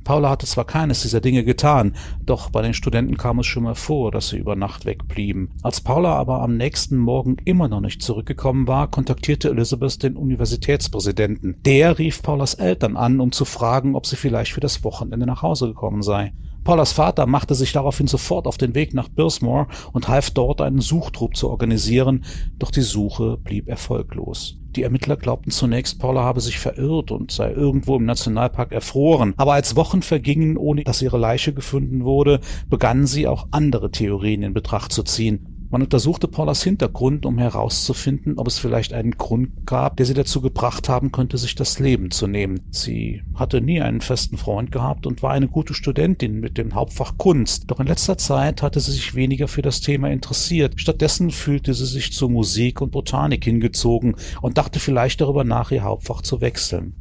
Paula 0.08 0.30
hatte 0.30 0.46
zwar 0.46 0.64
keines 0.64 1.02
dieser 1.02 1.20
Dinge 1.20 1.44
getan, 1.44 1.94
doch 2.26 2.50
bei 2.50 2.62
den 2.62 2.74
Studenten 2.74 3.18
kam 3.18 3.40
es 3.40 3.46
schon 3.46 3.64
mal 3.64 3.76
vor, 3.76 4.10
dass 4.10 4.30
sie 4.30 4.38
über 4.38 4.56
Nacht 4.56 4.86
wegblieben. 4.86 5.50
Als 5.64 5.82
Paula 5.82 6.14
aber 6.14 6.42
am 6.42 6.56
nächsten 6.56 6.96
Morgen 6.96 7.36
immer 7.44 7.68
noch 7.68 7.82
nicht 7.82 8.02
zurückgekommen 8.02 8.70
war, 8.70 8.90
kontaktierte 8.90 9.50
Elizabeth 9.50 10.02
den 10.02 10.16
Universitätspräsidenten. 10.16 11.58
Der 11.66 12.00
rief 12.00 12.22
Paulas 12.22 12.54
Eltern 12.54 12.96
an, 12.96 13.20
um 13.20 13.34
zu 13.34 13.44
fragen, 13.44 13.96
ob 13.96 14.06
sie 14.06 14.16
vielleicht 14.16 14.54
für 14.54 14.62
das 14.62 14.82
Wochenende 14.86 15.26
nach 15.26 15.42
Hause 15.42 15.68
gekommen 15.68 16.02
sei. 16.02 16.32
Paulas 16.68 16.92
Vater 16.92 17.28
machte 17.28 17.56
sich 17.56 17.72
daraufhin 17.72 18.08
sofort 18.08 18.46
auf 18.46 18.58
den 18.58 18.76
Weg 18.76 18.94
nach 18.94 19.08
Bilsmore 19.08 19.68
und 19.94 20.10
half 20.10 20.32
dort 20.32 20.60
einen 20.60 20.82
Suchtrupp 20.82 21.38
zu 21.38 21.50
organisieren, 21.50 22.26
doch 22.60 22.72
die 22.72 22.82
Suche 22.82 23.38
blieb 23.38 23.70
erfolglos. 23.70 24.58
Die 24.76 24.84
Ermittler 24.84 25.16
glaubten 25.16 25.50
zunächst, 25.50 25.98
Paula 25.98 26.24
habe 26.24 26.42
sich 26.42 26.60
verirrt 26.60 27.12
und 27.12 27.32
sei 27.32 27.54
irgendwo 27.54 27.96
im 27.96 28.04
Nationalpark 28.04 28.74
erfroren, 28.74 29.34
aber 29.38 29.54
als 29.54 29.78
Wochen 29.78 30.02
vergingen, 30.02 30.58
ohne 30.58 30.84
dass 30.84 31.02
ihre 31.02 31.18
Leiche 31.18 31.54
gefunden 31.54 32.04
wurde, 32.04 32.42
begannen 32.70 33.08
sie 33.08 33.30
auch 33.30 33.48
andere 33.52 33.90
Theorien 33.90 34.44
in 34.44 34.54
Betracht 34.54 34.92
zu 34.92 35.04
ziehen. 35.04 35.57
Man 35.70 35.82
untersuchte 35.82 36.30
Paulas 36.30 36.64
Hintergrund, 36.64 37.26
um 37.26 37.38
herauszufinden, 37.38 38.38
ob 38.38 38.48
es 38.48 38.58
vielleicht 38.58 38.94
einen 38.94 39.12
Grund 39.12 39.66
gab, 39.66 39.98
der 39.98 40.06
sie 40.06 40.14
dazu 40.14 40.40
gebracht 40.40 40.88
haben 40.88 41.12
könnte, 41.12 41.38
sich 41.38 41.56
das 41.56 41.80
Leben 41.80 42.10
zu 42.10 42.26
nehmen. 42.26 42.62
Sie 42.72 43.22
hatte 43.36 43.60
nie 43.60 43.82
einen 43.82 44.00
festen 44.00 44.38
Freund 44.38 44.72
gehabt 44.72 45.06
und 45.06 45.24
war 45.24 45.32
eine 45.32 45.50
gute 45.50 45.74
Studentin 45.74 46.40
mit 46.40 46.58
dem 46.58 46.74
Hauptfach 46.74 47.18
Kunst. 47.18 47.70
Doch 47.70 47.82
in 47.82 47.88
letzter 47.88 48.18
Zeit 48.18 48.62
hatte 48.62 48.80
sie 48.80 48.94
sich 48.94 49.14
weniger 49.14 49.50
für 49.50 49.62
das 49.62 49.82
Thema 49.82 50.10
interessiert. 50.10 50.80
Stattdessen 50.80 51.32
fühlte 51.32 51.74
sie 51.74 51.86
sich 51.86 52.14
zu 52.14 52.30
Musik 52.30 52.80
und 52.80 52.92
Botanik 52.92 53.44
hingezogen 53.44 54.16
und 54.42 54.58
dachte 54.58 54.80
vielleicht 54.80 55.20
darüber 55.20 55.44
nach, 55.44 55.72
ihr 55.72 55.84
Hauptfach 55.84 56.22
zu 56.22 56.40
wechseln. 56.40 56.94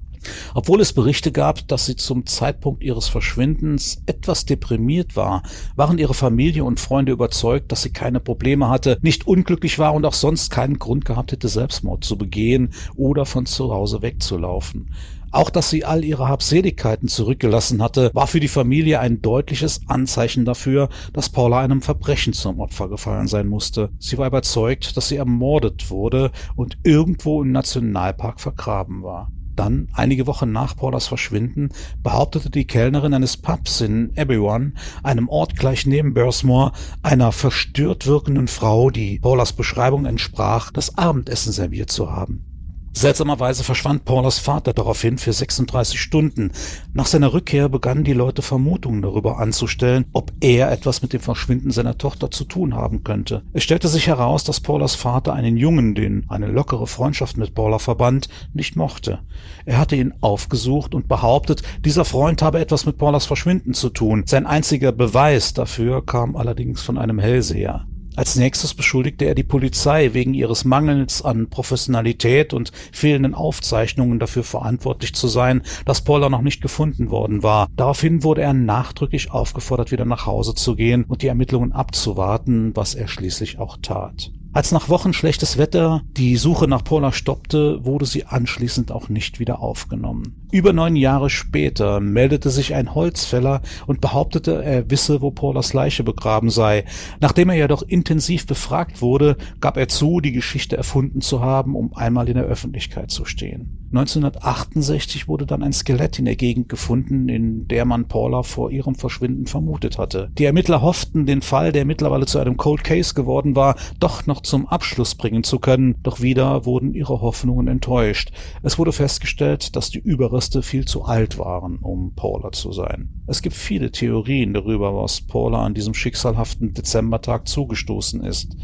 Obwohl 0.54 0.80
es 0.80 0.92
Berichte 0.92 1.32
gab, 1.32 1.66
dass 1.68 1.86
sie 1.86 1.96
zum 1.96 2.26
Zeitpunkt 2.26 2.82
ihres 2.82 3.08
Verschwindens 3.08 4.02
etwas 4.06 4.44
deprimiert 4.44 5.16
war, 5.16 5.42
waren 5.76 5.98
ihre 5.98 6.14
Familie 6.14 6.64
und 6.64 6.80
Freunde 6.80 7.12
überzeugt, 7.12 7.72
dass 7.72 7.82
sie 7.82 7.92
keine 7.92 8.20
Probleme 8.20 8.68
hatte, 8.68 8.98
nicht 9.02 9.26
unglücklich 9.26 9.78
war 9.78 9.94
und 9.94 10.04
auch 10.04 10.14
sonst 10.14 10.50
keinen 10.50 10.78
Grund 10.78 11.04
gehabt 11.04 11.32
hätte, 11.32 11.48
Selbstmord 11.48 12.04
zu 12.04 12.16
begehen 12.18 12.72
oder 12.96 13.26
von 13.26 13.46
zu 13.46 13.72
Hause 13.72 14.02
wegzulaufen. 14.02 14.90
Auch 15.32 15.50
dass 15.50 15.68
sie 15.68 15.84
all 15.84 16.04
ihre 16.04 16.28
Habseligkeiten 16.28 17.08
zurückgelassen 17.08 17.82
hatte, 17.82 18.10
war 18.14 18.26
für 18.26 18.40
die 18.40 18.48
Familie 18.48 19.00
ein 19.00 19.20
deutliches 19.20 19.80
Anzeichen 19.86 20.44
dafür, 20.44 20.88
dass 21.12 21.28
Paula 21.28 21.60
einem 21.60 21.82
Verbrechen 21.82 22.32
zum 22.32 22.60
Opfer 22.60 22.88
gefallen 22.88 23.26
sein 23.26 23.46
musste. 23.46 23.90
Sie 23.98 24.16
war 24.16 24.28
überzeugt, 24.28 24.96
dass 24.96 25.08
sie 25.08 25.16
ermordet 25.16 25.90
wurde 25.90 26.30
und 26.54 26.78
irgendwo 26.84 27.42
im 27.42 27.52
Nationalpark 27.52 28.40
vergraben 28.40 29.02
war. 29.02 29.30
Dann, 29.56 29.88
einige 29.94 30.26
Wochen 30.26 30.52
nach 30.52 30.76
Paulas 30.76 31.06
Verschwinden, 31.06 31.70
behauptete 32.02 32.50
die 32.50 32.66
Kellnerin 32.66 33.14
eines 33.14 33.38
Pubs 33.38 33.80
in 33.80 34.14
Everyone, 34.14 34.72
einem 35.02 35.28
Ort 35.28 35.56
gleich 35.56 35.86
neben 35.86 36.14
Bursmore, 36.14 36.72
einer 37.02 37.32
verstört 37.32 38.06
wirkenden 38.06 38.48
Frau, 38.48 38.90
die 38.90 39.18
Paulas 39.18 39.54
Beschreibung 39.54 40.04
entsprach, 40.04 40.70
das 40.70 40.98
Abendessen 40.98 41.52
serviert 41.52 41.90
zu 41.90 42.12
haben. 42.12 42.55
Seltsamerweise 42.96 43.62
verschwand 43.62 44.06
Paulas 44.06 44.38
Vater 44.38 44.72
daraufhin 44.72 45.18
für 45.18 45.34
36 45.34 46.00
Stunden. 46.00 46.50
Nach 46.94 47.04
seiner 47.04 47.34
Rückkehr 47.34 47.68
begannen 47.68 48.04
die 48.04 48.14
Leute 48.14 48.40
Vermutungen 48.40 49.02
darüber 49.02 49.38
anzustellen, 49.38 50.06
ob 50.14 50.32
er 50.40 50.72
etwas 50.72 51.02
mit 51.02 51.12
dem 51.12 51.20
Verschwinden 51.20 51.70
seiner 51.70 51.98
Tochter 51.98 52.30
zu 52.30 52.44
tun 52.44 52.74
haben 52.74 53.04
könnte. 53.04 53.42
Es 53.52 53.64
stellte 53.64 53.88
sich 53.88 54.06
heraus, 54.06 54.44
dass 54.44 54.62
Paulas 54.62 54.94
Vater 54.94 55.34
einen 55.34 55.58
Jungen, 55.58 55.94
den 55.94 56.24
eine 56.30 56.46
lockere 56.46 56.86
Freundschaft 56.86 57.36
mit 57.36 57.54
Paula 57.54 57.78
verband, 57.78 58.30
nicht 58.54 58.76
mochte. 58.76 59.18
Er 59.66 59.76
hatte 59.76 59.96
ihn 59.96 60.14
aufgesucht 60.22 60.94
und 60.94 61.06
behauptet, 61.06 61.60
dieser 61.84 62.06
Freund 62.06 62.40
habe 62.40 62.60
etwas 62.60 62.86
mit 62.86 62.96
Paulas 62.96 63.26
Verschwinden 63.26 63.74
zu 63.74 63.90
tun. 63.90 64.24
Sein 64.26 64.46
einziger 64.46 64.92
Beweis 64.92 65.52
dafür 65.52 66.02
kam 66.06 66.34
allerdings 66.34 66.80
von 66.80 66.96
einem 66.96 67.18
Hellseher. 67.18 67.84
Als 68.16 68.34
nächstes 68.36 68.72
beschuldigte 68.72 69.26
er 69.26 69.34
die 69.34 69.42
Polizei 69.42 70.14
wegen 70.14 70.32
ihres 70.32 70.64
Mangels 70.64 71.22
an 71.22 71.50
Professionalität 71.50 72.54
und 72.54 72.72
fehlenden 72.90 73.34
Aufzeichnungen 73.34 74.18
dafür 74.18 74.42
verantwortlich 74.42 75.14
zu 75.14 75.28
sein, 75.28 75.62
dass 75.84 76.02
Paula 76.02 76.30
noch 76.30 76.40
nicht 76.40 76.62
gefunden 76.62 77.10
worden 77.10 77.42
war. 77.42 77.68
Daraufhin 77.76 78.22
wurde 78.22 78.40
er 78.40 78.54
nachdrücklich 78.54 79.30
aufgefordert, 79.30 79.92
wieder 79.92 80.06
nach 80.06 80.24
Hause 80.24 80.54
zu 80.54 80.74
gehen 80.76 81.04
und 81.04 81.20
die 81.20 81.28
Ermittlungen 81.28 81.72
abzuwarten, 81.72 82.74
was 82.74 82.94
er 82.94 83.06
schließlich 83.06 83.58
auch 83.58 83.76
tat. 83.82 84.32
Als 84.52 84.72
nach 84.72 84.88
Wochen 84.88 85.12
schlechtes 85.12 85.58
Wetter 85.58 86.02
die 86.16 86.36
Suche 86.36 86.66
nach 86.66 86.82
Paula 86.82 87.12
stoppte, 87.12 87.84
wurde 87.84 88.06
sie 88.06 88.24
anschließend 88.24 88.90
auch 88.90 89.08
nicht 89.08 89.38
wieder 89.38 89.60
aufgenommen. 89.60 90.46
Über 90.50 90.72
neun 90.72 90.96
Jahre 90.96 91.28
später 91.28 92.00
meldete 92.00 92.50
sich 92.50 92.74
ein 92.74 92.94
Holzfäller 92.94 93.60
und 93.86 94.00
behauptete, 94.00 94.64
er 94.64 94.90
wisse, 94.90 95.20
wo 95.20 95.30
Paulas 95.30 95.74
Leiche 95.74 96.04
begraben 96.04 96.48
sei. 96.48 96.84
Nachdem 97.20 97.50
er 97.50 97.56
jedoch 97.56 97.82
intensiv 97.82 98.46
befragt 98.46 99.02
wurde, 99.02 99.36
gab 99.60 99.76
er 99.76 99.88
zu, 99.88 100.20
die 100.20 100.32
Geschichte 100.32 100.76
erfunden 100.76 101.20
zu 101.20 101.42
haben, 101.42 101.74
um 101.74 101.94
einmal 101.94 102.28
in 102.28 102.36
der 102.36 102.44
Öffentlichkeit 102.44 103.10
zu 103.10 103.24
stehen. 103.24 103.85
1968 103.88 105.28
wurde 105.28 105.46
dann 105.46 105.62
ein 105.62 105.72
Skelett 105.72 106.18
in 106.18 106.24
der 106.24 106.36
Gegend 106.36 106.68
gefunden, 106.68 107.28
in 107.28 107.68
der 107.68 107.84
man 107.84 108.08
Paula 108.08 108.42
vor 108.42 108.70
ihrem 108.70 108.94
Verschwinden 108.94 109.46
vermutet 109.46 109.96
hatte. 109.96 110.30
Die 110.36 110.44
Ermittler 110.44 110.82
hofften, 110.82 111.24
den 111.24 111.40
Fall, 111.40 111.72
der 111.72 111.84
mittlerweile 111.84 112.26
zu 112.26 112.38
einem 112.38 112.56
Cold 112.56 112.82
Case 112.82 113.14
geworden 113.14 113.54
war, 113.54 113.76
doch 114.00 114.26
noch 114.26 114.40
zum 114.40 114.66
Abschluss 114.66 115.14
bringen 115.14 115.44
zu 115.44 115.58
können, 115.58 115.96
doch 116.02 116.20
wieder 116.20 116.66
wurden 116.66 116.94
ihre 116.94 117.20
Hoffnungen 117.20 117.68
enttäuscht. 117.68 118.32
Es 118.62 118.78
wurde 118.78 118.92
festgestellt, 118.92 119.76
dass 119.76 119.90
die 119.90 120.00
Überreste 120.00 120.62
viel 120.62 120.84
zu 120.84 121.04
alt 121.04 121.38
waren, 121.38 121.78
um 121.78 122.14
Paula 122.14 122.52
zu 122.52 122.72
sein. 122.72 123.22
Es 123.26 123.40
gibt 123.40 123.54
viele 123.54 123.92
Theorien 123.92 124.52
darüber, 124.52 124.96
was 124.96 125.20
Paula 125.20 125.64
an 125.64 125.74
diesem 125.74 125.94
schicksalhaften 125.94 126.74
Dezembertag 126.74 127.48
zugestoßen 127.48 128.22
ist. 128.24 128.56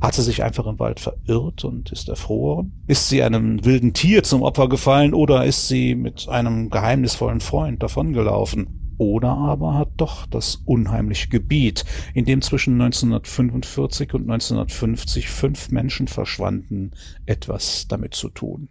Hat 0.00 0.14
sie 0.14 0.22
sich 0.22 0.42
einfach 0.42 0.66
im 0.66 0.78
Wald 0.78 0.98
verirrt 0.98 1.64
und 1.64 1.92
ist 1.92 2.08
erfroren? 2.08 2.72
Ist 2.86 3.08
sie 3.08 3.22
einem 3.22 3.64
wilden 3.64 3.92
Tier 3.92 4.22
zum 4.22 4.42
Opfer 4.42 4.68
gefallen 4.68 5.12
oder 5.12 5.44
ist 5.44 5.68
sie 5.68 5.94
mit 5.94 6.28
einem 6.28 6.70
geheimnisvollen 6.70 7.40
Freund 7.40 7.82
davongelaufen? 7.82 8.94
Oder 8.96 9.30
aber 9.30 9.74
hat 9.74 9.92
doch 9.96 10.26
das 10.26 10.56
unheimliche 10.66 11.28
Gebiet, 11.28 11.84
in 12.14 12.24
dem 12.24 12.42
zwischen 12.42 12.74
1945 12.80 14.14
und 14.14 14.22
1950 14.22 15.28
fünf 15.28 15.70
Menschen 15.70 16.06
verschwanden, 16.06 16.92
etwas 17.26 17.86
damit 17.88 18.14
zu 18.14 18.28
tun? 18.28 18.68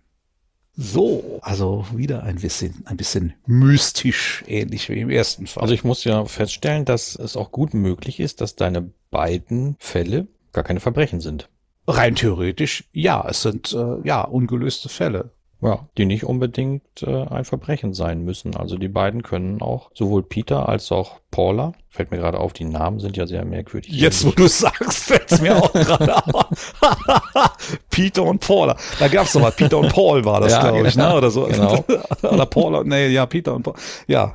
So, 0.75 1.39
also 1.41 1.85
wieder 1.93 2.23
ein 2.23 2.37
bisschen, 2.37 2.83
ein 2.85 2.97
bisschen 2.97 3.33
mystisch, 3.45 4.43
ähnlich 4.47 4.87
wie 4.89 4.99
im 4.99 5.09
ersten 5.09 5.45
Fall. 5.45 5.63
Also 5.63 5.73
ich 5.73 5.83
muss 5.83 6.03
ja 6.03 6.23
feststellen, 6.25 6.85
dass 6.85 7.15
es 7.15 7.35
auch 7.35 7.51
gut 7.51 7.73
möglich 7.73 8.19
ist, 8.19 8.39
dass 8.39 8.55
deine 8.55 8.93
beiden 9.11 9.75
Fälle 9.79 10.27
gar 10.53 10.63
keine 10.63 10.79
Verbrechen 10.79 11.19
sind. 11.19 11.49
Rein 11.87 12.15
theoretisch, 12.15 12.85
ja, 12.91 13.25
es 13.27 13.41
sind 13.41 13.73
äh, 13.73 14.07
ja 14.07 14.21
ungelöste 14.21 14.89
Fälle. 14.89 15.31
Ja, 15.61 15.89
die 15.97 16.05
nicht 16.05 16.23
unbedingt 16.23 17.03
äh, 17.03 17.25
ein 17.25 17.43
Verbrechen 17.43 17.93
sein 17.93 18.23
müssen. 18.23 18.55
Also 18.55 18.77
die 18.77 18.87
beiden 18.87 19.23
können 19.23 19.61
auch, 19.61 19.91
sowohl 19.93 20.23
Peter 20.23 20.69
als 20.69 20.89
auch 20.93 21.19
Paula, 21.31 21.73
fällt 21.89 22.11
mir 22.11 22.17
gerade 22.17 22.39
auf, 22.39 22.53
die 22.53 22.63
Namen 22.63 23.01
sind 23.01 23.17
ja 23.17 23.27
sehr 23.27 23.43
merkwürdig. 23.43 23.91
Jetzt, 23.91 24.25
wo 24.25 24.31
du 24.31 24.47
sagst, 24.47 24.99
fällt 24.99 25.29
es 25.29 25.41
mir 25.41 25.57
auch 25.57 25.73
gerade 25.73 26.15
auf. 26.15 26.75
Peter 27.89 28.23
und 28.23 28.39
Paula. 28.39 28.77
Da 28.99 29.09
gab's 29.09 29.33
doch 29.33 29.41
mal, 29.41 29.51
Peter 29.51 29.79
und 29.79 29.91
Paul 29.91 30.23
war 30.23 30.39
das, 30.39 30.53
ja, 30.53 30.61
glaube 30.61 30.87
ich, 30.87 30.93
genau, 30.93 31.09
ne? 31.09 31.17
Oder 31.17 31.29
so. 31.29 31.43
Genau. 31.43 31.83
Oder 32.21 32.45
Paula, 32.45 32.83
nee, 32.85 33.09
ja, 33.09 33.25
Peter 33.25 33.53
und 33.53 33.63
Paul. 33.63 33.75
Ja. 34.07 34.33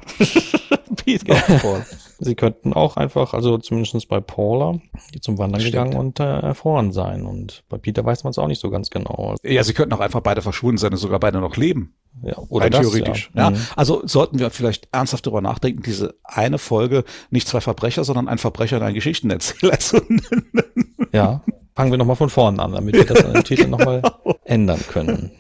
Peter 0.97 1.35
und 1.35 1.63
Paul. 1.63 1.87
Sie 2.25 2.35
könnten 2.35 2.73
auch 2.73 2.97
einfach, 2.97 3.35
also 3.35 3.59
zumindest 3.59 4.09
bei 4.09 4.21
Paula, 4.21 4.79
zum 5.21 5.39
Wandern 5.39 5.61
Stimmt. 5.61 5.73
gegangen 5.73 5.97
und 5.97 6.21
äh, 6.21 6.41
erfroren 6.41 6.93
sein. 6.93 7.27
Und 7.27 7.65
bei 7.69 7.79
Peter 7.79 8.05
weiß 8.05 8.25
man 8.25 8.31
es 8.31 8.39
auch 8.39 8.49
nicht 8.49 8.61
so 8.61 8.71
ganz 8.71 8.91
genau. 8.91 9.35
Ja, 9.43 9.63
sie 9.63 9.75
könnten 9.75 9.93
auch 9.95 10.01
einfach 10.01 10.21
beide 10.21 10.43
verschwunden 10.43 10.79
sein 10.79 10.93
und 10.93 10.99
sogar 10.99 11.21
beide 11.21 11.41
noch 11.41 11.57
leben. 11.57 11.95
Ja, 12.23 12.39
oder 12.49 12.71
das, 12.71 12.81
theoretisch. 12.81 13.31
Ja. 13.35 13.45
ja. 13.45 13.51
Mhm. 13.51 13.57
Also 13.77 14.03
sollten 14.07 14.39
wir 14.39 14.51
vielleicht 14.51 14.89
ernsthaft 14.93 15.27
darüber 15.27 15.41
nachdenken, 15.41 15.83
diese 15.83 16.15
eine 16.23 16.59
Folge 16.59 17.05
nicht 17.31 17.49
zwei 17.49 17.61
Verbrecher, 17.61 18.05
sondern 18.05 18.29
ein 18.29 18.39
Verbrecher 18.39 18.77
und 18.77 18.83
ein 18.85 18.95
Geschichtenerzähler 18.95 19.79
zu 19.79 19.99
nennen. 20.09 20.97
Ja, 21.13 21.43
fangen 21.75 21.91
wir 21.91 21.99
nochmal 21.99 22.17
von 22.17 22.31
vorne 22.31 22.63
an, 22.63 22.73
damit 22.73 22.95
wir 22.95 23.05
das 23.05 23.25
an 23.25 23.35
den 23.35 23.45
Titel 23.45 23.69
nochmal 23.69 24.03
genau. 24.03 24.39
ändern 24.45 24.81
können. 24.89 25.33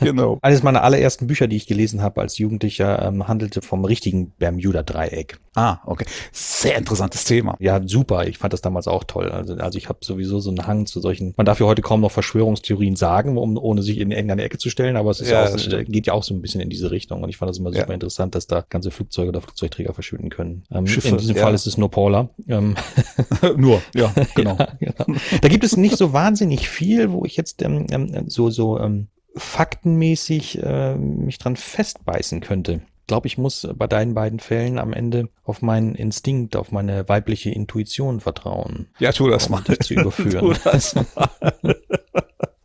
Genau. 0.00 0.38
Eines 0.42 0.62
meiner 0.62 0.82
allerersten 0.82 1.26
Bücher, 1.26 1.46
die 1.46 1.56
ich 1.56 1.66
gelesen 1.66 2.02
habe 2.02 2.20
als 2.20 2.38
Jugendlicher, 2.38 3.02
ähm, 3.02 3.28
handelte 3.28 3.62
vom 3.62 3.84
richtigen 3.84 4.32
Bermuda-Dreieck. 4.38 5.38
Ah, 5.54 5.78
okay. 5.86 6.04
Sehr 6.32 6.76
interessantes 6.76 7.24
Thema. 7.24 7.56
Ja, 7.60 7.80
super. 7.86 8.26
Ich 8.26 8.38
fand 8.38 8.52
das 8.52 8.60
damals 8.60 8.88
auch 8.88 9.04
toll. 9.04 9.30
Also, 9.30 9.54
also 9.54 9.78
ich 9.78 9.88
habe 9.88 10.00
sowieso 10.02 10.40
so 10.40 10.50
einen 10.50 10.66
Hang 10.66 10.86
zu 10.86 11.00
solchen, 11.00 11.32
man 11.36 11.46
darf 11.46 11.60
ja 11.60 11.66
heute 11.66 11.82
kaum 11.82 12.00
noch 12.00 12.10
Verschwörungstheorien 12.10 12.96
sagen, 12.96 13.38
um, 13.38 13.56
ohne 13.56 13.82
sich 13.82 13.98
in 13.98 14.10
irgendeine 14.10 14.42
Ecke 14.42 14.58
zu 14.58 14.68
stellen, 14.68 14.96
aber 14.96 15.10
es 15.10 15.20
ist 15.20 15.30
ja, 15.30 15.48
ja 15.48 15.54
auch, 15.54 15.84
geht 15.84 16.06
ja 16.06 16.12
auch 16.12 16.24
so 16.24 16.34
ein 16.34 16.42
bisschen 16.42 16.60
in 16.60 16.70
diese 16.70 16.90
Richtung. 16.90 17.22
Und 17.22 17.28
ich 17.28 17.36
fand 17.36 17.50
das 17.50 17.58
immer 17.58 17.72
super 17.72 17.88
ja. 17.88 17.94
interessant, 17.94 18.34
dass 18.34 18.46
da 18.46 18.64
ganze 18.68 18.90
Flugzeuge 18.90 19.28
oder 19.28 19.40
Flugzeugträger 19.40 19.94
verschwinden 19.94 20.28
können. 20.28 20.64
Ähm, 20.72 20.86
Schiffe, 20.86 21.08
in 21.08 21.18
diesem 21.18 21.36
ja. 21.36 21.42
Fall 21.42 21.54
ist 21.54 21.66
es 21.66 21.78
nur 21.78 21.90
Paula. 21.90 22.30
Ähm, 22.48 22.74
nur, 23.56 23.80
ja, 23.94 24.12
genau. 24.34 24.58
genau. 24.80 25.04
Da 25.40 25.48
gibt 25.48 25.62
es 25.62 25.76
nicht 25.76 25.96
so 25.96 26.12
wahnsinnig 26.12 26.68
viel, 26.68 27.12
wo 27.12 27.24
ich 27.24 27.36
jetzt 27.36 27.62
ähm, 27.62 27.86
ähm, 27.90 28.24
so, 28.28 28.50
so 28.50 28.80
ähm, 28.80 29.08
faktenmäßig 29.36 30.62
äh, 30.62 30.96
mich 30.96 31.38
dran 31.38 31.56
festbeißen 31.56 32.40
könnte. 32.40 32.80
Glaube, 33.06 33.26
ich 33.26 33.38
muss 33.38 33.68
bei 33.74 33.86
deinen 33.86 34.14
beiden 34.14 34.40
Fällen 34.40 34.78
am 34.78 34.92
Ende 34.92 35.28
auf 35.44 35.62
meinen 35.62 35.94
Instinkt, 35.94 36.56
auf 36.56 36.72
meine 36.72 37.08
weibliche 37.08 37.50
Intuition 37.50 38.20
vertrauen. 38.20 38.88
Ja, 38.98 39.12
tu 39.12 39.28
das 39.28 39.46
um 39.46 39.52
mal. 39.52 39.62
dich 39.62 39.80
zu 39.80 39.94
überführen. 39.94 40.54
Tu 40.54 40.60
das 40.64 40.94
mal. 40.94 41.28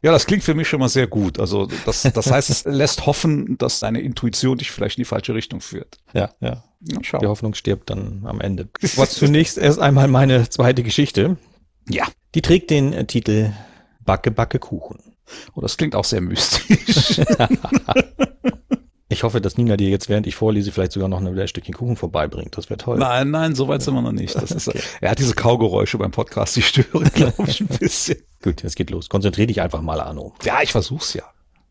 Ja, 0.02 0.14
das 0.14 0.26
klingt 0.26 0.44
für 0.44 0.54
mich 0.54 0.68
schon 0.68 0.80
mal 0.80 0.88
sehr 0.88 1.08
gut. 1.08 1.40
Also 1.40 1.68
das, 1.86 2.04
das 2.04 2.32
heißt, 2.32 2.50
es 2.50 2.64
lässt 2.64 3.06
hoffen, 3.06 3.58
dass 3.58 3.80
deine 3.82 4.00
Intuition 4.00 4.58
dich 4.58 4.72
vielleicht 4.72 4.98
in 4.98 5.02
die 5.02 5.06
falsche 5.06 5.34
Richtung 5.34 5.60
führt. 5.60 5.98
Ja, 6.14 6.32
ja. 6.40 6.64
Ja, 6.82 7.00
schau. 7.02 7.18
Die 7.18 7.28
Hoffnung 7.28 7.54
stirbt 7.54 7.90
dann 7.90 8.22
am 8.26 8.40
Ende. 8.40 8.70
Aber 8.96 9.10
zunächst 9.10 9.58
erst 9.58 9.80
einmal 9.80 10.08
meine 10.08 10.48
zweite 10.48 10.84
Geschichte. 10.84 11.36
Ja. 11.90 12.08
Die 12.34 12.42
trägt 12.42 12.70
den 12.70 12.94
äh, 12.94 13.06
Titel 13.06 13.52
Backe, 14.00 14.32
Backe 14.32 14.60
Kuchen. 14.60 15.00
Oh, 15.54 15.62
das 15.62 15.76
klingt 15.76 15.96
auch 15.96 16.06
sehr 16.06 16.22
mystisch. 16.22 17.20
Ich 19.12 19.24
hoffe, 19.24 19.42
dass 19.42 19.58
Nina 19.58 19.76
dir 19.76 19.90
jetzt, 19.90 20.08
während 20.08 20.28
ich 20.28 20.36
vorlese, 20.36 20.72
vielleicht 20.72 20.92
sogar 20.92 21.10
noch 21.10 21.20
ein 21.20 21.48
Stückchen 21.48 21.74
Kuchen 21.74 21.96
vorbeibringt. 21.96 22.56
Das 22.56 22.70
wäre 22.70 22.78
toll. 22.78 23.00
nein, 23.00 23.32
nein, 23.32 23.56
so 23.56 23.68
weit 23.68 23.82
sind 23.82 23.96
wir 23.96 24.04
noch 24.04 24.12
nicht. 24.12 24.36
Das 24.36 24.52
ist, 24.68 24.72
Er 25.02 25.10
hat 25.10 25.18
diese 25.18 25.34
Kaugeräusche 25.34 25.98
beim 25.98 26.12
Podcast, 26.12 26.56
die 26.56 26.62
stören, 26.62 27.10
glaube 27.16 27.44
ich, 27.48 27.60
ein 27.60 27.68
bisschen. 27.68 28.20
Gut, 28.44 28.64
es 28.64 28.76
geht 28.76 28.92
los. 28.92 29.10
Konzentrier 29.10 29.48
dich 29.48 29.62
einfach 29.62 29.82
mal, 29.82 30.00
Arno. 30.00 30.36
Ja, 30.44 30.60
ich 30.62 30.72
versuch's 30.72 31.16
ja. 31.16 31.24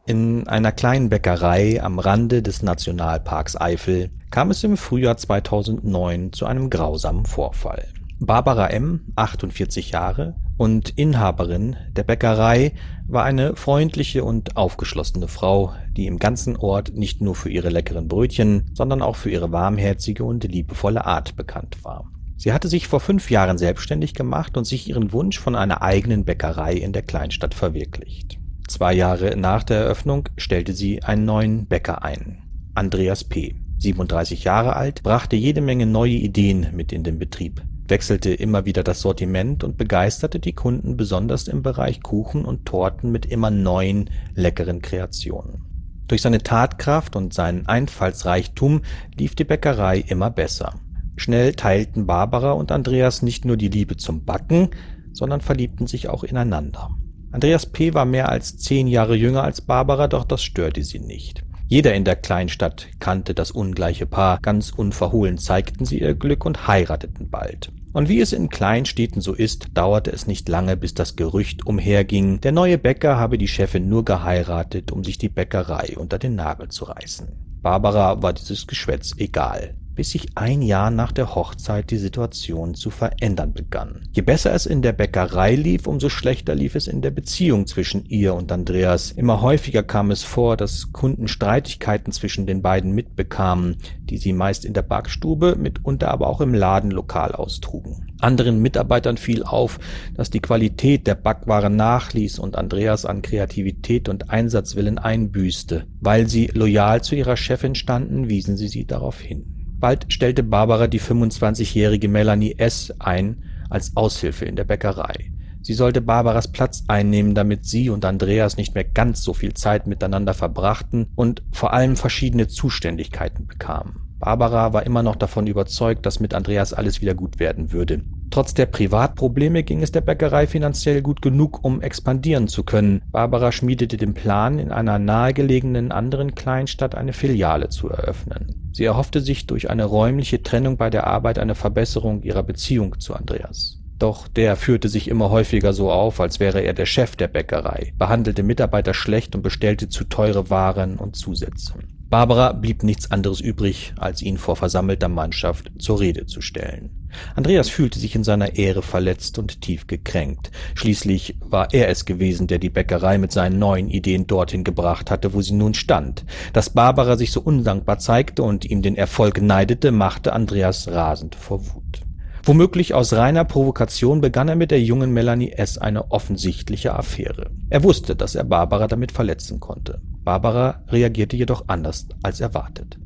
In 0.04 0.48
einer 0.48 0.72
kleinen 0.72 1.10
Bäckerei 1.10 1.80
am 1.80 2.00
Rande 2.00 2.42
des 2.42 2.62
Nationalparks 2.62 3.60
Eifel 3.60 4.10
kam 4.30 4.50
es 4.50 4.64
im 4.64 4.76
Frühjahr 4.76 5.16
2009 5.16 6.32
zu 6.32 6.44
einem 6.46 6.70
grausamen 6.70 7.24
Vorfall. 7.24 7.86
Barbara 8.18 8.68
M., 8.70 9.12
48 9.14 9.90
Jahre 9.90 10.34
und 10.56 10.90
Inhaberin 10.98 11.76
der 11.92 12.02
Bäckerei, 12.02 12.72
war 13.08 13.24
eine 13.24 13.56
freundliche 13.56 14.22
und 14.22 14.56
aufgeschlossene 14.56 15.28
Frau, 15.28 15.72
die 15.96 16.06
im 16.06 16.18
ganzen 16.18 16.56
Ort 16.56 16.94
nicht 16.94 17.22
nur 17.22 17.34
für 17.34 17.48
ihre 17.48 17.70
leckeren 17.70 18.06
Brötchen, 18.06 18.70
sondern 18.74 19.00
auch 19.00 19.16
für 19.16 19.30
ihre 19.30 19.50
warmherzige 19.50 20.24
und 20.24 20.44
liebevolle 20.44 21.06
Art 21.06 21.34
bekannt 21.34 21.78
war. 21.82 22.10
Sie 22.36 22.52
hatte 22.52 22.68
sich 22.68 22.86
vor 22.86 23.00
fünf 23.00 23.30
Jahren 23.30 23.58
selbstständig 23.58 24.14
gemacht 24.14 24.56
und 24.56 24.64
sich 24.64 24.88
ihren 24.88 25.12
Wunsch 25.12 25.38
von 25.38 25.56
einer 25.56 25.82
eigenen 25.82 26.24
Bäckerei 26.24 26.74
in 26.74 26.92
der 26.92 27.02
Kleinstadt 27.02 27.54
verwirklicht. 27.54 28.38
Zwei 28.68 28.92
Jahre 28.92 29.36
nach 29.36 29.64
der 29.64 29.78
Eröffnung 29.78 30.28
stellte 30.36 30.74
sie 30.74 31.02
einen 31.02 31.24
neuen 31.24 31.66
Bäcker 31.66 32.04
ein, 32.04 32.42
Andreas 32.74 33.24
P. 33.24 33.56
37 33.78 34.44
Jahre 34.44 34.76
alt, 34.76 35.02
brachte 35.02 35.36
jede 35.36 35.62
Menge 35.62 35.86
neue 35.86 36.12
Ideen 36.12 36.68
mit 36.74 36.92
in 36.92 37.04
den 37.04 37.18
Betrieb, 37.18 37.62
wechselte 37.88 38.32
immer 38.32 38.64
wieder 38.64 38.82
das 38.82 39.00
Sortiment 39.00 39.64
und 39.64 39.76
begeisterte 39.76 40.40
die 40.40 40.52
Kunden 40.52 40.96
besonders 40.96 41.48
im 41.48 41.62
Bereich 41.62 42.02
Kuchen 42.02 42.44
und 42.44 42.66
Torten 42.66 43.10
mit 43.10 43.26
immer 43.26 43.50
neuen, 43.50 44.10
leckeren 44.34 44.82
Kreationen. 44.82 45.64
Durch 46.08 46.22
seine 46.22 46.42
Tatkraft 46.42 47.16
und 47.16 47.34
seinen 47.34 47.66
Einfallsreichtum 47.66 48.82
lief 49.16 49.34
die 49.34 49.44
Bäckerei 49.44 49.98
immer 49.98 50.30
besser. 50.30 50.74
Schnell 51.16 51.54
teilten 51.54 52.06
Barbara 52.06 52.52
und 52.52 52.72
Andreas 52.72 53.22
nicht 53.22 53.44
nur 53.44 53.56
die 53.56 53.68
Liebe 53.68 53.96
zum 53.96 54.24
Backen, 54.24 54.70
sondern 55.12 55.40
verliebten 55.40 55.86
sich 55.86 56.08
auch 56.08 56.24
ineinander. 56.24 56.90
Andreas 57.30 57.66
P. 57.66 57.92
war 57.92 58.06
mehr 58.06 58.30
als 58.30 58.56
zehn 58.56 58.86
Jahre 58.86 59.14
jünger 59.14 59.42
als 59.42 59.60
Barbara, 59.60 60.08
doch 60.08 60.24
das 60.24 60.42
störte 60.42 60.82
sie 60.82 61.00
nicht. 61.00 61.44
Jeder 61.66 61.92
in 61.92 62.04
der 62.04 62.16
Kleinstadt 62.16 62.88
kannte 62.98 63.34
das 63.34 63.50
ungleiche 63.50 64.06
Paar, 64.06 64.38
ganz 64.40 64.70
unverhohlen 64.70 65.36
zeigten 65.36 65.84
sie 65.84 66.00
ihr 66.00 66.14
Glück 66.14 66.46
und 66.46 66.66
heirateten 66.66 67.28
bald. 67.28 67.70
Und 67.92 68.08
wie 68.08 68.20
es 68.20 68.32
in 68.32 68.48
Kleinstädten 68.50 69.22
so 69.22 69.32
ist, 69.32 69.68
dauerte 69.74 70.12
es 70.12 70.26
nicht 70.26 70.48
lange, 70.48 70.76
bis 70.76 70.94
das 70.94 71.16
Gerücht 71.16 71.66
umherging, 71.66 72.40
der 72.40 72.52
neue 72.52 72.78
Bäcker 72.78 73.18
habe 73.18 73.38
die 73.38 73.48
Chefin 73.48 73.88
nur 73.88 74.04
geheiratet, 74.04 74.92
um 74.92 75.04
sich 75.04 75.18
die 75.18 75.30
Bäckerei 75.30 75.96
unter 75.96 76.18
den 76.18 76.34
Nagel 76.34 76.68
zu 76.68 76.84
reißen. 76.84 77.28
Barbara 77.62 78.22
war 78.22 78.32
dieses 78.32 78.66
Geschwätz 78.66 79.14
egal 79.16 79.77
bis 79.98 80.10
sich 80.10 80.28
ein 80.36 80.62
Jahr 80.62 80.92
nach 80.92 81.10
der 81.10 81.34
Hochzeit 81.34 81.90
die 81.90 81.96
Situation 81.96 82.76
zu 82.76 82.90
verändern 82.90 83.52
begann. 83.52 84.02
Je 84.12 84.22
besser 84.22 84.54
es 84.54 84.64
in 84.64 84.80
der 84.80 84.92
Bäckerei 84.92 85.56
lief, 85.56 85.88
umso 85.88 86.08
schlechter 86.08 86.54
lief 86.54 86.76
es 86.76 86.86
in 86.86 87.02
der 87.02 87.10
Beziehung 87.10 87.66
zwischen 87.66 88.04
ihr 88.04 88.34
und 88.34 88.52
Andreas. 88.52 89.10
Immer 89.10 89.42
häufiger 89.42 89.82
kam 89.82 90.12
es 90.12 90.22
vor, 90.22 90.56
dass 90.56 90.92
Kunden 90.92 91.26
Streitigkeiten 91.26 92.12
zwischen 92.12 92.46
den 92.46 92.62
beiden 92.62 92.92
mitbekamen, 92.92 93.78
die 94.04 94.18
sie 94.18 94.32
meist 94.32 94.64
in 94.64 94.72
der 94.72 94.82
Backstube, 94.82 95.56
mitunter 95.58 96.12
aber 96.12 96.28
auch 96.28 96.40
im 96.40 96.54
Ladenlokal 96.54 97.32
austrugen. 97.32 98.06
Anderen 98.20 98.62
Mitarbeitern 98.62 99.16
fiel 99.16 99.42
auf, 99.42 99.80
dass 100.14 100.30
die 100.30 100.40
Qualität 100.40 101.08
der 101.08 101.16
Backwaren 101.16 101.74
nachließ 101.74 102.38
und 102.38 102.54
Andreas 102.54 103.04
an 103.04 103.20
Kreativität 103.20 104.08
und 104.08 104.30
Einsatzwillen 104.30 104.98
einbüßte. 104.98 105.88
Weil 106.00 106.28
sie 106.28 106.46
loyal 106.46 107.02
zu 107.02 107.16
ihrer 107.16 107.36
Chefin 107.36 107.74
standen, 107.74 108.28
wiesen 108.28 108.56
sie 108.56 108.68
sie 108.68 108.86
darauf 108.86 109.20
hin. 109.20 109.57
Bald 109.78 110.12
stellte 110.12 110.42
Barbara 110.42 110.88
die 110.88 111.00
25-jährige 111.00 112.08
Melanie 112.08 112.56
S. 112.58 112.92
ein 112.98 113.44
als 113.70 113.96
Aushilfe 113.96 114.44
in 114.44 114.56
der 114.56 114.64
Bäckerei. 114.64 115.30
Sie 115.62 115.74
sollte 115.74 116.00
Barbaras 116.00 116.50
Platz 116.50 116.84
einnehmen, 116.88 117.34
damit 117.34 117.66
sie 117.66 117.90
und 117.90 118.04
Andreas 118.04 118.56
nicht 118.56 118.74
mehr 118.74 118.84
ganz 118.84 119.22
so 119.22 119.34
viel 119.34 119.54
Zeit 119.54 119.86
miteinander 119.86 120.34
verbrachten 120.34 121.08
und 121.14 121.42
vor 121.52 121.72
allem 121.72 121.96
verschiedene 121.96 122.48
Zuständigkeiten 122.48 123.46
bekamen. 123.46 124.07
Barbara 124.18 124.72
war 124.72 124.84
immer 124.84 125.02
noch 125.02 125.16
davon 125.16 125.46
überzeugt, 125.46 126.04
dass 126.04 126.20
mit 126.20 126.34
Andreas 126.34 126.72
alles 126.72 127.00
wieder 127.00 127.14
gut 127.14 127.38
werden 127.38 127.72
würde. 127.72 128.02
Trotz 128.30 128.52
der 128.52 128.66
Privatprobleme 128.66 129.62
ging 129.62 129.82
es 129.82 129.92
der 129.92 130.00
Bäckerei 130.00 130.46
finanziell 130.46 131.02
gut 131.02 131.22
genug, 131.22 131.64
um 131.64 131.80
expandieren 131.80 132.46
zu 132.46 132.62
können. 132.62 133.02
Barbara 133.10 133.52
schmiedete 133.52 133.96
den 133.96 134.14
Plan, 134.14 134.58
in 134.58 134.70
einer 134.70 134.98
nahegelegenen 134.98 135.92
anderen 135.92 136.34
Kleinstadt 136.34 136.94
eine 136.94 137.12
Filiale 137.12 137.68
zu 137.70 137.88
eröffnen. 137.88 138.70
Sie 138.72 138.84
erhoffte 138.84 139.20
sich 139.20 139.46
durch 139.46 139.70
eine 139.70 139.84
räumliche 139.84 140.42
Trennung 140.42 140.76
bei 140.76 140.90
der 140.90 141.06
Arbeit 141.06 141.38
eine 141.38 141.54
Verbesserung 141.54 142.22
ihrer 142.22 142.42
Beziehung 142.42 143.00
zu 143.00 143.14
Andreas. 143.14 143.77
Doch 143.98 144.28
der 144.28 144.56
führte 144.56 144.88
sich 144.88 145.08
immer 145.08 145.30
häufiger 145.30 145.72
so 145.72 145.90
auf, 145.90 146.20
als 146.20 146.38
wäre 146.38 146.60
er 146.60 146.72
der 146.72 146.86
Chef 146.86 147.16
der 147.16 147.28
Bäckerei, 147.28 147.92
behandelte 147.98 148.42
Mitarbeiter 148.42 148.94
schlecht 148.94 149.34
und 149.34 149.42
bestellte 149.42 149.88
zu 149.88 150.04
teure 150.04 150.50
Waren 150.50 150.98
und 150.98 151.16
Zusätze. 151.16 151.74
Barbara 152.10 152.52
blieb 152.52 152.84
nichts 152.84 153.10
anderes 153.10 153.40
übrig, 153.40 153.92
als 153.98 154.22
ihn 154.22 154.38
vor 154.38 154.56
versammelter 154.56 155.08
Mannschaft 155.08 155.70
zur 155.78 156.00
Rede 156.00 156.24
zu 156.24 156.40
stellen. 156.40 157.10
Andreas 157.34 157.68
fühlte 157.68 157.98
sich 157.98 158.14
in 158.14 158.24
seiner 158.24 158.56
Ehre 158.56 158.80
verletzt 158.80 159.38
und 159.38 159.60
tief 159.60 159.86
gekränkt. 159.86 160.50
Schließlich 160.74 161.36
war 161.40 161.68
er 161.74 161.90
es 161.90 162.06
gewesen, 162.06 162.46
der 162.46 162.58
die 162.58 162.70
Bäckerei 162.70 163.18
mit 163.18 163.32
seinen 163.32 163.58
neuen 163.58 163.88
Ideen 163.88 164.26
dorthin 164.26 164.64
gebracht 164.64 165.10
hatte, 165.10 165.34
wo 165.34 165.42
sie 165.42 165.54
nun 165.54 165.74
stand. 165.74 166.24
Dass 166.54 166.70
Barbara 166.70 167.16
sich 167.16 167.30
so 167.30 167.42
undankbar 167.42 167.98
zeigte 167.98 168.42
und 168.42 168.64
ihm 168.64 168.80
den 168.80 168.96
Erfolg 168.96 169.42
neidete, 169.42 169.92
machte 169.92 170.32
Andreas 170.32 170.88
rasend 170.88 171.34
vor 171.34 171.60
Wut. 171.74 172.07
Womöglich 172.48 172.94
aus 172.94 173.12
reiner 173.12 173.44
Provokation 173.44 174.22
begann 174.22 174.48
er 174.48 174.56
mit 174.56 174.70
der 174.70 174.80
jungen 174.80 175.12
Melanie 175.12 175.52
S. 175.52 175.76
eine 175.76 176.10
offensichtliche 176.10 176.94
Affäre. 176.94 177.50
Er 177.68 177.82
wusste, 177.82 178.16
dass 178.16 178.34
er 178.34 178.44
Barbara 178.44 178.86
damit 178.86 179.12
verletzen 179.12 179.60
konnte. 179.60 180.00
Barbara 180.24 180.82
reagierte 180.88 181.36
jedoch 181.36 181.64
anders 181.66 182.08
als 182.22 182.40
erwartet. 182.40 182.98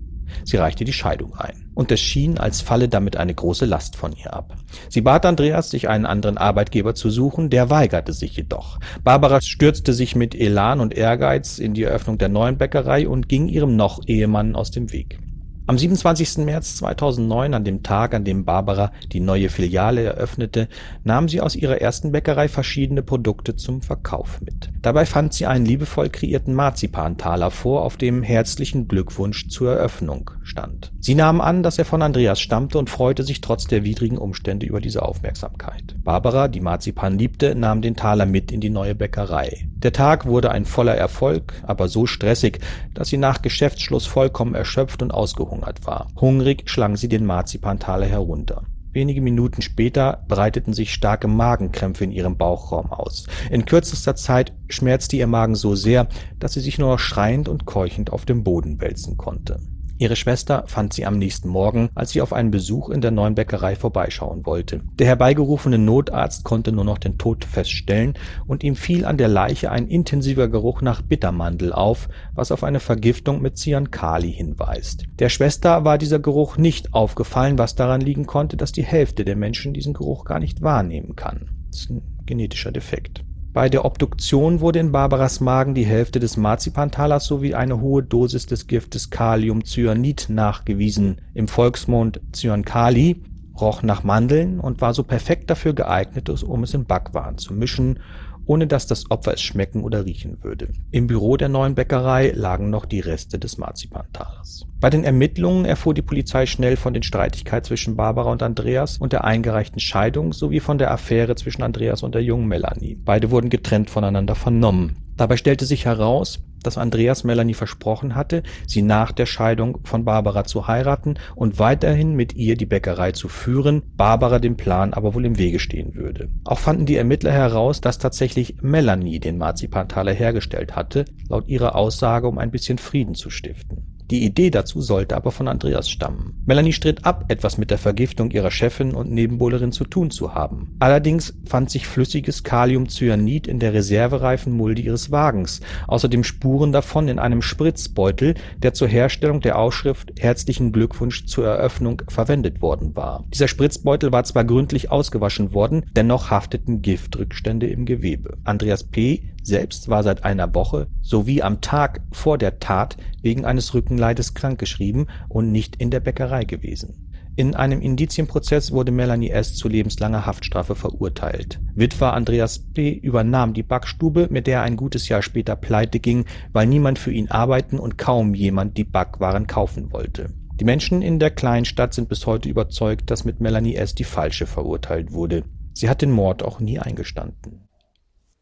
Sie 0.45 0.59
reichte 0.59 0.84
die 0.84 0.93
Scheidung 0.93 1.34
ein, 1.34 1.72
und 1.74 1.90
es 1.90 1.99
schien, 1.99 2.38
als 2.38 2.61
falle 2.61 2.88
damit 2.88 3.16
eine 3.16 3.34
große 3.34 3.66
Last 3.66 3.97
von 3.97 4.12
ihr 4.12 4.32
ab. 4.32 4.55
Sie 4.88 5.01
bat 5.01 5.26
Andreas, 5.26 5.70
sich 5.70 5.88
einen 5.88 6.07
anderen 6.07 6.38
Arbeitgeber 6.38 6.95
zu 6.95 7.11
suchen, 7.11 7.51
der 7.51 7.68
weigerte 7.68 8.12
sich 8.12 8.36
jedoch. 8.36 8.78
Barbara 9.03 9.40
stürzte 9.40 9.93
sich 9.93 10.14
mit 10.14 10.36
Elan 10.36 10.78
und 10.78 10.95
Ehrgeiz 10.95 11.59
in 11.59 11.74
die 11.74 11.82
Eröffnung 11.82 12.16
der 12.16 12.28
neuen 12.28 12.59
Bäckerei 12.59 13.09
und 13.09 13.28
ging 13.28 13.49
ihrem 13.49 13.74
noch 13.74 14.03
Ehemann 14.07 14.55
aus 14.55 14.70
dem 14.70 14.93
Weg. 14.93 15.18
Am 15.65 15.79
27. 15.79 16.39
März 16.39 16.75
2009, 16.79 17.55
an 17.55 17.63
dem 17.63 17.85
Tag, 17.85 18.15
an 18.15 18.25
dem 18.25 18.45
Barbara 18.45 18.91
die 19.13 19.21
neue 19.21 19.49
Filiale 19.49 20.03
eröffnete, 20.03 20.69
nahm 21.05 21.29
sie 21.29 21.41
aus 21.41 21.55
ihrer 21.55 21.81
ersten 21.81 22.11
Bäckerei 22.11 22.49
verschiedene 22.49 23.03
Produkte 23.03 23.55
zum 23.55 23.81
Verkauf 23.81 24.41
mit. 24.41 24.71
Dabei 24.83 25.07
fand 25.07 25.33
sie 25.35 25.47
einen 25.47 25.65
liebevoll 25.65 26.11
kreierten 26.11 26.55
Marzipantaler 26.55 27.53
vor, 27.53 27.83
auf 27.83 27.97
dem 27.97 28.25
herzlichen 28.25 28.89
Glückwunsch 28.89 29.49
zur 29.51 29.75
Eröffnung 29.75 30.33
stand. 30.43 30.93
Sie 30.99 31.15
nahm 31.15 31.41
an, 31.41 31.63
dass 31.63 31.79
er 31.79 31.85
von 31.85 32.03
Andreas 32.03 32.41
stammte 32.41 32.79
und 32.79 32.91
freute 32.91 33.23
sich 33.23 33.41
trotz 33.41 33.69
der 33.69 33.85
widrigen 33.85 34.19
Umstände 34.19 34.67
über 34.67 34.81
diese 34.81 35.03
Aufmerksamkeit. 35.03 35.95
Barbara, 36.03 36.49
die 36.49 36.61
Marzipan 36.61 37.17
liebte, 37.17 37.55
nahm 37.55 37.83
den 37.83 37.95
Taler 37.95 38.27
mit 38.27 38.51
in 38.51 38.61
die 38.61 38.71
neue 38.71 38.97
Bäckerei. 38.97 39.69
Der 39.77 39.93
Tag 39.93 40.27
wurde 40.27 40.51
ein 40.51 40.65
voller 40.65 40.97
Erfolg, 40.97 41.55
aber 41.65 41.87
so 41.87 42.07
stressig, 42.07 42.61
dass 42.95 43.09
sie 43.09 43.17
nach 43.17 43.43
Geschäftsschluss 43.43 44.07
vollkommen 44.07 44.55
erschöpft 44.55 45.03
und 45.03 45.13
ausgehungert 45.53 45.86
war. 45.86 46.09
Hungrig 46.20 46.68
schlang 46.68 46.96
sie 46.96 47.09
den 47.09 47.26
Marzipantaler 47.26 48.07
herunter. 48.07 48.62
Wenige 48.92 49.22
Minuten 49.22 49.62
später 49.62 50.22
breiteten 50.28 50.74
sich 50.74 50.92
starke 50.92 51.26
Magenkrämpfe 51.26 52.05
in 52.05 52.12
ihrem 52.12 52.36
Bauchraum 52.36 52.92
aus. 52.92 53.26
In 53.50 53.64
kürzester 53.64 54.16
Zeit 54.16 54.53
schmerzte 54.68 55.16
ihr 55.16 55.26
Magen 55.26 55.55
so 55.55 55.74
sehr, 55.74 56.09
dass 56.38 56.53
sie 56.53 56.61
sich 56.61 56.78
nur 56.78 56.90
noch 56.90 56.98
schreiend 56.98 57.48
und 57.48 57.64
keuchend 57.64 58.12
auf 58.12 58.26
dem 58.26 58.44
Boden 58.44 58.80
wälzen 58.82 59.16
konnte. 59.16 59.61
Ihre 60.03 60.16
Schwester 60.16 60.64
fand 60.66 60.92
sie 60.92 61.07
am 61.07 61.16
nächsten 61.16 61.48
Morgen, 61.48 61.88
als 61.94 62.11
sie 62.11 62.22
auf 62.22 62.32
einen 62.32 62.50
Besuch 62.50 62.90
in 62.90 63.00
der 63.03 63.12
neuen 63.12 63.36
Bäckerei 63.36 63.76
vorbeischauen 63.76 64.44
wollte. 64.44 64.80
Der 64.98 65.07
herbeigerufene 65.07 65.78
Notarzt 65.78 66.42
konnte 66.42 66.72
nur 66.72 66.84
noch 66.84 66.98
den 66.98 67.18
Tod 67.18 67.44
feststellen 67.44 68.14
und 68.48 68.64
ihm 68.64 68.74
fiel 68.74 69.05
an 69.05 69.16
der 69.16 69.28
Leiche 69.28 69.70
ein 69.70 69.86
intensiver 69.86 70.48
Geruch 70.48 70.82
nach 70.82 71.03
Bittermandel 71.03 71.72
auf, 71.72 72.09
was 72.34 72.50
auf 72.50 72.64
eine 72.64 72.80
Vergiftung 72.80 73.42
mit 73.42 73.57
Cyankali 73.57 74.32
hinweist. 74.32 75.05
Der 75.20 75.28
Schwester 75.28 75.84
war 75.84 75.98
dieser 75.98 76.18
Geruch 76.18 76.57
nicht 76.57 76.94
aufgefallen, 76.94 77.57
was 77.57 77.76
daran 77.76 78.00
liegen 78.00 78.26
konnte, 78.26 78.57
dass 78.57 78.72
die 78.72 78.82
Hälfte 78.82 79.24
der 79.24 79.36
Menschen 79.36 79.72
diesen 79.72 79.94
Geruch 79.94 80.24
gar 80.24 80.40
nicht 80.40 80.62
wahrnehmen 80.62 81.14
kann. 81.14 81.48
Das 81.70 81.82
ist 81.82 81.90
ein 81.90 82.03
genetischer 82.26 82.72
Defekt. 82.72 83.22
Bei 83.53 83.68
der 83.68 83.84
Obduktion 83.84 84.61
wurde 84.61 84.78
in 84.78 84.92
Barbaras 84.92 85.40
Magen 85.40 85.74
die 85.74 85.84
Hälfte 85.84 86.18
des 86.18 86.38
Marzipantalers 86.38 87.26
sowie 87.26 87.55
eine 87.55 87.82
hohe 87.82 88.03
Dosis 88.03 88.46
des 88.46 88.66
Giftes 88.66 89.11
Kaliumcyanid 89.11 90.30
nachgewiesen, 90.30 91.20
im 91.34 91.48
Volksmund 91.48 92.22
Cyankali, 92.32 93.22
roch 93.61 93.82
nach 93.82 94.05
Mandeln 94.05 94.59
und 94.59 94.80
war 94.80 94.94
so 94.94 95.03
perfekt 95.03 95.50
dafür 95.50 95.74
geeignet, 95.74 96.30
um 96.42 96.62
es 96.62 96.72
in 96.72 96.86
Backwaren 96.86 97.36
zu 97.36 97.53
mischen 97.53 98.00
ohne 98.47 98.66
dass 98.66 98.86
das 98.86 99.11
Opfer 99.11 99.34
es 99.34 99.43
schmecken 99.43 99.82
oder 99.82 100.05
riechen 100.05 100.38
würde. 100.43 100.68
Im 100.90 101.07
Büro 101.07 101.36
der 101.36 101.49
neuen 101.49 101.74
Bäckerei 101.74 102.32
lagen 102.34 102.70
noch 102.70 102.84
die 102.84 103.01
Reste 103.01 103.38
des 103.38 103.59
Marzipantalers. 103.59 104.66
Bei 104.80 104.90
den 104.90 105.05
Ermittlungen 105.05 105.64
erfuhr 105.64 105.95
die 105.95 106.03
Polizei 106.03 106.47
schnell 106.47 106.76
von 106.76 106.93
den 106.93 107.03
Streitigkeiten 107.03 107.66
zwischen 107.66 107.97
Barbara 107.97 108.32
und 108.32 108.43
Andreas 108.43 108.99
und 108.99 109.12
der 109.12 109.24
eingereichten 109.24 109.80
Scheidung 109.80 110.32
sowie 110.32 110.61
von 110.61 110.78
der 110.78 110.90
Affäre 110.90 111.36
zwischen 111.36 111.62
Andreas 111.62 112.03
und 112.03 112.14
der 112.14 112.22
jungen 112.22 112.49
Melanie. 112.49 112.97
Beide 112.97 113.30
wurden 113.30 113.51
getrennt 113.51 113.90
voneinander 113.90 114.34
vernommen. 114.34 114.97
Dabei 115.17 115.37
stellte 115.37 115.67
sich 115.67 115.85
heraus, 115.85 116.41
dass 116.63 116.79
Andreas 116.79 117.25
Melanie 117.25 117.55
versprochen 117.55 118.15
hatte, 118.15 118.43
sie 118.67 118.83
nach 118.83 119.13
der 119.13 119.27
Scheidung 119.27 119.81
von 119.85 120.05
Barbara 120.05 120.45
zu 120.45 120.67
heiraten 120.67 121.19
und 121.35 121.59
weiterhin 121.59 122.15
mit 122.15 122.35
ihr 122.35 122.57
die 122.57 122.67
Bäckerei 122.67 123.13
zu 123.13 123.29
führen, 123.29 123.83
Barbara 123.97 124.39
dem 124.39 124.57
Plan 124.57 124.95
aber 124.95 125.15
wohl 125.15 125.25
im 125.25 125.39
Wege 125.39 125.59
stehen 125.59 125.95
würde. 125.95 126.29
Auch 126.45 126.59
fanden 126.59 126.87
die 126.87 126.97
Ermittler 126.97 127.33
heraus, 127.33 127.81
dass 127.81 127.99
tatsächlich 127.99 128.57
Melanie 128.63 129.21
den 129.21 129.39
Marzipantaler 129.39 130.13
hergestellt 130.13 130.77
hatte, 130.77 131.05
laut 131.29 131.49
ihrer 131.49 131.75
Aussage, 131.75 132.29
um 132.29 132.39
ein 132.39 132.51
bisschen 132.51 132.79
Frieden 132.79 133.15
zu 133.15 133.31
stiften. 133.31 133.91
Die 134.13 134.27
Idee 134.27 134.51
dazu 134.51 134.83
sollte 134.83 135.17
aber 135.17 135.33
von 135.33 135.49
Andreas 135.49 135.89
stammen. 135.89 136.35
Melanie 136.45 136.75
stritt 136.75 137.07
ab, 137.07 137.25
etwas 137.29 137.57
mit 137.57 137.71
der 137.71 137.79
Vergiftung 137.79 138.31
ihrer 138.31 138.51
Chefin 138.51 138.93
und 138.95 139.11
Nebenbuhlerin 139.11 139.73
zu 139.73 139.85
tun 139.85 140.11
zu 140.11 140.35
haben. 140.35 140.77
Allerdings 140.81 141.33
fand 141.47 141.71
sich 141.71 141.87
flüssiges 141.87 142.43
Kaliumcyanid 142.43 143.47
in 143.47 143.59
der 143.59 143.73
Reservereifenmulde 143.73 144.83
ihres 144.83 145.11
Wagens, 145.13 145.63
außerdem 145.87 146.25
Spuren 146.25 146.73
davon 146.73 147.09
in 147.09 147.19
einem 147.19 147.41
Spritzbeutel, 147.41 148.35
der 148.59 148.75
zur 148.75 148.89
Herstellung 148.89 149.41
der 149.41 149.59
Ausschrift 149.59 150.13
Herzlichen 150.19 150.73
Glückwunsch 150.73 151.25
zur 151.25 151.47
Eröffnung 151.47 152.03
verwendet 152.09 152.61
worden 152.61 152.95
war. 152.95 153.25
Dieser 153.33 153.49
Spritzbeutel 153.49 154.13
war 154.13 154.25
zwar 154.25 154.45
gründlich 154.45 154.91
ausgewaschen 154.91 155.55
worden, 155.55 155.87
dennoch 155.97 156.29
hafteten 156.29 156.83
Giftrückstände 156.83 157.67
im 157.67 157.87
Gewebe. 157.87 158.37
Andreas 158.45 158.85
P 158.85 159.33
selbst 159.43 159.88
war 159.88 160.03
seit 160.03 160.24
einer 160.24 160.55
Woche 160.55 160.88
sowie 161.01 161.43
am 161.43 161.61
Tag 161.61 162.01
vor 162.12 162.38
der 162.38 162.61
Tat 162.61 162.97
wegen 163.22 163.45
eines 163.45 163.74
Rückenleides 163.74 164.34
krankgeschrieben 164.34 165.09
und 165.28 165.51
nicht 165.51 165.76
in 165.76 165.90
der 165.90 166.01
Bäckerei 166.01 166.45
gewesen. 166.45 167.09
In 167.34 167.55
einem 167.55 167.80
Indizienprozess 167.80 168.72
wurde 168.72 168.93
Melanie 168.93 169.30
S. 169.30 169.55
zu 169.55 169.66
lebenslanger 169.66 170.26
Haftstrafe 170.26 170.74
verurteilt. 170.74 171.61
Witwer 171.74 172.12
Andreas 172.12 172.59
P. 172.59 172.93
übernahm 172.93 173.55
die 173.55 173.62
Backstube, 173.62 174.28
mit 174.30 174.47
der 174.47 174.59
er 174.59 174.62
ein 174.64 174.76
gutes 174.76 175.09
Jahr 175.09 175.22
später 175.22 175.57
pleite 175.57 175.99
ging, 175.99 176.26
weil 176.53 176.66
niemand 176.66 176.99
für 176.99 177.11
ihn 177.11 177.30
arbeiten 177.30 177.78
und 177.78 177.97
kaum 177.97 178.34
jemand 178.34 178.76
die 178.76 178.84
Backwaren 178.84 179.47
kaufen 179.47 179.93
wollte. 179.93 180.34
Die 180.61 180.64
Menschen 180.64 181.01
in 181.01 181.18
der 181.18 181.30
Kleinstadt 181.30 181.95
sind 181.95 182.11
bis 182.11 182.26
heute 182.26 182.51
überzeugt, 182.51 183.11
dass 183.11 183.24
mit 183.24 183.40
Melanie 183.40 183.76
S. 183.76 183.95
die 183.95 184.05
Falsche 184.05 184.47
verurteilt 184.47 185.12
wurde. 185.12 185.45
Sie 185.72 185.88
hat 185.88 186.03
den 186.03 186.11
Mord 186.11 186.43
auch 186.43 186.61
nie 186.61 186.78
eingestanden. 186.78 187.66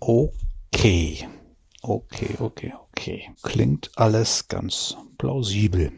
Oh 0.01 0.33
Okay, 0.73 1.29
okay, 1.83 2.37
okay, 2.39 2.73
okay. 2.91 3.31
Klingt 3.43 3.91
alles 3.97 4.49
ganz 4.49 4.97
plausibel 5.19 5.93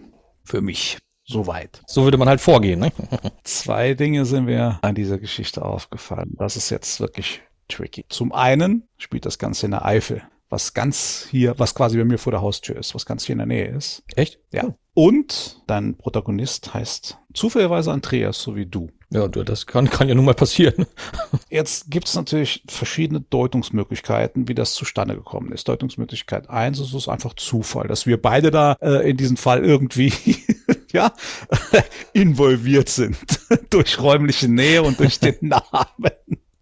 für 0.44 0.60
mich. 0.60 0.98
Soweit. 1.24 1.82
So 1.86 2.04
würde 2.04 2.18
man 2.18 2.28
halt 2.28 2.40
vorgehen. 2.40 2.80
Ne? 2.80 2.92
Zwei 3.44 3.94
Dinge 3.94 4.24
sind 4.24 4.46
mir 4.46 4.78
an 4.82 4.94
dieser 4.94 5.18
Geschichte 5.18 5.64
aufgefallen. 5.64 6.34
Das 6.36 6.56
ist 6.56 6.70
jetzt 6.70 7.00
wirklich 7.00 7.42
tricky. 7.68 8.04
Zum 8.08 8.32
einen 8.32 8.88
spielt 8.98 9.24
das 9.24 9.38
Ganze 9.38 9.66
in 9.66 9.70
der 9.70 9.84
Eifel, 9.84 10.22
was 10.48 10.74
ganz 10.74 11.28
hier, 11.30 11.58
was 11.58 11.74
quasi 11.74 11.96
bei 11.96 12.04
mir 12.04 12.18
vor 12.18 12.32
der 12.32 12.42
Haustür 12.42 12.76
ist, 12.76 12.94
was 12.94 13.06
ganz 13.06 13.24
hier 13.24 13.34
in 13.34 13.38
der 13.38 13.46
Nähe 13.46 13.68
ist. 13.68 14.02
Echt? 14.16 14.40
Ja. 14.52 14.74
Und 14.94 15.62
dein 15.68 15.96
Protagonist 15.96 16.74
heißt 16.74 17.18
zufälligerweise 17.32 17.92
Andreas, 17.92 18.42
so 18.42 18.56
wie 18.56 18.66
du. 18.66 18.90
Ja, 19.12 19.28
das 19.28 19.66
kann, 19.66 19.90
kann 19.90 20.08
ja 20.08 20.14
nun 20.14 20.24
mal 20.24 20.34
passieren. 20.34 20.86
Jetzt 21.50 21.90
gibt 21.90 22.08
es 22.08 22.14
natürlich 22.14 22.64
verschiedene 22.66 23.20
Deutungsmöglichkeiten, 23.20 24.48
wie 24.48 24.54
das 24.54 24.72
zustande 24.72 25.14
gekommen 25.14 25.52
ist. 25.52 25.68
Deutungsmöglichkeit 25.68 26.48
eins 26.48 26.80
ist 26.80 26.94
es 26.94 27.08
einfach 27.08 27.34
Zufall, 27.34 27.88
dass 27.88 28.06
wir 28.06 28.20
beide 28.20 28.50
da 28.50 28.78
äh, 28.80 29.10
in 29.10 29.18
diesem 29.18 29.36
Fall 29.36 29.66
irgendwie 29.66 30.14
ja 30.92 31.12
involviert 32.14 32.88
sind 32.88 33.18
durch 33.68 34.00
räumliche 34.00 34.48
Nähe 34.48 34.82
und 34.82 34.98
durch 34.98 35.20
den 35.20 35.36
Namen. 35.40 36.12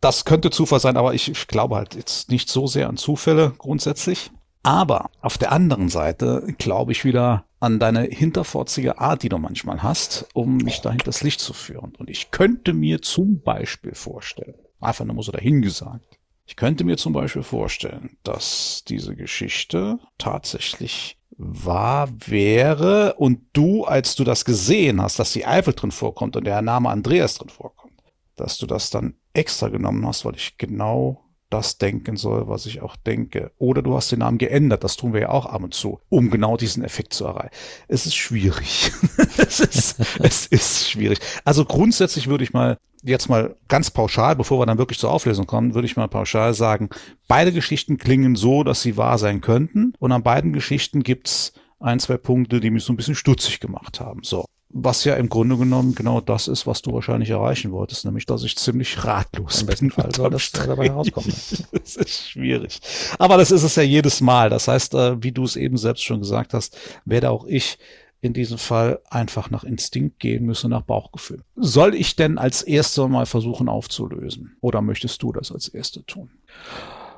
Das 0.01 0.25
könnte 0.25 0.51
Zufall 0.51 0.81
sein, 0.81 0.97
aber 0.97 1.15
ich, 1.15 1.31
ich 1.31 1.47
glaube 1.47 1.77
halt 1.77 1.95
jetzt 1.95 2.33
nicht 2.33 2.49
so 2.49 2.67
sehr 2.67 2.89
an 2.89 2.97
Zufälle 2.97 3.53
grundsätzlich. 3.59 4.33
Aber 4.65 5.11
auf 5.21 5.39
der 5.39 5.53
anderen 5.53 5.89
Seite 5.89 6.53
glaube 6.59 6.91
ich 6.91 7.05
wieder 7.05 7.45
an 7.61 7.79
deine 7.79 8.05
hinterfotzige 8.05 8.99
Art, 8.99 9.23
die 9.23 9.29
du 9.29 9.39
manchmal 9.39 9.83
hast, 9.83 10.27
um 10.33 10.57
mich 10.57 10.81
da 10.81 10.95
das 10.95 11.23
Licht 11.23 11.41
zu 11.41 11.53
führen. 11.53 11.93
Und 11.99 12.09
ich 12.09 12.31
könnte 12.31 12.73
mir 12.73 13.03
zum 13.03 13.43
Beispiel 13.43 13.95
vorstellen, 13.95 14.55
einfach 14.81 15.05
nur 15.05 15.23
so 15.23 15.31
dahingesagt, 15.31 16.19
ich 16.47 16.57
könnte 16.57 16.83
mir 16.83 16.97
zum 16.97 17.13
Beispiel 17.13 17.45
vorstellen, 17.45 18.17
dass 18.25 18.83
diese 18.89 19.15
Geschichte 19.15 20.01
tatsächlich 20.19 21.17
wahr 21.37 22.09
wäre 22.27 23.15
und 23.15 23.41
du, 23.53 23.85
als 23.85 24.17
du 24.17 24.25
das 24.25 24.45
gesehen 24.45 25.01
hast, 25.01 25.19
dass 25.19 25.33
die 25.33 25.47
Eifel 25.47 25.75
drin 25.75 25.93
vorkommt 25.93 26.37
und 26.37 26.45
der 26.45 26.61
Name 26.61 26.91
Andreas 26.91 27.35
drin 27.35 27.51
vorkommt, 27.51 27.95
dass 28.37 28.59
du 28.59 28.67
das 28.67 28.91
dann 28.91 29.15
extra 29.33 29.69
genommen 29.69 30.05
hast, 30.07 30.25
weil 30.25 30.35
ich 30.35 30.59
genau 30.59 31.30
das 31.51 31.79
denken 31.79 32.17
soll, 32.17 32.49
was 32.49 32.67
ich 32.67 32.81
auch 32.81 32.97
denke. 32.97 33.51
Oder 33.59 33.83
du 33.83 33.95
hast 33.95 34.13
den 34.13 34.21
Namen 34.21 34.39
geändert, 34.39 34.85
das 34.85 34.97
tun 34.97 35.13
wir 35.13 35.21
ja 35.21 35.29
auch 35.31 35.47
ab 35.47 35.63
und 35.63 35.75
zu, 35.75 36.01
um 36.09 36.31
genau 36.31 36.57
diesen 36.57 36.85
Effekt 36.85 37.13
zu 37.13 37.27
erreichen. 37.27 37.51
Es 37.89 38.07
ist 38.07 38.15
schwierig. 38.15 38.93
es, 39.37 39.61
ist, 39.61 39.97
es 40.21 40.47
ist 40.47 40.91
schwierig. 40.91 41.19
Also 41.45 41.65
grundsätzlich 41.65 42.29
würde 42.29 42.45
ich 42.45 42.53
mal 42.53 42.79
jetzt 43.03 43.29
mal 43.29 43.57
ganz 43.69 43.91
pauschal, 43.91 44.37
bevor 44.37 44.61
wir 44.61 44.67
dann 44.67 44.79
wirklich 44.79 44.99
zur 44.99 45.11
Auflösung 45.11 45.47
kommen, 45.47 45.75
würde 45.75 45.87
ich 45.87 45.97
mal 45.97 46.09
pauschal 46.09 46.55
sagen, 46.55 46.91
beide 47.29 47.53
Geschichten 47.53 47.99
klingen 47.99 48.37
so, 48.37 48.63
dass 48.63 48.83
sie 48.83 48.97
wahr 48.97 49.19
sein 49.19 49.41
könnten. 49.41 49.95
Und 49.99 50.13
an 50.13 50.23
beiden 50.23 50.53
Geschichten 50.53 51.03
gibt's 51.03 51.53
ein, 51.79 51.99
zwei 51.99 52.19
Punkte, 52.19 52.61
die 52.61 52.71
mich 52.71 52.85
so 52.85 52.93
ein 52.93 52.97
bisschen 52.97 53.15
stutzig 53.15 53.61
gemacht 53.61 54.01
haben. 54.01 54.23
So. 54.23 54.45
Was 54.73 55.05
ja 55.05 55.17
im 55.17 55.29
Grunde 55.29 55.57
genommen 55.57 55.97
genau 55.97 56.21
das 56.21 56.47
ist, 56.47 56.67
was 56.67 56.81
du 56.81 56.93
wahrscheinlich 56.93 57.31
erreichen 57.31 57.73
wolltest, 57.73 58.05
nämlich 58.05 58.25
dass 58.25 58.45
ich 58.45 58.57
ziemlich 58.57 59.05
ratlos 59.05 59.63
Im 59.63 59.67
besten 59.67 59.89
bin. 59.89 59.91
Fall 59.91 60.15
soll 60.15 60.31
das 60.31 60.53
dabei 60.53 60.87
herauskommen. 60.87 61.33
das 61.73 61.97
ist 61.97 62.31
schwierig. 62.31 62.81
Aber 63.19 63.37
das 63.37 63.51
ist 63.51 63.65
es 63.65 63.75
ja 63.75 63.83
jedes 63.83 64.21
Mal. 64.21 64.49
Das 64.49 64.69
heißt, 64.69 64.95
äh, 64.95 65.23
wie 65.23 65.33
du 65.33 65.43
es 65.43 65.57
eben 65.57 65.77
selbst 65.77 66.05
schon 66.05 66.21
gesagt 66.21 66.55
hast, 66.55 66.77
werde 67.05 67.31
auch 67.31 67.47
ich 67.47 67.79
in 68.21 68.33
diesem 68.33 68.59
Fall 68.59 69.01
einfach 69.09 69.51
nach 69.51 69.65
Instinkt 69.65 70.21
gehen 70.21 70.45
müssen, 70.45 70.71
nach 70.71 70.83
Bauchgefühl. 70.83 71.43
Soll 71.57 71.95
ich 71.95 72.17
denn 72.17 72.39
als 72.39 72.63
Erster 72.63 73.09
mal 73.09 73.27
versuchen 73.27 73.69
aufzulösen? 73.69 74.57
Oder 74.61 74.83
möchtest 74.83 75.23
du 75.23 75.33
das 75.33 75.51
als 75.51 75.69
Erster 75.69 76.05
tun? 76.05 76.31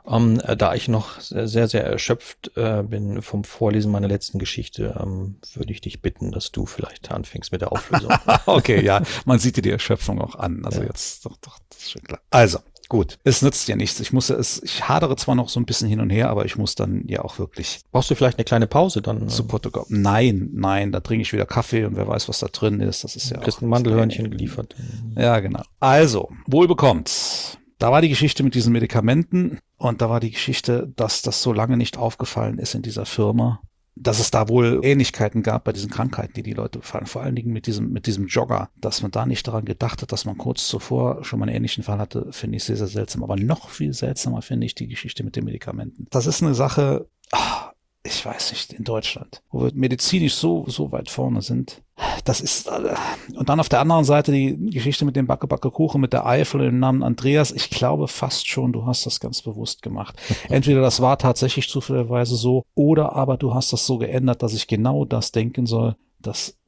Ähm, 0.07 0.40
äh, 0.40 0.57
da 0.57 0.74
ich 0.74 0.88
noch 0.88 1.20
sehr, 1.20 1.68
sehr 1.68 1.84
erschöpft 1.84 2.57
äh, 2.57 2.82
bin 2.82 3.22
vom 3.22 3.44
Vorlesen 3.44 3.92
meiner 3.92 4.09
letzten 4.09 4.38
Geschichte, 4.38 4.98
ähm, 5.00 5.36
würde 5.55 5.72
ich 5.72 5.80
dich 5.80 6.03
bitten, 6.03 6.32
dass 6.32 6.50
du 6.50 6.66
vielleicht 6.66 7.11
anfängst 7.11 7.53
mit 7.53 7.61
der 7.61 7.72
Auflösung. 7.72 8.12
okay, 8.46 8.82
ja, 8.82 9.03
man 9.24 9.38
sieht 9.38 9.57
dir 9.57 9.62
die 9.62 9.70
Erschöpfung 9.70 10.20
auch 10.20 10.34
an. 10.34 10.64
Also 10.64 10.80
ja. 10.80 10.88
jetzt, 10.88 11.24
doch, 11.24 11.36
doch, 11.36 11.59
das 11.68 11.78
ist 11.78 11.92
schon 11.92 12.03
klar. 12.03 12.20
Also, 12.30 12.59
gut, 12.88 13.18
es 13.22 13.42
nützt 13.42 13.68
ja 13.68 13.76
nichts. 13.76 14.00
Ich 14.00 14.12
muss 14.12 14.28
es, 14.28 14.61
ich 14.62 14.88
hadere 14.88 15.14
zwar 15.16 15.36
noch 15.36 15.48
so 15.48 15.61
ein 15.61 15.66
bisschen 15.66 15.88
hin 15.88 16.00
und 16.00 16.11
her, 16.11 16.30
aber 16.30 16.44
ich 16.46 16.57
muss 16.57 16.74
dann 16.74 17.07
ja 17.07 17.22
auch 17.22 17.38
wirklich. 17.38 17.80
Brauchst 17.92 18.11
du 18.11 18.16
vielleicht 18.16 18.38
eine 18.38 18.44
kleine 18.44 18.66
Pause 18.66 19.03
dann? 19.03 19.28
Zu 19.28 19.46
Portugal? 19.46 19.84
Nein, 19.88 20.50
nein, 20.53 20.90
da 20.90 21.00
trinke 21.00 21.22
ich 21.22 21.32
wieder 21.32 21.46
Kaffee 21.46 21.84
und 21.84 21.96
wer 21.96 22.09
weiß, 22.09 22.28
was 22.28 22.40
da 22.40 22.48
drin 22.48 22.80
ist. 22.80 23.05
Das 23.05 23.14
ist 23.14 23.30
ja. 23.30 23.36
Du 23.36 23.44
kriegst 23.44 23.62
ein 23.62 23.68
Mandelhörnchen 23.68 24.30
geliefert. 24.30 24.74
Ja, 25.16 25.38
genau. 25.38 25.62
Also, 25.78 26.30
wohl 26.46 26.66
bekommt's. 26.66 27.57
Da 27.82 27.90
war 27.90 28.00
die 28.00 28.08
Geschichte 28.08 28.44
mit 28.44 28.54
diesen 28.54 28.72
Medikamenten 28.72 29.58
und 29.76 30.02
da 30.02 30.08
war 30.08 30.20
die 30.20 30.30
Geschichte, 30.30 30.92
dass 30.94 31.20
das 31.20 31.42
so 31.42 31.52
lange 31.52 31.76
nicht 31.76 31.96
aufgefallen 31.96 32.58
ist 32.58 32.76
in 32.76 32.82
dieser 32.82 33.06
Firma, 33.06 33.60
dass 33.96 34.20
es 34.20 34.30
da 34.30 34.48
wohl 34.48 34.78
Ähnlichkeiten 34.84 35.42
gab 35.42 35.64
bei 35.64 35.72
diesen 35.72 35.90
Krankheiten, 35.90 36.34
die 36.34 36.44
die 36.44 36.52
Leute 36.52 36.78
befallen. 36.78 37.06
Vor 37.06 37.22
allen 37.22 37.34
Dingen 37.34 37.52
mit 37.52 37.66
diesem, 37.66 37.90
mit 37.90 38.06
diesem 38.06 38.28
Jogger, 38.28 38.70
dass 38.80 39.02
man 39.02 39.10
da 39.10 39.26
nicht 39.26 39.48
daran 39.48 39.64
gedacht 39.64 40.00
hat, 40.00 40.12
dass 40.12 40.24
man 40.24 40.38
kurz 40.38 40.68
zuvor 40.68 41.24
schon 41.24 41.40
mal 41.40 41.48
einen 41.48 41.56
ähnlichen 41.56 41.82
Fall 41.82 41.98
hatte, 41.98 42.28
finde 42.30 42.58
ich 42.58 42.62
sehr, 42.62 42.76
sehr 42.76 42.86
seltsam. 42.86 43.24
Aber 43.24 43.34
noch 43.34 43.68
viel 43.68 43.92
seltsamer 43.92 44.42
finde 44.42 44.66
ich 44.66 44.76
die 44.76 44.86
Geschichte 44.86 45.24
mit 45.24 45.34
den 45.34 45.44
Medikamenten. 45.44 46.06
Das 46.10 46.26
ist 46.26 46.40
eine 46.40 46.54
Sache, 46.54 47.08
ah, 47.32 47.71
ich 48.05 48.26
weiß 48.26 48.50
nicht, 48.50 48.72
in 48.72 48.82
Deutschland, 48.82 49.42
wo 49.50 49.64
wir 49.64 49.72
medizinisch 49.74 50.34
so, 50.34 50.64
so 50.66 50.90
weit 50.90 51.09
vorne 51.09 51.40
sind. 51.40 51.82
Das 52.24 52.40
ist, 52.40 52.66
äh, 52.66 52.94
und 53.34 53.48
dann 53.48 53.61
auf 53.61 53.68
der 53.68 53.80
anderen 53.80 54.05
Seite 54.05 54.32
die 54.32 54.57
Geschichte 54.70 55.05
mit 55.05 55.14
dem 55.14 55.28
Backe 55.28 55.46
Backe 55.46 55.70
Kuchen, 55.70 56.00
mit 56.00 56.12
der 56.12 56.26
Eifel 56.26 56.61
und 56.61 56.66
dem 56.66 56.78
Namen 56.80 57.05
Andreas. 57.05 57.53
Ich 57.53 57.70
glaube 57.70 58.09
fast 58.09 58.48
schon, 58.48 58.72
du 58.72 58.86
hast 58.86 59.07
das 59.07 59.20
ganz 59.20 59.42
bewusst 59.42 59.82
gemacht. 59.82 60.20
Entweder 60.48 60.80
das 60.80 61.00
war 61.00 61.16
tatsächlich 61.16 61.68
zufälligerweise 61.68 62.34
so, 62.34 62.64
oder 62.74 63.12
aber 63.12 63.36
du 63.36 63.55
hast 63.55 63.72
das 63.72 63.86
so 63.86 63.98
geändert, 63.98 64.42
dass 64.42 64.55
ich 64.55 64.66
genau 64.66 65.05
das 65.05 65.30
denken 65.30 65.66
soll, 65.66 65.94
dass, 66.18 66.59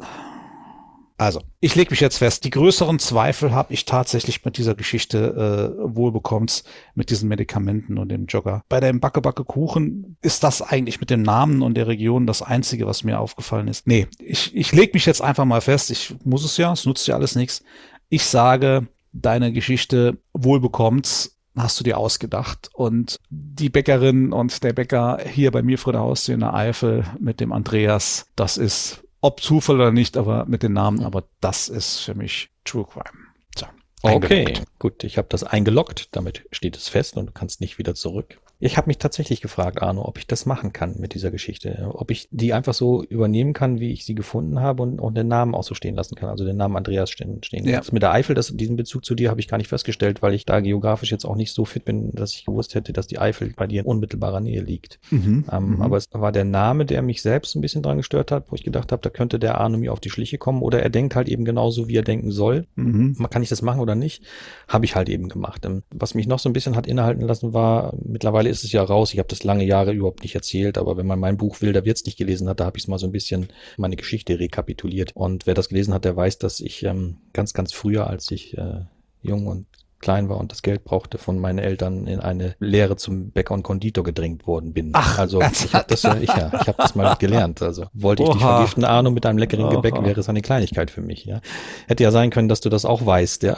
also, 1.16 1.42
ich 1.60 1.76
lege 1.76 1.90
mich 1.90 2.00
jetzt 2.00 2.18
fest, 2.18 2.44
die 2.44 2.50
größeren 2.50 2.98
Zweifel 2.98 3.52
habe 3.52 3.72
ich 3.72 3.84
tatsächlich 3.84 4.44
mit 4.44 4.58
dieser 4.58 4.74
Geschichte 4.74 5.76
äh, 5.78 5.94
wohlbekommts, 5.94 6.64
mit 6.94 7.10
diesen 7.10 7.28
Medikamenten 7.28 7.98
und 7.98 8.08
dem 8.08 8.26
Jogger. 8.26 8.64
Bei 8.68 8.80
dem 8.80 8.98
Backe 8.98 9.20
Backe 9.20 9.44
Kuchen 9.44 10.16
ist 10.22 10.42
das 10.42 10.60
eigentlich 10.60 10.98
mit 10.98 11.10
dem 11.10 11.22
Namen 11.22 11.62
und 11.62 11.74
der 11.74 11.86
Region 11.86 12.26
das 12.26 12.42
Einzige, 12.42 12.86
was 12.86 13.04
mir 13.04 13.20
aufgefallen 13.20 13.68
ist. 13.68 13.86
Nee, 13.86 14.08
ich, 14.18 14.54
ich 14.56 14.72
lege 14.72 14.90
mich 14.94 15.06
jetzt 15.06 15.22
einfach 15.22 15.44
mal 15.44 15.60
fest, 15.60 15.92
ich 15.92 16.16
muss 16.24 16.44
es 16.44 16.56
ja, 16.56 16.72
es 16.72 16.84
nutzt 16.84 17.06
ja 17.06 17.14
alles 17.14 17.36
nichts. 17.36 17.62
Ich 18.08 18.24
sage, 18.24 18.88
deine 19.12 19.52
Geschichte 19.52 20.18
wohlbekommts 20.32 21.38
hast 21.56 21.78
du 21.78 21.84
dir 21.84 21.98
ausgedacht. 21.98 22.70
Und 22.72 23.20
die 23.30 23.68
Bäckerin 23.68 24.32
und 24.32 24.64
der 24.64 24.72
Bäcker 24.72 25.18
hier 25.24 25.52
bei 25.52 25.62
mir 25.62 25.78
vor 25.78 25.92
der 25.92 26.02
Haustür 26.02 26.34
in 26.34 26.40
der 26.40 26.54
Eifel 26.54 27.04
mit 27.20 27.38
dem 27.38 27.52
Andreas, 27.52 28.26
das 28.34 28.56
ist 28.56 29.03
ob 29.24 29.40
Zufall 29.40 29.76
oder 29.76 29.90
nicht, 29.90 30.18
aber 30.18 30.44
mit 30.44 30.62
den 30.62 30.74
Namen, 30.74 31.02
aber 31.02 31.24
das 31.40 31.70
ist 31.70 32.00
für 32.00 32.14
mich 32.14 32.50
True 32.64 32.84
Crime. 32.84 33.24
So, 33.56 33.66
okay, 34.02 34.52
gut, 34.78 35.02
ich 35.02 35.16
habe 35.16 35.28
das 35.30 35.44
eingeloggt, 35.44 36.10
damit 36.12 36.46
steht 36.52 36.76
es 36.76 36.88
fest 36.88 37.16
und 37.16 37.26
du 37.26 37.32
kannst 37.32 37.62
nicht 37.62 37.78
wieder 37.78 37.94
zurück. 37.94 38.38
Ich 38.64 38.78
habe 38.78 38.86
mich 38.88 38.96
tatsächlich 38.96 39.42
gefragt, 39.42 39.82
Arno, 39.82 40.06
ob 40.08 40.16
ich 40.16 40.26
das 40.26 40.46
machen 40.46 40.72
kann 40.72 40.94
mit 40.98 41.12
dieser 41.12 41.30
Geschichte. 41.30 41.90
Ob 41.92 42.10
ich 42.10 42.28
die 42.30 42.54
einfach 42.54 42.72
so 42.72 43.04
übernehmen 43.04 43.52
kann, 43.52 43.78
wie 43.78 43.92
ich 43.92 44.06
sie 44.06 44.14
gefunden 44.14 44.60
habe 44.60 44.82
und, 44.82 45.00
und 45.00 45.16
den 45.18 45.28
Namen 45.28 45.54
auch 45.54 45.64
so 45.64 45.74
stehen 45.74 45.94
lassen 45.96 46.14
kann. 46.14 46.30
Also 46.30 46.46
den 46.46 46.56
Namen 46.56 46.76
Andreas 46.76 47.10
stehen. 47.10 47.42
stehen. 47.42 47.68
Ja. 47.68 47.82
Mit 47.92 48.02
der 48.02 48.12
Eifel, 48.12 48.34
das, 48.34 48.56
diesen 48.56 48.76
Bezug 48.76 49.04
zu 49.04 49.14
dir 49.14 49.28
habe 49.28 49.38
ich 49.40 49.48
gar 49.48 49.58
nicht 49.58 49.68
festgestellt, 49.68 50.22
weil 50.22 50.32
ich 50.32 50.46
da 50.46 50.60
geografisch 50.60 51.10
jetzt 51.10 51.26
auch 51.26 51.36
nicht 51.36 51.52
so 51.52 51.66
fit 51.66 51.84
bin, 51.84 52.12
dass 52.12 52.32
ich 52.32 52.46
gewusst 52.46 52.74
hätte, 52.74 52.94
dass 52.94 53.06
die 53.06 53.18
Eifel 53.18 53.52
bei 53.54 53.66
dir 53.66 53.80
in 53.82 53.86
unmittelbarer 53.86 54.40
Nähe 54.40 54.62
liegt. 54.62 54.98
Mhm. 55.10 55.44
Ähm, 55.52 55.74
Mhm. 55.74 55.82
Aber 55.82 55.96
es 55.96 56.08
war 56.12 56.32
der 56.32 56.44
Name, 56.44 56.84
der 56.86 57.02
mich 57.02 57.20
selbst 57.20 57.54
ein 57.56 57.60
bisschen 57.60 57.82
dran 57.82 57.96
gestört 57.98 58.30
hat, 58.30 58.50
wo 58.50 58.54
ich 58.56 58.64
gedacht 58.64 58.92
habe, 58.92 59.02
da 59.02 59.10
könnte 59.10 59.38
der 59.38 59.60
Arno 59.60 59.76
mir 59.78 59.92
auf 59.92 60.00
die 60.00 60.10
Schliche 60.10 60.38
kommen 60.38 60.62
oder 60.62 60.82
er 60.82 60.90
denkt 60.90 61.16
halt 61.16 61.28
eben 61.28 61.44
genauso, 61.44 61.88
wie 61.88 61.96
er 61.96 62.02
denken 62.02 62.30
soll. 62.30 62.66
Mhm. 62.76 63.16
Kann 63.30 63.42
ich 63.42 63.48
das 63.48 63.60
machen 63.62 63.80
oder 63.80 63.94
nicht? 63.94 64.22
Habe 64.68 64.84
ich 64.84 64.94
halt 64.94 65.08
eben 65.08 65.28
gemacht. 65.28 65.64
Ähm, 65.66 65.82
Was 65.90 66.14
mich 66.14 66.26
noch 66.26 66.38
so 66.38 66.48
ein 66.48 66.52
bisschen 66.52 66.76
hat 66.76 66.86
innehalten 66.86 67.22
lassen 67.26 67.52
war, 67.52 67.94
mittlerweile 68.02 68.53
ist 68.54 68.64
es 68.64 68.72
ja 68.72 68.82
raus, 68.82 69.12
ich 69.12 69.18
habe 69.18 69.28
das 69.28 69.44
lange 69.44 69.64
Jahre 69.64 69.92
überhaupt 69.92 70.22
nicht 70.22 70.34
erzählt, 70.34 70.78
aber 70.78 70.96
wenn 70.96 71.06
man 71.06 71.20
mein 71.20 71.36
Buch 71.36 71.60
Wilder 71.60 71.84
wird's 71.84 72.04
nicht 72.04 72.16
gelesen 72.18 72.48
hat, 72.48 72.60
da 72.60 72.64
habe 72.64 72.78
ich 72.78 72.88
mal 72.88 72.98
so 72.98 73.06
ein 73.06 73.12
bisschen 73.12 73.48
meine 73.76 73.96
Geschichte 73.96 74.38
rekapituliert. 74.38 75.12
Und 75.14 75.46
wer 75.46 75.54
das 75.54 75.68
gelesen 75.68 75.92
hat, 75.94 76.04
der 76.04 76.16
weiß, 76.16 76.38
dass 76.38 76.60
ich 76.60 76.82
ähm, 76.84 77.18
ganz, 77.32 77.52
ganz 77.52 77.72
früher, 77.72 78.06
als 78.08 78.30
ich 78.30 78.56
äh, 78.56 78.82
jung 79.22 79.46
und 79.46 79.66
klein 80.04 80.28
war 80.28 80.36
und 80.38 80.52
das 80.52 80.60
Geld 80.60 80.84
brauchte, 80.84 81.16
von 81.16 81.38
meinen 81.38 81.58
Eltern 81.58 82.06
in 82.06 82.20
eine 82.20 82.56
Lehre 82.58 82.96
zum 82.96 83.30
Bäcker 83.30 83.54
und 83.54 83.62
Konditor 83.62 84.04
gedrängt 84.04 84.46
worden 84.46 84.74
bin. 84.74 84.90
Ach, 84.92 85.18
also 85.18 85.40
ich 85.40 85.72
habe 85.72 85.86
das 85.88 86.02
ja, 86.02 86.16
ich, 86.18 86.28
ja, 86.28 86.48
ich 86.60 86.68
habe 86.68 86.74
das 86.76 86.94
mal 86.94 87.14
gelernt. 87.14 87.62
Also 87.62 87.86
wollte 87.94 88.22
ich 88.22 88.28
dich 88.28 88.42
Oha. 88.42 88.56
vergiften, 88.56 88.84
Arno, 88.84 89.10
mit 89.10 89.24
einem 89.24 89.38
leckeren 89.38 89.70
Gebäck, 89.70 89.94
Oha. 89.94 90.04
wäre 90.04 90.20
es 90.20 90.28
eine 90.28 90.42
Kleinigkeit 90.42 90.90
für 90.90 91.00
mich. 91.00 91.24
Ja, 91.24 91.40
hätte 91.86 92.02
ja 92.02 92.10
sein 92.10 92.28
können, 92.28 92.48
dass 92.48 92.60
du 92.60 92.68
das 92.68 92.84
auch 92.84 93.06
weißt. 93.06 93.44
Ja, 93.44 93.56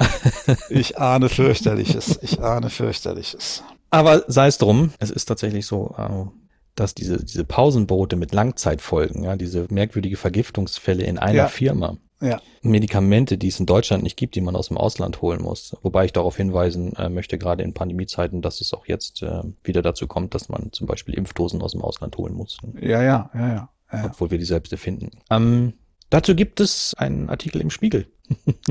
Ich 0.71 0.99
ahne 0.99 1.29
fürchterliches. 1.31 2.21
Ich 2.23 2.41
ahne 2.41 2.71
fürchterliches. 2.71 3.65
Aber 3.91 4.25
sei 4.29 4.47
es 4.49 4.59
drum. 4.59 4.93
Es 4.99 5.11
ist 5.11 5.27
tatsächlich 5.27 5.67
so. 5.67 5.95
Äh, 5.99 6.25
dass 6.75 6.95
diese, 6.95 7.25
diese 7.25 7.45
Pausenboote 7.45 8.17
mit 8.17 8.35
Langzeitfolgen, 8.35 9.25
ja, 9.25 9.37
diese 9.37 9.67
merkwürdige 9.71 10.19
Vergiftungsfälle 10.19 11.05
in 11.05 11.17
einer 11.19 11.33
Ja. 11.35 11.49
Firma, 11.49 11.97
Ja. 12.21 12.39
Medikamente, 12.61 13.39
die 13.39 13.49
es 13.49 13.59
in 13.59 13.65
Deutschland 13.65 14.03
nicht 14.03 14.19
gibt, 14.19 14.35
die 14.35 14.43
man 14.43 14.55
aus 14.55 14.69
dem 14.69 14.77
Ausland 14.77 15.23
holen 15.23 15.41
muss. 15.41 15.75
Wobei 15.83 16.05
ich 16.05 16.13
darauf 16.13 16.37
hinweisen 16.37 16.95
äh, 16.97 17.09
möchte, 17.09 17.39
gerade 17.39 17.63
in 17.63 17.73
Pandemiezeiten, 17.73 18.43
dass 18.43 18.61
es 18.61 18.75
auch 18.75 18.87
jetzt 18.87 19.23
äh, 19.23 19.43
wieder 19.65 19.81
dazu 19.81 20.07
kommt, 20.07 20.35
dass 20.35 20.51
man 20.51 20.71
zum 20.73 20.87
Beispiel 20.87 21.15
Impfdosen 21.15 21.63
aus 21.63 21.73
dem 21.73 21.81
Ausland 21.81 22.17
holen 22.19 22.35
muss, 22.35 22.59
ne? 22.63 22.75
Ja, 22.87 23.03
ja, 23.03 23.31
ja, 23.35 23.49
ja. 23.49 23.69
ja. 23.93 24.05
obwohl 24.11 24.31
wir 24.31 24.39
die 24.39 24.45
selbst 24.45 24.71
erfinden. 24.71 25.13
Ähm, 25.31 25.73
dazu 26.11 26.35
gibt 26.35 26.61
es 26.61 26.93
einen 26.99 27.31
Artikel 27.31 27.63
im 27.63 27.71
Spiegel. 27.71 28.07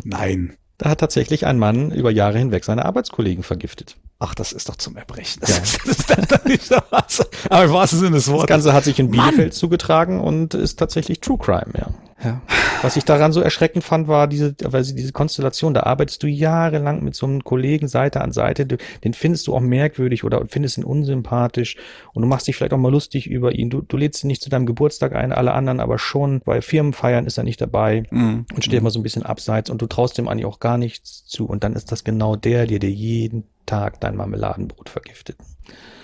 Nein. 0.04 0.58
Da 0.78 0.90
hat 0.90 1.00
tatsächlich 1.00 1.46
ein 1.46 1.58
Mann 1.58 1.92
über 1.92 2.12
Jahre 2.12 2.38
hinweg 2.38 2.66
seine 2.66 2.84
Arbeitskollegen 2.86 3.44
vergiftet. 3.44 3.96
Ach, 4.20 4.36
das 4.36 4.52
ist 4.52 4.68
doch 4.70 4.76
zum 4.76 4.98
Erbrechen. 4.98 5.40
Das, 5.42 5.50
Ja. 5.52 5.58
ist, 5.64 5.80
das 6.10 6.18
ist 6.18 6.32
doch 6.32 6.46
nicht 6.46 6.64
so 6.66 6.76
was. 6.90 7.26
Aber 7.50 7.64
im 7.66 7.72
wahrsten 7.74 8.00
Sinne 8.00 8.12
des 8.16 8.26
Das 8.26 8.34
Wortes. 8.34 8.48
Ganze 8.48 8.74
hat 8.74 8.84
sich 8.84 9.00
in 9.00 9.10
Mann! 9.10 9.30
Bielefeld 9.30 9.54
zugetragen 9.54 10.20
und 10.20 10.54
ist 10.54 10.78
tatsächlich 10.78 11.20
True 11.22 11.38
Crime, 11.38 11.72
ja. 11.78 11.88
Ja. 12.26 12.42
Was 12.82 12.98
ich 12.98 13.06
daran 13.06 13.32
so 13.32 13.42
erschreckend 13.42 13.84
fand, 13.84 14.08
war 14.08 14.28
diese, 14.28 14.54
weil 14.64 14.84
sie 14.84 14.94
diese 14.96 15.12
Konstellation, 15.12 15.74
da 15.74 15.84
arbeitest 15.84 16.22
du 16.22 16.28
jahrelang 16.28 17.04
mit 17.04 17.16
so 17.16 17.26
einem 17.26 17.44
Kollegen 17.44 17.88
Seite 17.88 18.22
an 18.22 18.32
Seite, 18.32 18.66
du, 18.66 18.78
den 19.04 19.14
findest 19.14 19.48
du 19.48 19.56
auch 19.56 19.62
merkwürdig 19.62 20.24
oder 20.24 20.44
findest 20.48 20.78
ihn 20.78 20.84
unsympathisch 20.84 21.78
und 22.14 22.22
du 22.22 22.28
machst 22.28 22.48
dich 22.48 22.56
vielleicht 22.56 22.74
auch 22.74 22.78
mal 22.78 22.92
lustig 22.92 23.28
über 23.28 23.54
ihn. 23.54 23.70
Du, 23.70 23.82
du 23.82 23.98
lädst 23.98 24.24
ihn 24.24 24.28
nicht 24.28 24.42
zu 24.42 24.50
deinem 24.50 24.66
Geburtstag 24.66 25.16
ein, 25.16 25.32
alle 25.32 25.54
anderen 25.54 25.80
aber 25.80 25.98
schon. 25.98 26.42
Bei 26.46 26.62
Firmenfeiern 26.62 27.26
ist 27.26 27.38
er 27.38 27.44
nicht 27.44 27.62
dabei 27.62 28.04
Mhm. 28.12 28.46
und 28.54 28.64
steht 28.64 28.80
immer 28.80 28.92
so 28.92 29.00
ein 29.00 29.04
bisschen 29.04 29.24
abseits 29.24 29.70
und 29.70 29.82
du 29.82 29.88
traust 29.88 30.18
dem 30.18 30.28
eigentlich 30.28 30.46
auch 30.46 30.60
gar 30.60 30.78
nichts 30.78 31.26
zu 31.26 31.46
und 31.46 31.64
dann 31.64 31.74
ist 31.74 31.92
das 31.92 32.04
genau 32.04 32.36
der, 32.36 32.68
der 32.68 32.80
dir 32.80 32.92
jeden 32.92 33.46
Tag 33.66 34.00
dein 34.02 34.16
Marmeladenbrot 34.16 34.90
vergiftet. 34.90 35.38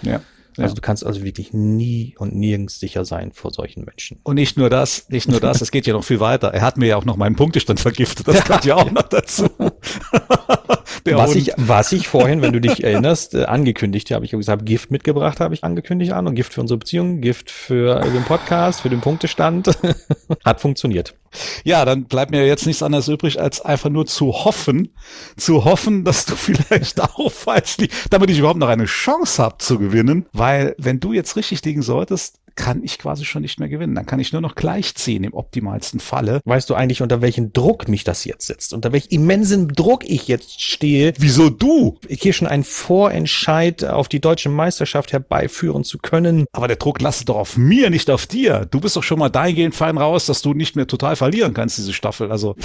Ja. 0.02 0.22
Ja. 0.58 0.64
Also 0.64 0.76
du 0.76 0.82
kannst 0.82 1.06
also 1.06 1.24
wirklich 1.24 1.54
nie 1.54 2.16
und 2.18 2.36
nirgends 2.36 2.80
sicher 2.80 3.06
sein 3.06 3.32
vor 3.32 3.52
solchen 3.52 3.86
Menschen. 3.86 4.20
Und 4.24 4.36
nicht 4.36 4.58
nur 4.58 4.70
das, 4.70 5.10
nicht 5.10 5.30
nur 5.30 5.40
das, 5.40 5.62
es 5.62 5.72
geht 5.72 5.88
ja 5.88 5.94
noch 5.94 6.04
viel 6.04 6.20
weiter. 6.20 6.50
Er 6.50 6.62
hat 6.62 6.78
mir 6.78 6.88
ja 6.88 6.98
auch 6.98 7.06
noch 7.06 7.18
meinen 7.18 7.36
Punktestand 7.36 7.80
vergiftet. 7.80 8.28
Das 8.28 8.44
kommt 8.44 8.66
ja 8.66 8.76
auch 8.76 8.92
noch 8.92 9.04
dazu. 9.04 9.50
Der 11.06 11.18
was 11.18 11.30
Hund. 11.30 11.48
ich, 11.48 11.54
was 11.58 11.92
ich 11.92 12.08
vorhin, 12.08 12.42
wenn 12.42 12.54
du 12.54 12.62
dich 12.62 12.84
erinnerst, 12.84 13.34
äh, 13.34 13.46
angekündigt 13.46 14.12
habe. 14.12 14.26
Ich 14.26 14.34
habe 14.34 14.40
gesagt, 14.40 14.66
Gift 14.66 14.92
mitgebracht 14.92 15.40
habe 15.40 15.54
ich 15.54 15.64
angekündigt 15.64 16.14
an 16.14 16.28
und 16.28 16.36
Gift 16.36 16.54
für 16.54 16.62
unsere 16.62 16.78
Beziehung, 16.78 17.22
Gift 17.22 17.50
für 17.50 18.00
den 18.02 18.24
Podcast, 18.24 18.82
für 18.82 18.90
den 18.90 19.02
Punktestand. 19.02 19.72
Hat 20.46 20.62
funktioniert. 20.62 21.16
Ja, 21.64 21.86
dann 21.86 22.06
bleibt 22.06 22.32
mir 22.32 22.46
jetzt 22.46 22.66
nichts 22.66 22.84
anderes 22.84 23.08
übrig, 23.08 23.40
als 23.40 23.62
einfach 23.62 23.90
nur 23.90 24.06
zu 24.06 24.34
hoffen, 24.34 24.90
zu 25.38 25.64
hoffen, 25.66 26.04
dass 26.04 26.26
du 26.26 26.36
vielleicht 26.36 27.00
auch 27.02 27.32
falsch 27.32 27.78
liegst, 27.78 28.08
damit 28.10 28.30
ich 28.30 28.40
überhaupt 28.40 28.60
noch 28.60 28.68
eine 28.68 28.86
Chance 28.86 29.42
habe 29.42 29.58
zu 29.60 29.80
gewinnen. 29.80 30.26
Weil 30.34 30.76
wenn 30.78 31.00
du 31.00 31.14
jetzt 31.14 31.36
richtig 31.36 31.64
liegen 31.64 31.82
solltest, 31.82 32.41
kann 32.56 32.84
ich 32.84 32.98
quasi 32.98 33.26
schon 33.26 33.42
nicht 33.42 33.60
mehr 33.60 33.70
gewinnen. 33.70 33.96
Dann 33.96 34.06
kann 34.06 34.20
ich 34.20 34.32
nur 34.34 34.42
noch 34.42 34.56
gleichziehen 34.56 35.24
im 35.24 35.34
optimalsten 35.34 36.00
Falle. 36.00 36.42
Weißt 36.46 36.70
du 36.70 36.76
eigentlich, 36.76 37.02
unter 37.02 37.22
welchen 37.22 37.54
Druck 37.54 37.88
mich 37.88 38.04
das 38.04 38.26
jetzt 38.26 38.48
setzt? 38.48 38.74
Unter 38.74 38.92
welch 38.92 39.08
immensen 39.10 39.68
Druck 39.70 40.04
ich 40.06 40.28
jetzt 40.28 40.62
stehe, 40.62 41.14
Wieso 41.18 41.50
du? 41.50 41.98
hier 42.10 42.34
schon 42.34 42.48
einen 42.48 42.64
Vorentscheid 42.64 43.84
auf 43.86 44.08
die 44.08 44.20
deutsche 44.20 44.50
Meisterschaft 44.50 45.14
herbeiführen 45.14 45.84
zu 45.84 45.98
können? 45.98 46.46
Aber 46.52 46.68
der 46.68 46.78
Druck 46.78 47.02
lastet 47.02 47.30
doch 47.30 47.38
auf 47.38 47.58
mir, 47.58 47.90
nicht 47.90 48.10
auf 48.10 48.28
dir. 48.28 48.68
Du 48.70 48.80
bist 48.80 48.96
doch 48.96 49.04
schon 49.04 49.20
mal 49.20 49.30
dahingehend 49.30 49.76
fein 49.76 49.98
raus, 49.98 50.26
dass 50.26 50.42
du 50.42 50.54
nicht 50.54 50.76
mehr 50.76 50.88
total 50.88 51.16
verlieren 51.16 51.54
kannst, 51.54 51.78
diese 51.78 51.94
Staffel. 51.94 52.32
Also 52.32 52.56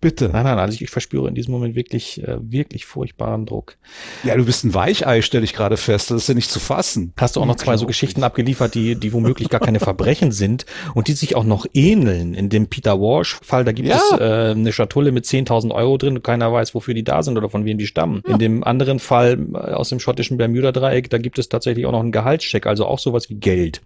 bitte. 0.00 0.28
Nein, 0.32 0.44
nein, 0.44 0.58
also 0.58 0.78
ich, 0.80 0.90
verspüre 0.90 1.28
in 1.28 1.34
diesem 1.34 1.52
Moment 1.52 1.74
wirklich, 1.74 2.22
äh, 2.22 2.36
wirklich 2.40 2.86
furchtbaren 2.86 3.46
Druck. 3.46 3.76
Ja, 4.24 4.36
du 4.36 4.44
bist 4.44 4.64
ein 4.64 4.74
Weichei, 4.74 5.22
stelle 5.22 5.44
ich 5.44 5.52
gerade 5.54 5.76
fest. 5.76 6.10
Das 6.10 6.22
ist 6.22 6.28
ja 6.28 6.34
nicht 6.34 6.50
zu 6.50 6.60
fassen. 6.60 7.12
Hast 7.16 7.36
du 7.36 7.40
auch 7.40 7.46
noch 7.46 7.56
zwei 7.56 7.76
so. 7.76 7.86
Geschichten 7.86 8.22
abgeliefert, 8.24 8.74
die, 8.74 8.94
die 8.96 9.12
womöglich 9.12 9.48
gar 9.48 9.60
keine 9.60 9.80
Verbrechen 9.80 10.32
sind 10.32 10.66
und 10.94 11.08
die 11.08 11.12
sich 11.12 11.36
auch 11.36 11.44
noch 11.44 11.66
ähneln. 11.74 12.34
In 12.34 12.48
dem 12.48 12.68
Peter 12.68 13.00
Walsh-Fall, 13.00 13.64
da 13.64 13.72
gibt 13.72 13.88
Ja. 13.88 13.96
es 14.12 14.20
äh, 14.20 14.50
eine 14.52 14.72
Schatulle 14.72 15.12
mit 15.12 15.24
10.000 15.24 15.72
Euro 15.74 15.96
drin 15.98 16.16
und 16.16 16.22
keiner 16.22 16.52
weiß, 16.52 16.74
wofür 16.74 16.94
die 16.94 17.04
da 17.04 17.22
sind 17.22 17.36
oder 17.38 17.48
von 17.50 17.64
wem 17.64 17.78
die 17.78 17.86
stammen. 17.86 18.22
In 18.26 18.38
dem 18.38 18.64
anderen 18.64 18.98
Fall 18.98 19.38
äh, 19.54 19.56
aus 19.56 19.88
dem 19.88 20.00
schottischen 20.00 20.36
Bermuda-Dreieck, 20.36 21.10
da 21.10 21.18
gibt 21.18 21.38
es 21.38 21.48
tatsächlich 21.48 21.86
auch 21.86 21.92
noch 21.92 22.00
einen 22.00 22.12
Gehaltscheck, 22.12 22.66
also 22.66 22.86
auch 22.86 22.98
sowas 22.98 23.28
wie 23.30 23.34
Geld. 23.36 23.82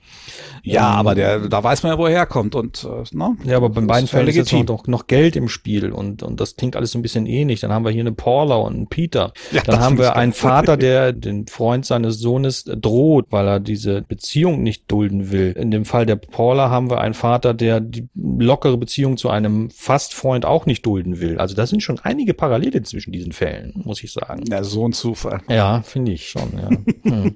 Ja, 0.63 0.93
Ähm, 0.93 0.99
aber 0.99 1.15
der, 1.15 1.49
da 1.49 1.63
weiß 1.63 1.83
man 1.83 1.93
ja, 1.93 1.99
wo 1.99 2.07
er 2.07 2.13
herkommt. 2.13 2.55
Und, 2.55 2.85
äh, 2.85 3.17
ne? 3.17 3.37
Ja, 3.45 3.57
aber 3.57 3.69
bei 3.69 3.81
beiden 3.81 4.07
ja 4.07 4.11
Fällen 4.11 4.29
ist 4.29 4.37
jetzt 4.37 4.53
noch, 4.53 4.87
noch 4.87 5.07
Geld 5.07 5.37
im 5.37 5.49
Spiel 5.49 5.93
und, 5.93 6.10
und 6.23 6.41
das 6.41 6.57
klingt 6.57 6.77
alles 6.77 6.93
so 6.93 6.99
ein 6.99 7.03
bisschen 7.03 7.27
ähnlich. 7.27 7.61
Dann 7.61 7.73
haben 7.73 7.85
wir 7.85 7.91
hier 7.91 8.03
eine 8.03 8.13
Paula 8.13 8.57
und 8.57 8.75
einen 8.75 8.87
Peter. 8.89 9.33
Ja, 9.53 9.63
Dann 9.63 9.81
haben 9.81 9.99
wir 9.99 10.17
einen 10.17 10.33
Vater, 10.33 10.77
der 10.77 11.13
den 11.13 11.47
Freund 11.47 11.87
seines 11.87 12.19
Sohnes 12.19 12.65
droht, 12.65 13.27
weil 13.31 13.47
er 13.47 13.61
diese 13.61 14.03
Beziehung 14.03 14.63
nicht 14.63 14.91
dulden 14.91 15.31
will. 15.31 15.53
In 15.53 15.71
dem 15.71 15.85
Fall 15.85 16.07
der 16.07 16.17
Paula 16.17 16.71
haben 16.71 16.91
wir 16.91 17.01
einen 17.01 17.15
Vater, 17.15 17.55
der 17.55 17.81
die 17.81 18.09
lockere 18.15 18.77
Beziehung 18.77 19.17
zu 19.17 19.31
einem 19.31 19.71
Fastfreund 19.71 20.45
auch 20.45 20.67
nicht 20.67 20.85
dulden 20.87 21.21
will. 21.21 21.39
Also 21.39 21.55
da 21.55 21.67
sind 21.67 21.83
schon 21.83 21.99
einige 22.01 22.35
Parallele 22.35 22.83
zwischen 22.83 23.13
diesen 23.13 23.33
Fällen, 23.33 23.81
muss 23.85 24.03
ich 24.03 24.13
sagen. 24.13 24.45
Ja, 24.49 24.63
so 24.65 24.87
ein 24.87 24.93
Zufall. 24.93 25.41
Ja, 25.49 25.83
finde 25.83 26.13
ich 26.13 26.29
schon, 26.29 26.53
ja. 26.57 26.71
Hm. 27.03 27.35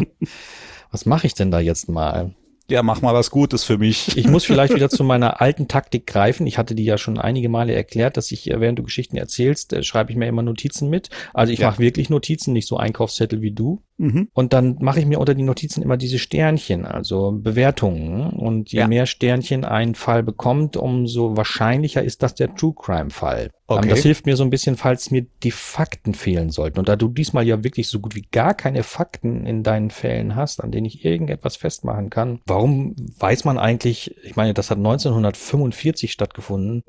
Was 0.90 1.06
mache 1.06 1.26
ich 1.26 1.34
denn 1.34 1.50
da 1.50 1.60
jetzt 1.60 1.88
mal? 1.88 2.32
Ja, 2.68 2.82
mach 2.82 3.00
mal 3.00 3.14
was 3.14 3.30
Gutes 3.30 3.62
für 3.62 3.78
mich. 3.78 4.16
Ich 4.16 4.26
muss 4.26 4.44
vielleicht 4.44 4.74
wieder 4.74 4.90
zu 4.90 5.04
meiner 5.04 5.40
alten 5.40 5.68
Taktik 5.68 6.06
greifen. 6.06 6.46
Ich 6.46 6.58
hatte 6.58 6.74
die 6.74 6.84
ja 6.84 6.98
schon 6.98 7.16
einige 7.18 7.48
Male 7.48 7.72
erklärt, 7.74 8.16
dass 8.16 8.32
ich, 8.32 8.50
äh, 8.50 8.60
während 8.60 8.78
du 8.78 8.82
Geschichten 8.82 9.16
erzählst, 9.16 9.72
äh, 9.72 9.82
schreibe 9.84 10.10
ich 10.10 10.16
mir 10.16 10.26
immer 10.26 10.42
Notizen 10.42 10.90
mit. 10.90 11.08
Also 11.32 11.52
ich 11.52 11.60
Ja. 11.60 11.70
mache 11.70 11.78
wirklich 11.78 12.10
Notizen, 12.10 12.52
nicht 12.52 12.66
so 12.66 12.76
Einkaufszettel 12.76 13.40
wie 13.40 13.52
du. 13.52 13.82
Mhm. 13.98 14.28
Und 14.32 14.52
dann 14.52 14.76
mache 14.80 15.00
ich 15.00 15.06
mir 15.06 15.18
unter 15.18 15.34
die 15.34 15.42
Notizen 15.42 15.82
immer 15.82 15.96
diese 15.96 16.18
Sternchen, 16.18 16.84
also 16.84 17.32
Bewertungen. 17.32 18.30
Und 18.30 18.72
je 18.72 18.80
ja. 18.80 18.88
mehr 18.88 19.06
Sternchen 19.06 19.64
ein 19.64 19.94
Fall 19.94 20.22
bekommt, 20.22 20.76
umso 20.76 21.36
wahrscheinlicher 21.36 22.02
ist 22.02 22.22
das 22.22 22.34
der 22.34 22.54
True 22.54 22.74
Crime 22.76 23.10
Fall. 23.10 23.50
Okay. 23.68 23.88
Das 23.88 24.02
hilft 24.02 24.26
mir 24.26 24.36
so 24.36 24.44
ein 24.44 24.50
bisschen, 24.50 24.76
falls 24.76 25.10
mir 25.10 25.26
die 25.42 25.50
Fakten 25.50 26.14
fehlen 26.14 26.50
sollten. 26.50 26.78
Und 26.78 26.88
da 26.88 26.94
du 26.94 27.08
diesmal 27.08 27.44
ja 27.44 27.64
wirklich 27.64 27.88
so 27.88 27.98
gut 27.98 28.14
wie 28.14 28.26
gar 28.30 28.54
keine 28.54 28.84
Fakten 28.84 29.44
in 29.44 29.64
deinen 29.64 29.90
Fällen 29.90 30.36
hast, 30.36 30.62
an 30.62 30.70
denen 30.70 30.86
ich 30.86 31.04
irgendetwas 31.04 31.56
festmachen 31.56 32.08
kann, 32.08 32.40
warum 32.46 32.94
weiß 33.18 33.44
man 33.44 33.58
eigentlich, 33.58 34.14
ich 34.22 34.36
meine, 34.36 34.54
das 34.54 34.70
hat 34.70 34.78
1945 34.78 36.12
stattgefunden, 36.12 36.84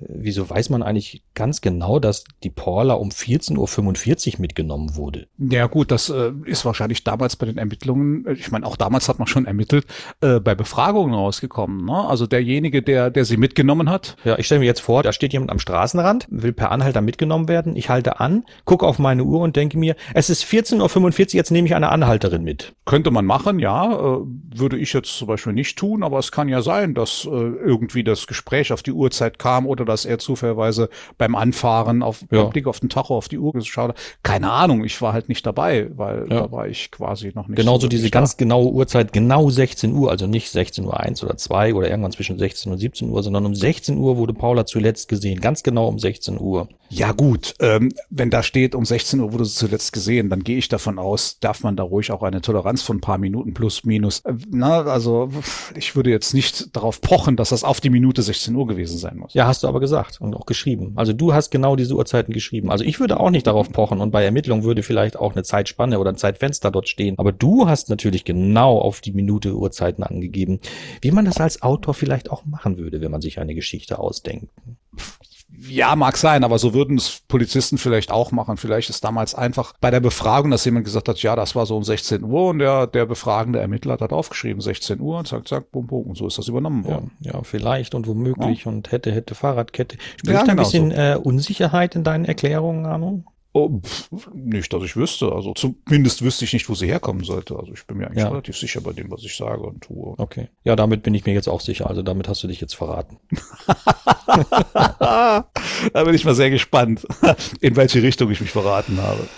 wieso 0.00 0.48
weiß 0.48 0.70
man 0.70 0.82
eigentlich 0.82 1.22
ganz 1.34 1.60
genau, 1.60 1.98
dass 1.98 2.24
die 2.42 2.50
Paula 2.50 2.94
um 2.94 3.10
14.45 3.10 4.34
Uhr 4.34 4.40
mitgenommen 4.40 4.96
wurde? 4.96 5.28
Ja 5.36 5.66
gut, 5.66 5.90
das 5.90 6.08
äh, 6.08 6.32
ist 6.52 6.64
wahrscheinlich 6.64 7.02
damals 7.02 7.36
bei 7.36 7.46
den 7.46 7.58
Ermittlungen, 7.58 8.26
ich 8.38 8.50
meine, 8.52 8.66
auch 8.66 8.76
damals 8.76 9.08
hat 9.08 9.18
man 9.18 9.26
schon 9.26 9.46
ermittelt, 9.46 9.86
äh, 10.20 10.38
bei 10.38 10.54
Befragungen 10.54 11.14
rausgekommen. 11.14 11.84
Ne? 11.84 11.96
Also 12.08 12.26
derjenige, 12.26 12.82
der, 12.82 13.10
der 13.10 13.24
sie 13.24 13.36
mitgenommen 13.36 13.90
hat. 13.90 14.16
Ja, 14.24 14.38
ich 14.38 14.46
stelle 14.46 14.60
mir 14.60 14.66
jetzt 14.66 14.80
vor, 14.80 15.02
da 15.02 15.12
steht 15.12 15.32
jemand 15.32 15.50
am 15.50 15.58
Straßenrand, 15.58 16.26
will 16.30 16.52
per 16.52 16.70
Anhalter 16.70 17.00
mitgenommen 17.00 17.48
werden. 17.48 17.74
Ich 17.74 17.88
halte 17.88 18.20
an, 18.20 18.44
gucke 18.64 18.86
auf 18.86 18.98
meine 18.98 19.24
Uhr 19.24 19.40
und 19.40 19.56
denke 19.56 19.78
mir, 19.78 19.96
es 20.14 20.30
ist 20.30 20.44
14.45 20.44 20.78
Uhr, 21.20 21.34
jetzt 21.34 21.50
nehme 21.50 21.66
ich 21.66 21.74
eine 21.74 21.88
Anhalterin 21.88 22.44
mit. 22.44 22.74
Könnte 22.84 23.10
man 23.10 23.24
machen, 23.24 23.58
ja. 23.58 23.92
Äh, 23.92 24.18
würde 24.54 24.76
ich 24.76 24.92
jetzt 24.92 25.16
zum 25.16 25.28
Beispiel 25.28 25.52
nicht 25.52 25.78
tun, 25.78 26.02
aber 26.02 26.18
es 26.18 26.30
kann 26.30 26.48
ja 26.48 26.62
sein, 26.62 26.94
dass 26.94 27.24
äh, 27.24 27.28
irgendwie 27.28 28.04
das 28.04 28.26
Gespräch 28.26 28.72
auf 28.72 28.82
die 28.82 28.92
Uhrzeit 28.92 29.38
kam 29.38 29.66
oder 29.66 29.84
dass 29.84 30.04
er 30.04 30.18
zufälligerweise 30.18 30.90
beim 31.16 31.34
Anfahren 31.34 32.02
auf 32.02 32.24
ja. 32.30 32.44
Blick 32.44 32.66
auf 32.66 32.80
den 32.80 32.90
Tacho 32.90 33.16
auf 33.16 33.28
die 33.28 33.38
Uhr 33.38 33.52
geschaut 33.52 33.90
hat. 33.90 33.98
Keine 34.22 34.50
Ahnung, 34.50 34.84
ich 34.84 35.00
war 35.00 35.12
halt 35.12 35.28
nicht 35.28 35.46
dabei, 35.46 35.88
weil 35.96 36.26
ja. 36.28 36.41
Da 36.42 36.52
war 36.52 36.68
ich 36.68 36.90
quasi 36.90 37.32
noch 37.34 37.48
nicht. 37.48 37.56
Genauso 37.56 37.82
so 37.82 37.88
diese 37.88 38.10
da. 38.10 38.18
ganz 38.18 38.36
genaue 38.36 38.70
Uhrzeit, 38.72 39.12
genau 39.12 39.50
16 39.50 39.94
Uhr, 39.94 40.10
also 40.10 40.26
nicht 40.26 40.50
16 40.50 40.84
Uhr 40.84 40.98
1 40.98 41.22
oder 41.24 41.36
2 41.36 41.74
oder 41.74 41.88
irgendwann 41.88 42.12
zwischen 42.12 42.38
16 42.38 42.72
und 42.72 42.78
17 42.78 43.08
Uhr, 43.10 43.22
sondern 43.22 43.46
um 43.46 43.54
16 43.54 43.96
Uhr 43.98 44.16
wurde 44.16 44.34
Paula 44.34 44.66
zuletzt 44.66 45.08
gesehen, 45.08 45.40
ganz 45.40 45.62
genau 45.62 45.88
um 45.88 45.98
16 45.98 46.38
Uhr. 46.40 46.68
Ja 46.94 47.12
gut, 47.12 47.54
ähm, 47.60 47.90
wenn 48.10 48.28
da 48.28 48.42
steht, 48.42 48.74
um 48.74 48.84
16 48.84 49.20
Uhr 49.20 49.32
wurde 49.32 49.46
sie 49.46 49.54
zuletzt 49.54 49.94
gesehen, 49.94 50.28
dann 50.28 50.44
gehe 50.44 50.58
ich 50.58 50.68
davon 50.68 50.98
aus, 50.98 51.38
darf 51.40 51.62
man 51.62 51.74
da 51.74 51.82
ruhig 51.82 52.12
auch 52.12 52.22
eine 52.22 52.42
Toleranz 52.42 52.82
von 52.82 52.98
ein 52.98 53.00
paar 53.00 53.16
Minuten 53.16 53.54
plus 53.54 53.84
minus. 53.84 54.20
Äh, 54.20 54.34
na, 54.50 54.82
also 54.82 55.30
ich 55.74 55.96
würde 55.96 56.10
jetzt 56.10 56.34
nicht 56.34 56.76
darauf 56.76 57.00
pochen, 57.00 57.36
dass 57.36 57.48
das 57.48 57.64
auf 57.64 57.80
die 57.80 57.88
Minute 57.88 58.20
16 58.20 58.54
Uhr 58.54 58.66
gewesen 58.66 58.98
sein 58.98 59.16
muss. 59.16 59.32
Ja, 59.32 59.46
hast 59.46 59.62
du 59.62 59.68
aber 59.68 59.80
gesagt 59.80 60.20
und 60.20 60.34
auch 60.34 60.44
geschrieben. 60.44 60.92
Also 60.96 61.14
du 61.14 61.32
hast 61.32 61.50
genau 61.50 61.76
diese 61.76 61.94
Uhrzeiten 61.94 62.34
geschrieben. 62.34 62.70
Also 62.70 62.84
ich 62.84 63.00
würde 63.00 63.18
auch 63.18 63.30
nicht 63.30 63.46
darauf 63.46 63.72
pochen 63.72 64.02
und 64.02 64.10
bei 64.10 64.22
Ermittlungen 64.22 64.62
würde 64.62 64.82
vielleicht 64.82 65.16
auch 65.16 65.32
eine 65.32 65.44
Zeitspanne 65.44 65.98
oder 65.98 66.10
ein 66.10 66.16
Zeitfenster 66.32 66.70
dort 66.70 66.88
stehen. 66.88 67.18
Aber 67.18 67.32
du 67.32 67.68
hast 67.68 67.90
natürlich 67.90 68.24
genau 68.24 68.78
auf 68.78 69.00
die 69.00 69.12
Minute 69.12 69.56
Uhrzeiten 69.56 70.02
angegeben, 70.02 70.60
wie 71.00 71.10
man 71.10 71.24
das 71.24 71.38
als 71.38 71.62
Autor 71.62 71.94
vielleicht 71.94 72.30
auch 72.30 72.44
machen 72.44 72.78
würde, 72.78 73.00
wenn 73.00 73.10
man 73.10 73.20
sich 73.20 73.38
eine 73.38 73.54
Geschichte 73.54 73.98
ausdenkt. 73.98 74.50
Ja, 75.68 75.94
mag 75.96 76.16
sein, 76.16 76.44
aber 76.44 76.58
so 76.58 76.72
würden 76.72 76.96
es 76.96 77.20
Polizisten 77.28 77.76
vielleicht 77.76 78.10
auch 78.10 78.32
machen. 78.32 78.56
Vielleicht 78.56 78.88
ist 78.88 79.04
damals 79.04 79.34
einfach 79.34 79.74
bei 79.82 79.90
der 79.90 80.00
Befragung, 80.00 80.50
dass 80.50 80.64
jemand 80.64 80.86
gesagt 80.86 81.08
hat, 81.08 81.22
ja, 81.22 81.36
das 81.36 81.54
war 81.54 81.66
so 81.66 81.76
um 81.76 81.84
16 81.84 82.24
Uhr 82.24 82.48
und 82.48 82.58
der, 82.58 82.86
der 82.86 83.04
befragende 83.04 83.60
Ermittler 83.60 83.98
hat 84.00 84.12
aufgeschrieben, 84.12 84.62
16 84.62 84.98
Uhr 84.98 85.18
und 85.18 85.28
zack, 85.28 85.46
zack, 85.46 85.70
bum, 85.70 85.86
bum. 85.86 86.06
Und 86.06 86.16
so 86.16 86.26
ist 86.26 86.38
das 86.38 86.48
übernommen 86.48 86.86
worden. 86.86 87.12
Ja, 87.20 87.34
ja 87.34 87.42
vielleicht 87.42 87.94
und 87.94 88.06
womöglich 88.06 88.64
ja. 88.64 88.72
und 88.72 88.90
hätte, 88.92 89.12
hätte 89.12 89.34
Fahrradkette. 89.34 89.98
Spürst 90.16 90.26
ja, 90.26 90.32
da 90.32 90.40
ein 90.40 90.48
genau 90.56 90.62
bisschen 90.62 90.90
so. 90.90 90.96
äh, 90.96 91.16
Unsicherheit 91.22 91.96
in 91.96 92.02
deinen 92.02 92.24
Erklärungen, 92.24 92.86
Arno? 92.86 93.22
Oh, 93.54 93.80
nicht, 94.32 94.72
dass 94.72 94.82
ich 94.82 94.96
wüsste. 94.96 95.30
Also 95.30 95.52
zumindest 95.52 96.22
wüsste 96.22 96.46
ich 96.46 96.54
nicht, 96.54 96.70
wo 96.70 96.74
sie 96.74 96.86
herkommen 96.86 97.22
sollte. 97.22 97.58
Also 97.58 97.72
ich 97.74 97.86
bin 97.86 97.98
mir 97.98 98.06
eigentlich 98.06 98.22
ja. 98.22 98.28
relativ 98.28 98.56
sicher 98.56 98.80
bei 98.80 98.94
dem, 98.94 99.10
was 99.10 99.22
ich 99.24 99.36
sage 99.36 99.60
und 99.62 99.82
tue. 99.82 100.14
Okay. 100.16 100.48
Ja, 100.64 100.74
damit 100.74 101.02
bin 101.02 101.12
ich 101.12 101.26
mir 101.26 101.34
jetzt 101.34 101.48
auch 101.48 101.60
sicher. 101.60 101.90
Also 101.90 102.02
damit 102.02 102.28
hast 102.28 102.42
du 102.42 102.48
dich 102.48 102.62
jetzt 102.62 102.74
verraten. 102.74 103.18
da 104.72 105.44
bin 105.92 106.14
ich 106.14 106.24
mal 106.24 106.34
sehr 106.34 106.48
gespannt, 106.48 107.06
in 107.60 107.76
welche 107.76 108.02
Richtung 108.02 108.30
ich 108.30 108.40
mich 108.40 108.50
verraten 108.50 109.02
habe. 109.02 109.28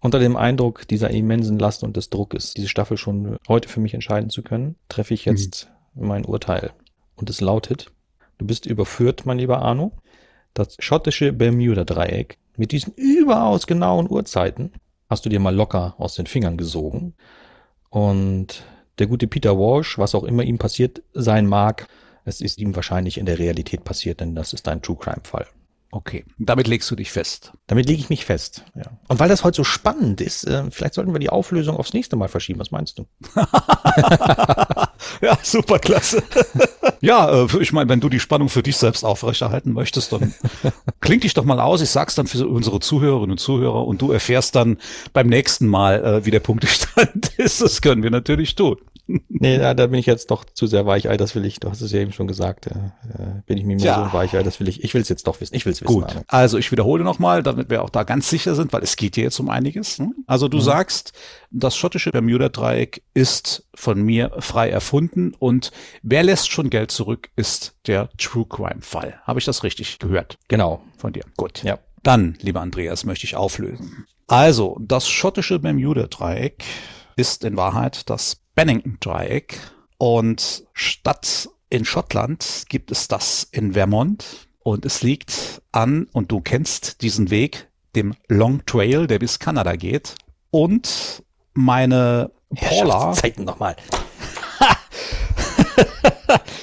Unter 0.00 0.18
dem 0.18 0.36
Eindruck 0.36 0.88
dieser 0.88 1.10
immensen 1.10 1.58
Last 1.58 1.84
und 1.84 1.96
des 1.96 2.10
Druckes, 2.10 2.52
diese 2.52 2.68
Staffel 2.68 2.96
schon 2.96 3.38
heute 3.46 3.68
für 3.68 3.80
mich 3.80 3.94
entscheiden 3.94 4.28
zu 4.28 4.42
können, 4.42 4.74
treffe 4.88 5.14
ich 5.14 5.24
jetzt 5.24 5.68
mhm. 5.94 6.08
mein 6.08 6.24
Urteil. 6.24 6.72
Und 7.14 7.30
es 7.30 7.40
lautet, 7.40 7.92
du 8.38 8.46
bist 8.46 8.66
überführt, 8.66 9.24
mein 9.24 9.38
lieber 9.38 9.62
Arno. 9.62 9.92
Das 10.52 10.76
schottische 10.80 11.32
Bermuda-Dreieck 11.32 12.38
mit 12.58 12.72
diesen 12.72 12.92
überaus 12.94 13.66
genauen 13.66 14.10
Uhrzeiten 14.10 14.72
hast 15.08 15.24
du 15.24 15.28
dir 15.28 15.40
mal 15.40 15.54
locker 15.54 15.94
aus 15.98 16.14
den 16.14 16.26
Fingern 16.26 16.56
gesogen. 16.56 17.14
Und 17.90 18.64
der 18.98 19.06
gute 19.06 19.26
Peter 19.26 19.58
Walsh, 19.58 19.98
was 19.98 20.14
auch 20.14 20.24
immer 20.24 20.42
ihm 20.42 20.58
passiert 20.58 21.02
sein 21.12 21.46
mag, 21.46 21.86
es 22.24 22.40
ist 22.40 22.58
ihm 22.58 22.74
wahrscheinlich 22.74 23.18
in 23.18 23.26
der 23.26 23.38
Realität 23.38 23.84
passiert, 23.84 24.20
denn 24.20 24.34
das 24.34 24.52
ist 24.52 24.66
ein 24.68 24.82
True 24.82 24.96
Crime 24.96 25.22
Fall. 25.22 25.46
Okay, 25.92 26.24
damit 26.38 26.66
legst 26.66 26.90
du 26.90 26.96
dich 26.96 27.12
fest. 27.12 27.52
Damit 27.68 27.86
lege 27.86 28.00
ich 28.00 28.10
mich 28.10 28.24
fest, 28.24 28.64
ja. 28.74 28.82
Und 29.08 29.20
weil 29.20 29.28
das 29.28 29.44
heute 29.44 29.56
so 29.56 29.64
spannend 29.64 30.20
ist, 30.20 30.44
äh, 30.44 30.64
vielleicht 30.70 30.94
sollten 30.94 31.12
wir 31.12 31.20
die 31.20 31.30
Auflösung 31.30 31.76
aufs 31.76 31.92
nächste 31.92 32.16
Mal 32.16 32.28
verschieben. 32.28 32.58
Was 32.58 32.72
meinst 32.72 32.98
du? 32.98 33.06
ja, 35.22 35.38
super 35.42 35.78
klasse. 35.78 36.22
ja, 37.00 37.44
äh, 37.44 37.46
ich 37.60 37.72
meine, 37.72 37.88
wenn 37.88 38.00
du 38.00 38.08
die 38.08 38.20
Spannung 38.20 38.48
für 38.48 38.62
dich 38.62 38.76
selbst 38.76 39.04
aufrechterhalten 39.04 39.72
möchtest, 39.72 40.12
dann 40.12 40.34
kling 41.00 41.20
dich 41.20 41.34
doch 41.34 41.44
mal 41.44 41.60
aus. 41.60 41.80
Ich 41.80 41.90
sag's 41.90 42.16
dann 42.16 42.26
für 42.26 42.46
unsere 42.46 42.80
Zuhörerinnen 42.80 43.32
und 43.32 43.38
Zuhörer 43.38 43.86
und 43.86 44.02
du 44.02 44.10
erfährst 44.10 44.56
dann 44.56 44.78
beim 45.12 45.28
nächsten 45.28 45.68
Mal, 45.68 46.04
äh, 46.04 46.26
wie 46.26 46.32
der 46.32 46.40
Punktestand 46.40 47.32
ist. 47.38 47.62
Das 47.62 47.80
können 47.80 48.02
wir 48.02 48.10
natürlich 48.10 48.56
tun 48.56 48.76
nee, 49.06 49.58
da, 49.58 49.74
da 49.74 49.86
bin 49.86 49.98
ich 49.98 50.06
jetzt 50.06 50.30
doch 50.30 50.44
zu 50.44 50.66
sehr 50.66 50.86
Weichei, 50.86 51.16
das 51.16 51.34
will 51.34 51.44
ich, 51.44 51.60
du 51.60 51.70
hast 51.70 51.80
es 51.80 51.92
ja 51.92 52.00
eben 52.00 52.12
schon 52.12 52.26
gesagt, 52.26 52.66
äh, 52.66 52.72
bin 53.46 53.58
ich 53.58 53.64
mir 53.64 53.76
ja. 53.78 53.94
so 53.94 54.02
ein 54.02 54.12
Weichei, 54.12 54.42
das 54.42 54.60
will 54.60 54.68
ich, 54.68 54.82
ich 54.82 54.94
will 54.94 55.02
es 55.02 55.08
jetzt 55.08 55.26
doch 55.26 55.40
wissen, 55.40 55.54
ich 55.54 55.64
will 55.64 55.72
es 55.72 55.82
wissen. 55.82 55.92
Gut, 55.92 56.16
also 56.28 56.58
ich 56.58 56.72
wiederhole 56.72 57.04
nochmal, 57.04 57.42
damit 57.42 57.70
wir 57.70 57.82
auch 57.82 57.90
da 57.90 58.04
ganz 58.04 58.28
sicher 58.28 58.54
sind, 58.54 58.72
weil 58.72 58.82
es 58.82 58.96
geht 58.96 59.14
hier 59.14 59.24
jetzt 59.24 59.38
um 59.38 59.48
einiges. 59.48 59.98
Ne? 59.98 60.12
Also 60.26 60.48
du 60.48 60.58
mhm. 60.58 60.62
sagst, 60.62 61.12
das 61.50 61.76
schottische 61.76 62.10
Bermuda-Dreieck 62.10 63.02
ist 63.14 63.68
von 63.74 64.02
mir 64.02 64.32
frei 64.38 64.70
erfunden 64.70 65.34
und 65.38 65.70
wer 66.02 66.22
lässt 66.22 66.50
schon 66.50 66.70
Geld 66.70 66.90
zurück, 66.90 67.30
ist 67.36 67.76
der 67.86 68.10
True 68.18 68.46
Crime-Fall. 68.48 69.20
Habe 69.24 69.38
ich 69.38 69.44
das 69.44 69.62
richtig 69.62 69.98
gehört? 69.98 70.38
Genau. 70.48 70.82
Von 70.98 71.12
dir. 71.12 71.22
Gut. 71.36 71.62
Ja. 71.62 71.78
Dann, 72.02 72.36
lieber 72.40 72.60
Andreas, 72.60 73.04
möchte 73.04 73.26
ich 73.26 73.36
auflösen. 73.36 74.06
Also, 74.28 74.78
das 74.80 75.08
schottische 75.08 75.58
Bermuda-Dreieck 75.58 76.64
ist 77.16 77.44
in 77.44 77.56
Wahrheit 77.56 78.10
das 78.10 78.42
Bennington-Dreieck. 78.56 79.60
Und 79.98 80.64
statt 80.72 81.48
in 81.70 81.84
Schottland 81.84 82.64
gibt 82.68 82.90
es 82.90 83.06
das 83.06 83.46
in 83.52 83.74
Vermont. 83.74 84.48
Und 84.58 84.84
es 84.84 85.02
liegt 85.02 85.62
an, 85.70 86.08
und 86.12 86.32
du 86.32 86.40
kennst 86.40 87.02
diesen 87.02 87.30
Weg, 87.30 87.68
dem 87.94 88.16
Long 88.26 88.66
Trail, 88.66 89.06
der 89.06 89.20
bis 89.20 89.38
Kanada 89.38 89.76
geht. 89.76 90.16
Und 90.50 91.22
meine 91.54 92.32
Paula. 92.54 93.12
Zeiten 93.12 93.44
nochmal. 93.44 93.76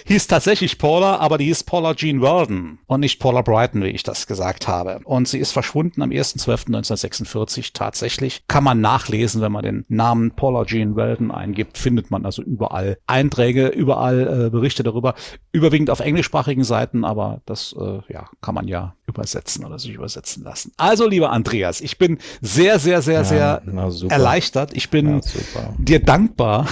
Hieß 0.05 0.27
tatsächlich 0.27 0.77
Paula, 0.77 1.17
aber 1.17 1.37
die 1.37 1.45
hieß 1.45 1.63
Paula 1.63 1.93
Jean 1.93 2.21
Weldon 2.21 2.79
und 2.87 2.99
nicht 2.99 3.19
Paula 3.19 3.41
Brighton, 3.41 3.83
wie 3.83 3.89
ich 3.89 4.03
das 4.03 4.27
gesagt 4.27 4.67
habe. 4.67 5.01
Und 5.03 5.27
sie 5.27 5.39
ist 5.39 5.51
verschwunden 5.51 6.01
am 6.01 6.09
1.12.1946 6.09 7.71
tatsächlich. 7.73 8.43
Kann 8.47 8.63
man 8.63 8.81
nachlesen, 8.81 9.41
wenn 9.41 9.51
man 9.51 9.63
den 9.63 9.85
Namen 9.87 10.31
Paula 10.31 10.65
Jean 10.65 10.95
Weldon 10.95 11.31
eingibt, 11.31 11.77
findet 11.77 12.11
man 12.11 12.25
also 12.25 12.41
überall 12.41 12.97
Einträge, 13.07 13.67
überall 13.67 14.45
äh, 14.45 14.49
Berichte 14.49 14.83
darüber, 14.83 15.15
überwiegend 15.51 15.89
auf 15.89 15.99
englischsprachigen 15.99 16.63
Seiten, 16.63 17.05
aber 17.05 17.41
das 17.45 17.75
äh, 17.79 17.99
ja, 18.11 18.29
kann 18.41 18.55
man 18.55 18.67
ja 18.67 18.95
übersetzen 19.13 19.63
oder 19.65 19.77
sich 19.77 19.93
übersetzen 19.93 20.43
lassen. 20.43 20.71
Also, 20.77 21.07
lieber 21.07 21.31
Andreas, 21.31 21.81
ich 21.81 21.97
bin 21.97 22.17
sehr, 22.41 22.79
sehr, 22.79 23.01
sehr, 23.01 23.21
ja, 23.21 23.23
sehr 23.23 23.61
erleichtert. 24.09 24.71
Ich 24.73 24.89
bin 24.89 25.21
ja, 25.55 25.73
dir 25.77 25.99
dankbar, 25.99 26.67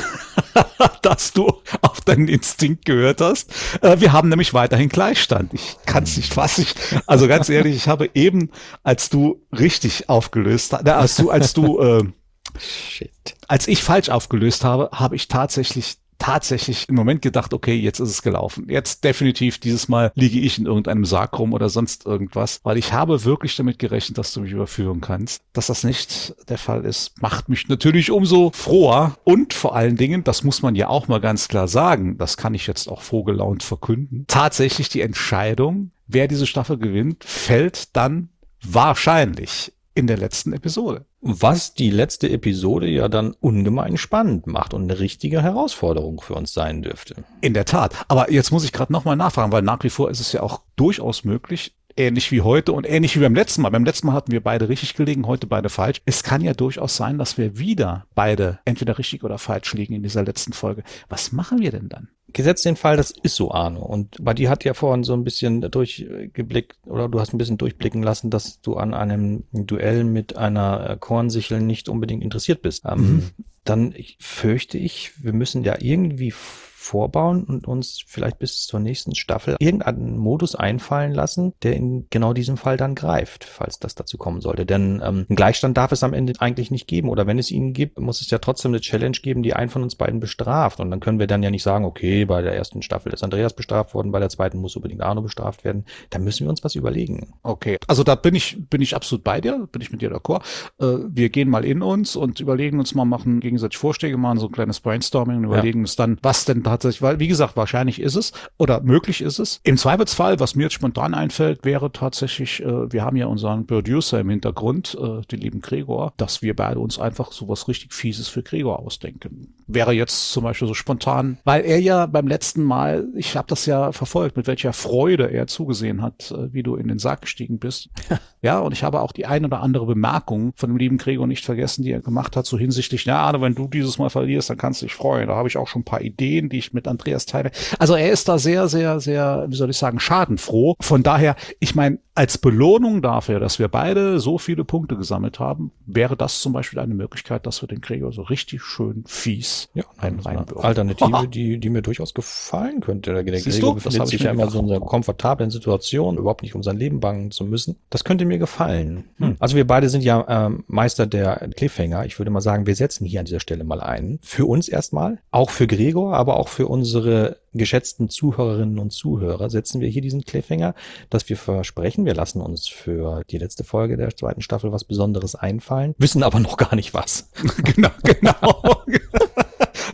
dass 1.01 1.33
du 1.33 1.47
auf 1.81 2.01
deinen 2.01 2.27
Instinkt 2.27 2.85
gehört 2.85 3.21
hast. 3.21 3.51
Äh, 3.81 3.99
wir 3.99 4.11
haben 4.11 4.29
nämlich 4.29 4.53
weiterhin 4.53 4.89
Gleichstand. 4.89 5.53
Ich 5.53 5.77
kann 5.85 6.03
es 6.03 6.17
nicht 6.17 6.33
fassen. 6.33 6.65
Also 7.05 7.27
ganz 7.27 7.49
ehrlich, 7.49 7.75
ich 7.75 7.87
habe 7.87 8.09
eben, 8.13 8.49
als 8.83 9.09
du 9.09 9.41
richtig 9.51 10.09
aufgelöst 10.09 10.73
hast, 10.73 10.87
als 10.87 11.15
du, 11.15 11.29
als 11.29 11.53
du, 11.53 11.79
äh, 11.79 12.03
Shit. 12.59 13.11
als 13.47 13.67
ich 13.67 13.83
falsch 13.83 14.09
aufgelöst 14.09 14.63
habe, 14.63 14.89
habe 14.91 15.15
ich 15.15 15.27
tatsächlich 15.27 16.00
tatsächlich 16.21 16.87
im 16.87 16.93
Moment 16.93 17.23
gedacht, 17.23 17.51
okay, 17.51 17.73
jetzt 17.75 17.99
ist 17.99 18.09
es 18.09 18.21
gelaufen. 18.21 18.67
Jetzt 18.69 19.03
definitiv 19.03 19.57
dieses 19.57 19.87
Mal 19.87 20.11
liege 20.13 20.39
ich 20.39 20.59
in 20.59 20.67
irgendeinem 20.67 21.03
Sarg 21.03 21.37
rum 21.39 21.51
oder 21.51 21.67
sonst 21.67 22.05
irgendwas, 22.05 22.59
weil 22.61 22.77
ich 22.77 22.93
habe 22.93 23.25
wirklich 23.25 23.55
damit 23.55 23.79
gerechnet, 23.79 24.19
dass 24.19 24.31
du 24.31 24.41
mich 24.41 24.51
überführen 24.51 25.01
kannst. 25.01 25.41
Dass 25.53 25.67
das 25.67 25.83
nicht 25.83 26.35
der 26.47 26.59
Fall 26.59 26.85
ist, 26.85 27.19
macht 27.23 27.49
mich 27.49 27.67
natürlich 27.69 28.11
umso 28.11 28.51
froher 28.53 29.17
und 29.23 29.55
vor 29.55 29.75
allen 29.75 29.97
Dingen, 29.97 30.23
das 30.23 30.43
muss 30.43 30.61
man 30.61 30.75
ja 30.75 30.89
auch 30.89 31.07
mal 31.07 31.19
ganz 31.19 31.47
klar 31.47 31.67
sagen, 31.67 32.19
das 32.19 32.37
kann 32.37 32.53
ich 32.53 32.67
jetzt 32.67 32.87
auch 32.87 33.01
vorgelaunt 33.01 33.63
verkünden, 33.63 34.25
tatsächlich 34.27 34.89
die 34.89 35.01
Entscheidung, 35.01 35.89
wer 36.05 36.27
diese 36.27 36.45
Staffel 36.45 36.77
gewinnt, 36.77 37.23
fällt 37.23 37.95
dann 37.95 38.29
wahrscheinlich 38.63 39.73
in 39.93 40.07
der 40.07 40.17
letzten 40.17 40.53
Episode. 40.53 41.05
Was 41.21 41.73
die 41.73 41.91
letzte 41.91 42.29
Episode 42.29 42.87
ja 42.87 43.07
dann 43.07 43.33
ungemein 43.39 43.97
spannend 43.97 44.47
macht 44.47 44.73
und 44.73 44.83
eine 44.83 44.99
richtige 44.99 45.41
Herausforderung 45.41 46.21
für 46.21 46.33
uns 46.33 46.53
sein 46.53 46.81
dürfte. 46.81 47.23
In 47.41 47.53
der 47.53 47.65
Tat. 47.65 47.93
Aber 48.07 48.31
jetzt 48.31 48.51
muss 48.51 48.63
ich 48.63 48.71
gerade 48.71 48.93
nochmal 48.93 49.15
nachfragen, 49.15 49.51
weil 49.51 49.61
nach 49.61 49.83
wie 49.83 49.89
vor 49.89 50.09
ist 50.09 50.19
es 50.19 50.31
ja 50.31 50.41
auch 50.41 50.61
durchaus 50.75 51.23
möglich, 51.23 51.75
ähnlich 51.97 52.31
wie 52.31 52.41
heute 52.41 52.73
und 52.73 52.89
ähnlich 52.89 53.15
wie 53.15 53.21
beim 53.21 53.35
letzten 53.35 53.61
Mal. 53.61 53.69
Beim 53.69 53.85
letzten 53.85 54.07
Mal 54.07 54.13
hatten 54.13 54.31
wir 54.31 54.41
beide 54.41 54.69
richtig 54.69 54.95
gelegen, 54.95 55.27
heute 55.27 55.47
beide 55.47 55.69
falsch. 55.69 56.01
Es 56.05 56.23
kann 56.23 56.41
ja 56.41 56.53
durchaus 56.53 56.95
sein, 56.95 57.17
dass 57.17 57.37
wir 57.37 57.57
wieder 57.57 58.05
beide 58.15 58.59
entweder 58.65 58.97
richtig 58.97 59.23
oder 59.23 59.37
falsch 59.37 59.73
liegen 59.73 59.93
in 59.93 60.03
dieser 60.03 60.23
letzten 60.23 60.53
Folge. 60.53 60.83
Was 61.09 61.31
machen 61.31 61.59
wir 61.59 61.71
denn 61.71 61.89
dann? 61.89 62.09
Gesetzt 62.33 62.65
den 62.65 62.77
Fall, 62.77 62.95
das 62.95 63.11
ist 63.11 63.35
so, 63.35 63.51
Arno. 63.51 63.81
Und 63.81 64.15
bei 64.21 64.33
dir 64.33 64.49
hat 64.49 64.63
ja 64.63 64.73
vorhin 64.73 65.03
so 65.03 65.13
ein 65.13 65.25
bisschen 65.25 65.61
durchgeblickt, 65.61 66.77
oder 66.85 67.09
du 67.09 67.19
hast 67.19 67.33
ein 67.33 67.37
bisschen 67.37 67.57
durchblicken 67.57 68.03
lassen, 68.03 68.29
dass 68.29 68.61
du 68.61 68.77
an 68.77 68.93
einem 68.93 69.43
Duell 69.51 70.05
mit 70.05 70.37
einer 70.37 70.95
Kornsichel 70.97 71.59
nicht 71.59 71.89
unbedingt 71.89 72.23
interessiert 72.23 72.61
bist. 72.61 72.85
Ähm, 72.85 73.01
mhm. 73.01 73.29
Dann 73.65 73.93
fürchte 74.19 74.77
ich, 74.77 75.11
wir 75.23 75.33
müssen 75.33 75.63
ja 75.63 75.75
irgendwie 75.79 76.33
vorbauen 76.81 77.43
und 77.43 77.67
uns 77.67 78.03
vielleicht 78.05 78.39
bis 78.39 78.65
zur 78.65 78.79
nächsten 78.79 79.13
Staffel 79.13 79.55
irgendeinen 79.59 80.17
Modus 80.17 80.55
einfallen 80.55 81.13
lassen, 81.13 81.53
der 81.61 81.75
in 81.75 82.07
genau 82.09 82.33
diesem 82.33 82.57
Fall 82.57 82.75
dann 82.75 82.95
greift, 82.95 83.43
falls 83.43 83.77
das 83.79 83.93
dazu 83.93 84.17
kommen 84.17 84.41
sollte. 84.41 84.65
Denn 84.65 84.95
ähm, 85.03 85.25
einen 85.29 85.35
Gleichstand 85.35 85.77
darf 85.77 85.91
es 85.91 86.03
am 86.03 86.13
Ende 86.13 86.33
eigentlich 86.39 86.71
nicht 86.71 86.87
geben. 86.87 87.09
Oder 87.09 87.27
wenn 87.27 87.37
es 87.37 87.51
ihn 87.51 87.73
gibt, 87.73 87.99
muss 87.99 88.21
es 88.21 88.31
ja 88.31 88.39
trotzdem 88.39 88.71
eine 88.71 88.81
Challenge 88.81 89.17
geben, 89.21 89.43
die 89.43 89.53
einen 89.53 89.69
von 89.69 89.83
uns 89.83 89.95
beiden 89.95 90.19
bestraft. 90.19 90.79
Und 90.79 90.89
dann 90.89 90.99
können 90.99 91.19
wir 91.19 91.27
dann 91.27 91.43
ja 91.43 91.51
nicht 91.51 91.63
sagen, 91.63 91.85
okay, 91.85 92.25
bei 92.25 92.41
der 92.41 92.55
ersten 92.55 92.81
Staffel 92.81 93.13
ist 93.13 93.23
Andreas 93.23 93.53
bestraft 93.53 93.93
worden, 93.93 94.11
bei 94.11 94.19
der 94.19 94.29
zweiten 94.29 94.57
muss 94.57 94.75
unbedingt 94.75 95.01
Arno 95.01 95.21
bestraft 95.21 95.63
werden. 95.63 95.85
Da 96.09 96.17
müssen 96.17 96.45
wir 96.45 96.49
uns 96.49 96.63
was 96.63 96.73
überlegen. 96.73 97.33
Okay, 97.43 97.77
also 97.87 98.03
da 98.03 98.15
bin 98.15 98.33
ich, 98.33 98.57
bin 98.69 98.81
ich 98.81 98.95
absolut 98.95 99.23
bei 99.23 99.39
dir, 99.39 99.69
bin 99.71 99.83
ich 99.83 99.91
mit 99.91 100.01
dir 100.01 100.11
d'accord. 100.11 100.41
Äh, 100.79 101.05
wir 101.09 101.29
gehen 101.29 101.49
mal 101.49 101.63
in 101.63 101.83
uns 101.83 102.15
und 102.15 102.39
überlegen 102.39 102.79
uns 102.79 102.95
mal, 102.95 103.05
machen 103.05 103.39
gegenseitig 103.39 103.77
Vorschläge, 103.77 104.17
machen 104.17 104.39
so 104.39 104.47
ein 104.47 104.51
kleines 104.51 104.79
Brainstorming 104.79 105.37
und 105.37 105.43
überlegen 105.43 105.79
ja. 105.79 105.83
uns 105.83 105.95
dann, 105.95 106.17
was 106.23 106.45
denn 106.45 106.63
tatsächlich, 106.71 107.01
weil, 107.01 107.19
wie 107.19 107.27
gesagt, 107.27 107.57
wahrscheinlich 107.57 108.01
ist 108.01 108.15
es 108.15 108.31
oder 108.57 108.81
möglich 108.81 109.21
ist 109.21 109.39
es. 109.39 109.59
Im 109.63 109.77
Zweifelsfall, 109.77 110.39
was 110.39 110.55
mir 110.55 110.63
jetzt 110.63 110.73
spontan 110.73 111.13
einfällt, 111.13 111.65
wäre 111.65 111.91
tatsächlich, 111.91 112.63
äh, 112.63 112.91
wir 112.91 113.03
haben 113.03 113.17
ja 113.17 113.25
unseren 113.25 113.67
Producer 113.67 114.19
im 114.19 114.29
Hintergrund, 114.29 114.97
äh, 114.99 115.21
den 115.27 115.39
lieben 115.39 115.61
Gregor, 115.61 116.13
dass 116.17 116.41
wir 116.41 116.55
beide 116.55 116.79
uns 116.79 116.99
einfach 116.99 117.31
sowas 117.31 117.67
richtig 117.67 117.93
Fieses 117.93 118.27
für 118.27 118.41
Gregor 118.41 118.79
ausdenken. 118.79 119.53
Wäre 119.67 119.91
jetzt 119.91 120.31
zum 120.31 120.43
Beispiel 120.43 120.67
so 120.67 120.73
spontan, 120.73 121.37
weil 121.43 121.63
er 121.63 121.79
ja 121.79 122.05
beim 122.05 122.27
letzten 122.27 122.63
Mal, 122.63 123.07
ich 123.15 123.35
habe 123.35 123.47
das 123.47 123.65
ja 123.65 123.91
verfolgt, 123.91 124.37
mit 124.37 124.47
welcher 124.47 124.73
Freude 124.73 125.31
er 125.31 125.47
zugesehen 125.47 126.01
hat, 126.01 126.31
äh, 126.31 126.53
wie 126.53 126.63
du 126.63 126.75
in 126.75 126.87
den 126.87 126.99
Sarg 126.99 127.21
gestiegen 127.21 127.59
bist. 127.59 127.89
ja, 128.41 128.59
und 128.59 128.71
ich 128.71 128.83
habe 128.83 129.01
auch 129.01 129.11
die 129.11 129.25
ein 129.25 129.45
oder 129.45 129.61
andere 129.61 129.85
Bemerkung 129.85 130.53
von 130.55 130.69
dem 130.69 130.77
lieben 130.77 130.97
Gregor 130.97 131.27
nicht 131.27 131.43
vergessen, 131.43 131.83
die 131.83 131.91
er 131.91 132.01
gemacht 132.01 132.37
hat, 132.37 132.45
so 132.45 132.57
hinsichtlich, 132.57 133.05
na, 133.05 133.41
wenn 133.41 133.55
du 133.55 133.67
dieses 133.67 133.97
Mal 133.97 134.09
verlierst, 134.09 134.49
dann 134.49 134.57
kannst 134.57 134.81
du 134.81 134.85
dich 134.85 134.95
freuen. 134.95 135.27
Da 135.27 135.35
habe 135.35 135.47
ich 135.47 135.57
auch 135.57 135.67
schon 135.67 135.81
ein 135.81 135.85
paar 135.85 136.01
Ideen, 136.01 136.49
die 136.49 136.60
ich 136.61 136.73
mit 136.73 136.87
an 136.87 136.91
Andreas 136.91 137.25
Teile. 137.25 137.51
Also 137.79 137.95
er 137.95 138.11
ist 138.11 138.29
da 138.29 138.37
sehr, 138.37 138.67
sehr, 138.67 138.99
sehr, 138.99 139.45
wie 139.47 139.55
soll 139.55 139.69
ich 139.69 139.77
sagen, 139.77 139.99
schadenfroh. 139.99 140.75
Von 140.79 141.03
daher, 141.03 141.35
ich 141.59 141.75
meine, 141.75 141.99
als 142.13 142.37
Belohnung 142.37 143.01
dafür, 143.01 143.39
dass 143.39 143.57
wir 143.57 143.69
beide 143.69 144.19
so 144.19 144.37
viele 144.37 144.65
Punkte 144.65 144.97
gesammelt 144.97 145.39
haben, 145.39 145.71
wäre 145.85 146.17
das 146.17 146.41
zum 146.41 146.51
Beispiel 146.51 146.79
eine 146.79 146.93
Möglichkeit, 146.93 147.45
dass 147.45 147.61
wir 147.63 147.67
den 147.67 147.79
Gregor 147.79 148.11
so 148.11 148.21
richtig 148.23 148.61
schön 148.61 149.03
fies 149.07 149.69
ja, 149.73 149.85
einen 149.97 150.19
reinwürfen. 150.19 150.63
Alternative, 150.63 151.27
die, 151.31 151.57
die 151.57 151.69
mir 151.69 151.81
durchaus 151.81 152.13
gefallen 152.13 152.81
könnte. 152.81 153.23
Der 153.23 153.39
Siehst 153.39 153.59
Gregor 153.59 153.75
du? 153.75 153.75
befindet 153.75 154.07
sich 154.09 154.21
ja 154.21 154.31
immer 154.31 154.49
so 154.49 154.59
in 154.59 154.69
einer 154.69 154.81
komfortablen 154.81 155.51
Situation, 155.51 156.17
überhaupt 156.17 156.41
nicht 156.41 156.53
um 156.53 156.63
sein 156.63 156.77
Leben 156.77 156.99
bangen 156.99 157.31
zu 157.31 157.45
müssen. 157.45 157.77
Das 157.89 158.03
könnte 158.03 158.25
mir 158.25 158.39
gefallen. 158.39 159.05
Hm. 159.17 159.37
Also 159.39 159.55
wir 159.55 159.65
beide 159.65 159.87
sind 159.87 160.03
ja 160.03 160.25
ähm, 160.27 160.65
Meister 160.67 161.07
der 161.07 161.49
Cliffhanger. 161.55 162.05
Ich 162.05 162.19
würde 162.19 162.29
mal 162.29 162.41
sagen, 162.41 162.67
wir 162.67 162.75
setzen 162.75 163.05
hier 163.05 163.21
an 163.21 163.25
dieser 163.25 163.39
Stelle 163.39 163.63
mal 163.63 163.79
ein. 163.79 164.19
Für 164.21 164.45
uns 164.45 164.67
erstmal, 164.67 165.19
auch 165.31 165.49
für 165.49 165.65
Gregor, 165.65 166.15
aber 166.15 166.37
auch 166.37 166.49
für 166.49 166.67
unsere 166.67 167.37
geschätzten 167.53 168.09
Zuhörerinnen 168.09 168.79
und 168.79 168.91
Zuhörer 168.91 169.49
setzen 169.49 169.81
wir 169.81 169.89
hier 169.89 170.01
diesen 170.01 170.23
Cliffhanger, 170.23 170.73
dass 171.09 171.27
wir 171.29 171.37
versprechen, 171.37 172.05
wir 172.05 172.15
lassen 172.15 172.41
uns 172.41 172.67
für 172.67 173.23
die 173.29 173.37
letzte 173.37 173.63
Folge 173.63 173.97
der 173.97 174.15
zweiten 174.15 174.41
Staffel 174.41 174.71
was 174.71 174.83
Besonderes 174.83 175.35
einfallen, 175.35 175.95
wissen 175.97 176.23
aber 176.23 176.39
noch 176.39 176.57
gar 176.57 176.75
nicht 176.75 176.93
was. 176.93 177.29
genau, 177.63 177.91
genau. 178.03 178.83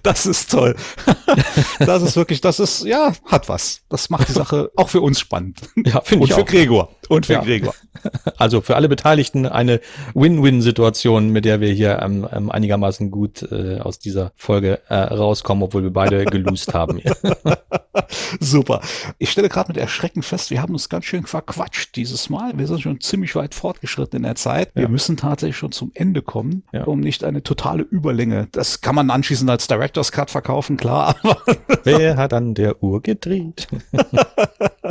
Das 0.04 0.26
ist 0.26 0.52
toll. 0.52 0.76
Das 1.80 2.02
ist 2.02 2.16
wirklich, 2.16 2.40
das 2.40 2.62
ist, 2.62 2.86
ja, 2.86 3.12
hat 3.26 3.50
was. 3.50 3.82
Das 3.90 4.10
macht 4.10 4.30
die 4.30 4.34
Sache 4.34 4.72
auch 4.78 4.88
für 4.88 5.02
uns 5.02 5.20
spannend. 5.20 5.62
Ja, 5.76 6.00
finde 6.02 6.26
ich 6.26 6.32
Und 6.32 6.36
für 6.36 6.44
auch. 6.44 6.46
Gregor. 6.46 6.96
Und 7.10 7.26
für 7.26 7.34
Ja. 7.34 7.42
Gregor. 7.42 7.74
Also 8.38 8.62
für 8.62 8.76
alle 8.76 8.90
Beteiligten 8.90 9.46
eine 9.48 9.80
Win-Win-Situation, 10.14 11.30
mit 11.30 11.46
der 11.46 11.62
wir 11.62 11.72
hier 11.72 12.00
ähm, 12.02 12.28
ähm, 12.32 12.52
einigermaßen 12.52 13.10
gut 13.12 13.42
äh, 13.52 13.80
aus 13.80 14.00
dieser 14.00 14.32
Folge 14.36 14.80
äh, 14.90 14.96
rauskommen, 14.96 15.64
obwohl 15.64 15.84
wir 15.84 15.92
beide 15.94 16.26
geloost 16.26 16.74
haben. 16.74 17.02
Super. 18.40 18.82
Ich 19.18 19.32
stelle 19.32 19.50
gerade 19.50 19.70
mit 19.70 19.78
Erschrecken 19.78 20.22
fest, 20.22 20.52
wir 20.52 20.62
haben 20.62 20.74
uns 20.74 20.90
ganz 20.90 21.06
schön 21.06 21.26
verquatscht 21.26 21.96
dieses 21.96 22.30
Mal. 22.30 22.58
Wir 22.58 22.68
sind 22.68 22.82
schon 22.82 23.02
ziemlich 23.02 23.36
weit 23.36 23.56
fortgeschritten 23.56 24.18
in 24.18 24.24
der 24.24 24.36
Zeit. 24.36 24.70
Wir 24.76 24.84
Ja. 24.84 24.90
müssen 24.90 25.18
tatsächlich 25.18 25.58
schon 25.58 25.72
zum 25.72 25.92
Ende 25.96 26.22
kommen, 26.22 26.64
Ja. 26.72 26.84
um 26.84 27.00
nicht 27.00 27.24
eine 27.24 27.42
totale 27.44 27.84
Überlänge. 27.84 28.48
Das 28.52 28.82
kann 28.82 28.96
man 28.96 29.10
anschließend 29.10 29.50
als 29.50 29.68
Director's 29.68 30.12
Cut 30.12 30.30
verkaufen, 30.30 30.78
klar. 30.78 31.16
Aber 31.24 31.38
Wer 31.84 32.18
hat 32.18 32.34
an 32.34 32.54
der 32.54 32.84
Uhr 32.84 33.02
gedreht? 33.02 33.68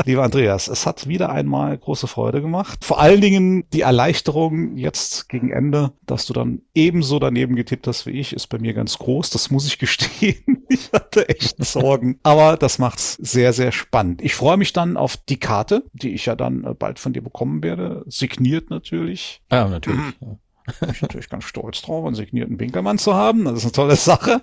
lieber 0.05 0.23
Andreas, 0.25 0.69
es 0.69 0.87
hat 0.87 1.07
wieder 1.09 1.31
einmal 1.31 1.77
große 1.79 2.06
Freude 2.07 2.43
gemacht. 2.43 2.85
Vor 2.85 3.01
allen 3.01 3.21
Dingen 3.21 3.65
die 3.73 3.83
Erleichterung 3.83 4.77
jetzt 4.77 5.29
gegen 5.29 5.51
Ende, 5.51 5.93
dass 6.05 6.27
du 6.27 6.33
dann 6.33 6.63
ebenso 6.75 7.19
daneben 7.19 7.57
getippt 7.57 7.87
hast 7.87 8.07
wie 8.07 8.11
ich, 8.11 8.33
ist 8.33 8.49
bei 8.49 8.59
mir 8.59 8.75
ganz 8.75 8.99
groß. 8.99 9.31
Das 9.31 9.51
muss 9.51 9.67
ich 9.67 9.79
gestehen. 9.79 10.37
Ich 10.69 10.91
hatte 10.93 11.29
echt 11.29 11.65
Sorgen. 11.65 12.19
Aber 12.25 12.57
das 12.57 12.81
macht's 12.81 13.15
sehr, 13.15 13.53
sehr 13.53 13.71
spannend. 13.71 14.21
Ich 14.21 14.35
freue 14.35 14.57
mich 14.57 14.73
dann 14.73 14.97
auf 14.97 15.17
die 15.17 15.39
Karte, 15.39 15.85
die 15.93 16.13
ich 16.13 16.27
ja 16.27 16.35
dann 16.35 16.65
äh, 16.65 16.75
bald 16.75 16.99
von 16.99 17.13
dir 17.13 17.23
bekommen 17.23 17.63
werde. 17.63 18.05
Signiert 18.09 18.69
natürlich. 18.69 19.43
Ja, 19.51 19.69
natürlich. 19.69 20.01
Bin 20.81 20.91
ich 20.91 21.01
natürlich 21.03 21.29
ganz 21.29 21.45
stolz 21.45 21.81
drauf, 21.83 22.05
einen 22.07 22.15
signierten 22.15 22.59
Winkelmann 22.59 22.99
zu 22.99 23.15
haben. 23.15 23.45
Das 23.45 23.59
ist 23.59 23.65
eine 23.65 23.73
tolle 23.73 23.97
Sache. 23.97 24.43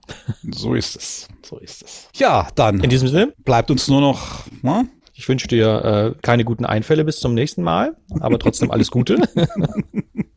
So 0.51 0.75
ist 0.75 0.97
es. 0.97 1.29
So 1.45 1.59
ist 1.59 1.83
es. 1.83 2.09
Ja, 2.15 2.49
dann. 2.55 2.81
In 2.81 2.91
diesem 2.91 3.09
Sinne. 3.09 3.33
Bleibt 3.45 3.71
uns 3.71 3.89
nur 3.89 4.01
noch, 4.01 4.45
ne? 4.63 4.89
Ich 5.17 5.29
wünsche 5.29 5.47
dir 5.47 6.15
äh, 6.17 6.21
keine 6.23 6.45
guten 6.45 6.65
Einfälle 6.65 7.05
bis 7.05 7.21
zum 7.21 7.35
nächsten 7.35 7.63
Mal, 7.63 7.97
aber 8.21 8.39
trotzdem 8.39 8.71
alles 8.71 8.91
Gute. 8.91 9.17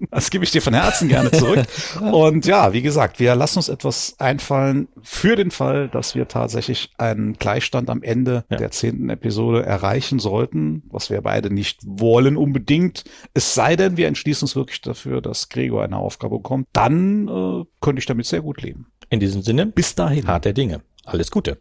Das 0.10 0.30
gebe 0.32 0.44
ich 0.44 0.52
dir 0.52 0.62
von 0.62 0.74
Herzen 0.74 1.10
gerne 1.10 1.32
zurück. 1.32 1.66
Und 2.12 2.46
ja, 2.46 2.74
wie 2.74 2.82
gesagt, 2.82 3.20
wir 3.20 3.36
lassen 3.36 3.60
uns 3.60 3.70
etwas 3.70 4.16
einfallen 4.20 4.88
für 5.04 5.36
den 5.36 5.52
Fall, 5.52 5.90
dass 5.90 6.16
wir 6.16 6.28
tatsächlich 6.28 6.92
einen 6.98 7.34
Gleichstand 7.34 7.90
am 7.90 8.02
Ende 8.02 8.46
ja. 8.50 8.58
der 8.58 8.72
zehnten 8.72 9.10
Episode 9.10 9.64
erreichen 9.64 10.20
sollten, 10.20 10.84
was 10.90 11.10
wir 11.10 11.22
beide 11.22 11.54
nicht 11.54 11.82
wollen 11.86 12.38
unbedingt. 12.38 13.04
Es 13.34 13.54
sei 13.54 13.76
denn, 13.76 13.98
wir 13.98 14.08
entschließen 14.08 14.46
uns 14.46 14.56
wirklich 14.56 14.82
dafür, 14.82 15.22
dass 15.22 15.50
Gregor 15.50 15.84
eine 15.84 15.98
Aufgabe 15.98 16.38
bekommt. 16.38 16.68
Dann 16.74 17.28
äh, 17.28 17.66
könnte 17.82 18.00
ich 18.00 18.06
damit 18.06 18.26
sehr 18.26 18.42
gut 18.42 18.62
leben. 18.62 18.88
In 19.10 19.20
diesem 19.20 19.42
Sinne, 19.42 19.68
bis 19.68 19.94
dahin. 19.94 20.26
Hart 20.26 20.46
der 20.46 20.54
Dinge. 20.54 20.82
Alles 21.06 21.32
Gute. 21.32 21.58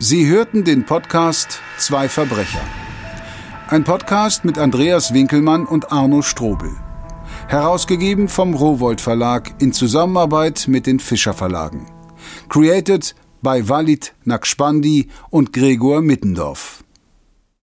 Sie 0.00 0.28
hörten 0.28 0.62
den 0.62 0.86
Podcast 0.86 1.60
Zwei 1.76 2.08
Verbrecher. 2.08 2.60
Ein 3.66 3.82
Podcast 3.82 4.44
mit 4.44 4.56
Andreas 4.56 5.12
Winkelmann 5.12 5.66
und 5.66 5.90
Arno 5.90 6.22
Strobel. 6.22 6.70
Herausgegeben 7.48 8.28
vom 8.28 8.54
Rowold 8.54 9.00
Verlag 9.00 9.60
in 9.60 9.72
Zusammenarbeit 9.72 10.66
mit 10.68 10.86
den 10.86 11.00
Fischer 11.00 11.34
Verlagen. 11.34 11.86
Created 12.48 13.16
by 13.42 13.68
Walid 13.68 14.14
Nakspandi 14.22 15.08
und 15.30 15.52
Gregor 15.52 16.00
Mittendorf. 16.00 16.84